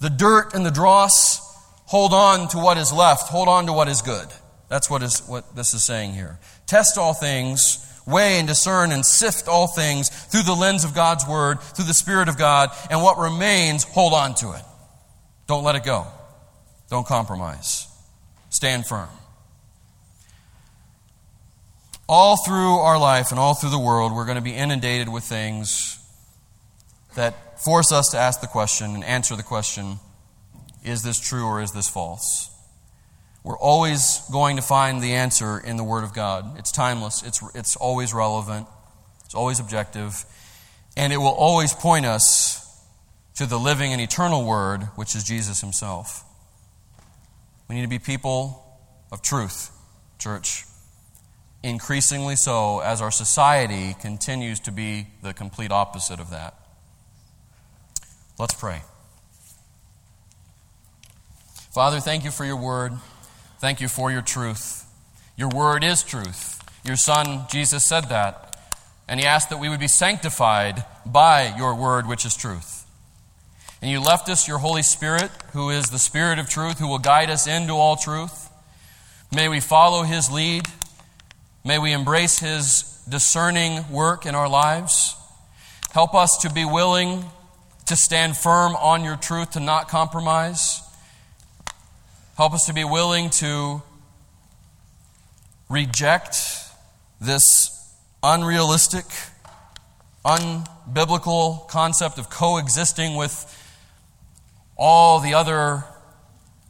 the 0.00 0.10
dirt 0.10 0.54
and 0.54 0.64
the 0.64 0.70
dross, 0.70 1.40
hold 1.86 2.12
on 2.12 2.48
to 2.48 2.58
what 2.58 2.78
is 2.78 2.92
left, 2.92 3.28
hold 3.28 3.48
on 3.48 3.66
to 3.66 3.72
what 3.72 3.88
is 3.88 4.02
good. 4.02 4.28
That's 4.68 4.90
what, 4.90 5.02
is, 5.02 5.20
what 5.26 5.54
this 5.54 5.74
is 5.74 5.84
saying 5.84 6.14
here. 6.14 6.38
Test 6.66 6.98
all 6.98 7.14
things, 7.14 7.83
weigh 8.06 8.38
and 8.38 8.48
discern 8.48 8.92
and 8.92 9.04
sift 9.04 9.48
all 9.48 9.66
things 9.66 10.08
through 10.08 10.42
the 10.42 10.54
lens 10.54 10.84
of 10.84 10.94
God's 10.94 11.26
Word, 11.26 11.60
through 11.60 11.86
the 11.86 11.94
Spirit 11.94 12.28
of 12.28 12.36
God, 12.36 12.70
and 12.90 13.02
what 13.02 13.18
remains, 13.18 13.84
hold 13.84 14.12
on 14.12 14.34
to 14.36 14.52
it. 14.52 14.62
Don't 15.46 15.64
let 15.64 15.76
it 15.76 15.84
go. 15.84 16.06
Don't 16.90 17.06
compromise. 17.06 17.88
Stand 18.50 18.86
firm. 18.86 19.08
All 22.08 22.36
through 22.36 22.76
our 22.78 22.98
life 22.98 23.30
and 23.30 23.40
all 23.40 23.54
through 23.54 23.70
the 23.70 23.78
world, 23.78 24.14
we're 24.14 24.26
going 24.26 24.36
to 24.36 24.42
be 24.42 24.54
inundated 24.54 25.08
with 25.08 25.24
things 25.24 25.98
that 27.14 27.60
force 27.60 27.92
us 27.92 28.10
to 28.10 28.18
ask 28.18 28.40
the 28.40 28.46
question 28.46 28.94
and 28.94 29.04
answer 29.04 29.36
the 29.36 29.42
question 29.42 29.98
is 30.84 31.02
this 31.02 31.18
true 31.18 31.46
or 31.46 31.62
is 31.62 31.72
this 31.72 31.88
false? 31.88 32.50
We're 33.44 33.58
always 33.58 34.22
going 34.32 34.56
to 34.56 34.62
find 34.62 35.00
the 35.02 35.12
answer 35.12 35.58
in 35.58 35.76
the 35.76 35.84
Word 35.84 36.02
of 36.02 36.12
God. 36.12 36.58
It's 36.58 36.72
timeless, 36.72 37.22
it's, 37.22 37.40
it's 37.54 37.76
always 37.76 38.12
relevant, 38.12 38.66
it's 39.24 39.34
always 39.34 39.60
objective, 39.60 40.24
and 40.96 41.12
it 41.12 41.18
will 41.18 41.26
always 41.28 41.72
point 41.72 42.06
us 42.06 42.60
to 43.36 43.46
the 43.46 43.58
living 43.58 43.92
and 43.92 44.00
eternal 44.00 44.44
Word, 44.44 44.84
which 44.96 45.14
is 45.14 45.22
Jesus 45.22 45.60
Himself. 45.60 46.24
We 47.68 47.76
need 47.76 47.82
to 47.82 47.88
be 47.88 47.98
people 47.98 48.64
of 49.12 49.22
truth, 49.22 49.70
church 50.18 50.64
increasingly 51.64 52.36
so 52.36 52.80
as 52.80 53.00
our 53.00 53.10
society 53.10 53.96
continues 54.00 54.60
to 54.60 54.70
be 54.70 55.06
the 55.22 55.32
complete 55.32 55.72
opposite 55.72 56.20
of 56.20 56.30
that. 56.30 56.54
Let's 58.38 58.54
pray. 58.54 58.82
Father, 61.72 62.00
thank 62.00 62.24
you 62.24 62.30
for 62.30 62.44
your 62.44 62.56
word. 62.56 62.92
Thank 63.64 63.80
you 63.80 63.88
for 63.88 64.12
your 64.12 64.20
truth. 64.20 64.84
Your 65.38 65.48
word 65.48 65.84
is 65.84 66.02
truth. 66.02 66.62
Your 66.84 66.96
son, 66.96 67.46
Jesus, 67.50 67.88
said 67.88 68.10
that. 68.10 68.58
And 69.08 69.18
he 69.18 69.24
asked 69.24 69.48
that 69.48 69.58
we 69.58 69.70
would 69.70 69.80
be 69.80 69.88
sanctified 69.88 70.84
by 71.06 71.54
your 71.56 71.74
word, 71.74 72.06
which 72.06 72.26
is 72.26 72.36
truth. 72.36 72.84
And 73.80 73.90
you 73.90 74.02
left 74.02 74.28
us 74.28 74.46
your 74.46 74.58
Holy 74.58 74.82
Spirit, 74.82 75.30
who 75.54 75.70
is 75.70 75.88
the 75.88 75.98
Spirit 75.98 76.38
of 76.38 76.46
truth, 76.46 76.78
who 76.78 76.86
will 76.86 76.98
guide 76.98 77.30
us 77.30 77.46
into 77.46 77.72
all 77.72 77.96
truth. 77.96 78.50
May 79.34 79.48
we 79.48 79.60
follow 79.60 80.02
his 80.02 80.30
lead. 80.30 80.66
May 81.64 81.78
we 81.78 81.94
embrace 81.94 82.40
His 82.40 83.02
discerning 83.08 83.90
work 83.90 84.26
in 84.26 84.34
our 84.34 84.46
lives. 84.46 85.16
Help 85.92 86.14
us 86.14 86.36
to 86.42 86.52
be 86.52 86.66
willing 86.66 87.24
to 87.86 87.96
stand 87.96 88.36
firm 88.36 88.76
on 88.76 89.04
your 89.04 89.16
truth, 89.16 89.52
to 89.52 89.60
not 89.60 89.88
compromise. 89.88 90.83
Help 92.36 92.52
us 92.52 92.66
to 92.66 92.72
be 92.72 92.84
willing 92.84 93.30
to 93.30 93.82
reject 95.68 96.36
this 97.20 97.94
unrealistic, 98.22 99.04
unbiblical 100.24 101.66
concept 101.68 102.18
of 102.18 102.30
coexisting 102.30 103.14
with 103.16 103.50
all 104.76 105.20
the 105.20 105.34
other 105.34 105.84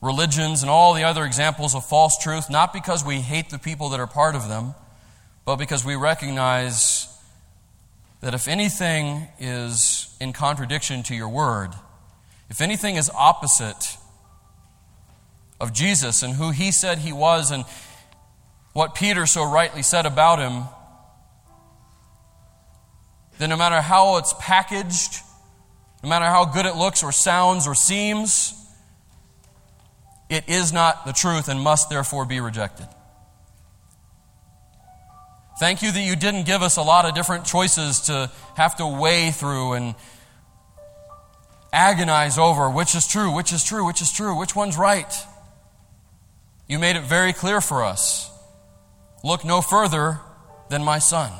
religions 0.02 0.62
and 0.62 0.70
all 0.70 0.92
the 0.94 1.04
other 1.04 1.24
examples 1.24 1.74
of 1.74 1.84
false 1.84 2.18
truth, 2.22 2.50
not 2.50 2.72
because 2.72 3.04
we 3.04 3.16
hate 3.16 3.50
the 3.50 3.58
people 3.58 3.88
that 3.88 4.00
are 4.00 4.06
part 4.06 4.34
of 4.34 4.48
them 4.48 4.74
but 5.44 5.56
because 5.56 5.84
we 5.84 5.94
recognize 5.94 7.08
that 8.20 8.34
if 8.34 8.48
anything 8.48 9.28
is 9.38 10.14
in 10.20 10.32
contradiction 10.32 11.02
to 11.04 11.14
your 11.14 11.28
word, 11.28 11.70
if 12.48 12.60
anything 12.60 12.96
is 12.96 13.10
opposite 13.10 13.96
of 15.60 15.72
Jesus 15.72 16.22
and 16.22 16.34
who 16.34 16.50
he 16.50 16.72
said 16.72 16.98
he 16.98 17.12
was 17.12 17.50
and 17.50 17.64
what 18.72 18.94
Peter 18.94 19.26
so 19.26 19.44
rightly 19.44 19.82
said 19.82 20.04
about 20.04 20.38
him, 20.38 20.64
then 23.38 23.50
no 23.50 23.56
matter 23.56 23.80
how 23.80 24.16
it's 24.18 24.34
packaged, 24.38 25.22
no 26.02 26.08
matter 26.08 26.26
how 26.26 26.44
good 26.44 26.66
it 26.66 26.76
looks 26.76 27.02
or 27.02 27.12
sounds 27.12 27.66
or 27.66 27.74
seems, 27.74 28.52
it 30.28 30.48
is 30.48 30.72
not 30.72 31.06
the 31.06 31.12
truth 31.12 31.48
and 31.48 31.60
must 31.60 31.88
therefore 31.88 32.26
be 32.26 32.40
rejected. 32.40 32.86
Thank 35.60 35.82
you 35.82 35.92
that 35.92 36.00
you 36.00 36.16
didn't 36.16 36.46
give 36.46 36.62
us 36.62 36.76
a 36.76 36.82
lot 36.82 37.04
of 37.04 37.14
different 37.14 37.44
choices 37.44 38.00
to 38.02 38.30
have 38.56 38.76
to 38.76 38.86
weigh 38.86 39.30
through 39.30 39.74
and 39.74 39.94
agonize 41.72 42.38
over 42.38 42.68
which 42.70 42.94
is 42.94 43.06
true, 43.06 43.32
which 43.32 43.52
is 43.52 43.62
true, 43.62 43.86
which 43.86 44.00
is 44.00 44.12
true, 44.12 44.36
which 44.36 44.56
one's 44.56 44.76
right. 44.76 45.12
You 46.66 46.78
made 46.78 46.96
it 46.96 47.02
very 47.04 47.32
clear 47.32 47.60
for 47.60 47.84
us. 47.84 48.30
Look 49.22 49.44
no 49.44 49.60
further 49.60 50.20
than 50.68 50.82
my 50.84 50.98
son. 50.98 51.32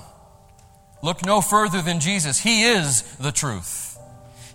Look 1.02 1.24
no 1.24 1.40
further 1.40 1.82
than 1.82 2.00
Jesus. 2.00 2.38
He 2.38 2.62
is 2.64 3.02
the 3.16 3.32
truth. 3.32 3.98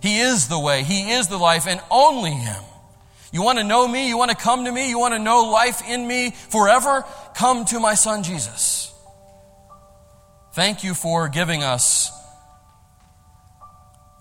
He 0.02 0.18
is 0.18 0.48
the 0.48 0.58
way. 0.58 0.82
He 0.82 1.12
is 1.12 1.28
the 1.28 1.38
life, 1.38 1.66
and 1.66 1.80
only 1.90 2.32
Him. 2.32 2.62
You 3.32 3.42
want 3.42 3.58
to 3.58 3.64
know 3.64 3.86
me? 3.86 4.08
You 4.08 4.18
want 4.18 4.30
to 4.30 4.36
come 4.36 4.64
to 4.64 4.72
me? 4.72 4.88
You 4.88 4.98
want 4.98 5.14
to 5.14 5.18
know 5.18 5.50
life 5.50 5.82
in 5.88 6.06
me 6.06 6.30
forever? 6.30 7.04
Come 7.36 7.64
to 7.66 7.78
my 7.78 7.94
son 7.94 8.22
Jesus. 8.22 8.92
Thank 10.52 10.82
you 10.82 10.94
for 10.94 11.28
giving 11.28 11.62
us 11.62 12.10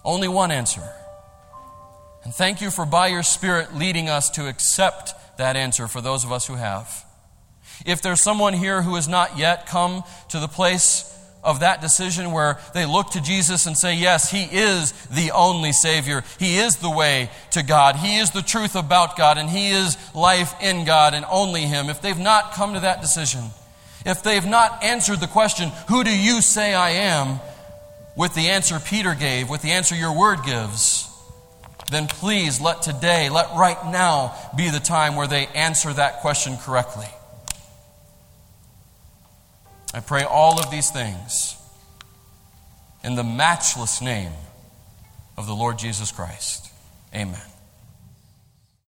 only 0.06 0.28
one 0.28 0.52
answer. 0.52 0.88
And 2.24 2.34
thank 2.34 2.62
you 2.62 2.70
for 2.70 2.86
by 2.86 3.08
your 3.08 3.24
Spirit 3.24 3.76
leading 3.76 4.10
us 4.10 4.30
to 4.32 4.48
accept 4.48 5.16
that 5.40 5.58
answer 5.58 5.88
for 5.88 6.00
those 6.00 6.24
of 6.24 6.32
us 6.32 6.48
who 6.48 6.56
have. 6.56 7.06
If 7.86 8.02
there's 8.02 8.22
someone 8.22 8.54
here 8.54 8.82
who 8.82 8.96
has 8.96 9.08
not 9.08 9.38
yet 9.38 9.66
come 9.66 10.04
to 10.30 10.40
the 10.40 10.48
place 10.48 11.06
of 11.44 11.62
that 11.62 11.82
decision 11.82 12.32
where 12.32 12.60
they 12.74 12.86
look 12.86 13.12
to 13.12 13.22
Jesus 13.22 13.66
and 13.66 13.78
say, 13.78 13.96
Yes, 13.96 14.30
He 14.30 14.44
is 14.44 14.92
the 15.08 15.32
only 15.32 15.72
Savior. 15.72 16.24
He 16.38 16.58
is 16.58 16.78
the 16.78 16.90
way 16.90 17.30
to 17.52 17.64
God. 17.64 17.96
He 17.96 18.18
is 18.18 18.32
the 18.32 18.42
truth 18.42 18.76
about 18.76 19.18
God, 19.18 19.38
and 19.38 19.50
He 19.50 19.70
is 19.70 19.98
life 20.14 20.54
in 20.62 20.86
God 20.86 21.14
and 21.14 21.26
only 21.30 21.62
Him. 21.62 21.90
If 21.90 22.02
they've 22.02 22.18
not 22.18 22.54
come 22.54 22.74
to 22.74 22.82
that 22.82 23.02
decision, 23.02 23.46
if 24.06 24.24
they've 24.24 24.46
not 24.46 24.84
answered 24.84 25.20
the 25.20 25.28
question, 25.28 25.70
Who 25.88 26.04
do 26.04 26.16
you 26.16 26.42
say 26.42 26.74
I 26.74 26.90
am? 26.92 27.40
with 28.20 28.34
the 28.34 28.50
answer 28.50 28.82
Peter 28.82 29.16
gave, 29.16 29.50
with 29.50 29.62
the 29.62 29.72
answer 29.72 29.96
your 29.96 30.12
word 30.12 30.44
gives, 30.44 31.09
then 31.90 32.08
please 32.08 32.62
let 32.62 32.82
today, 32.82 33.30
let 33.30 33.56
right 33.56 33.78
now 33.88 34.36
be 34.56 34.70
the 34.70 34.80
time 34.80 35.16
where 35.16 35.28
they 35.28 35.48
answer 35.48 35.92
that 35.94 36.22
question 36.22 36.58
correctly. 36.58 37.08
I 39.94 40.00
pray 40.02 40.24
all 40.24 40.60
of 40.60 40.70
these 40.70 40.92
things 40.92 41.56
in 43.04 43.16
the 43.16 43.24
matchless 43.24 44.02
name 44.02 44.34
of 45.38 45.48
the 45.48 45.56
Lord 45.56 45.80
Jesus 45.80 46.12
Christ. 46.12 46.72
Amen. 47.14 47.40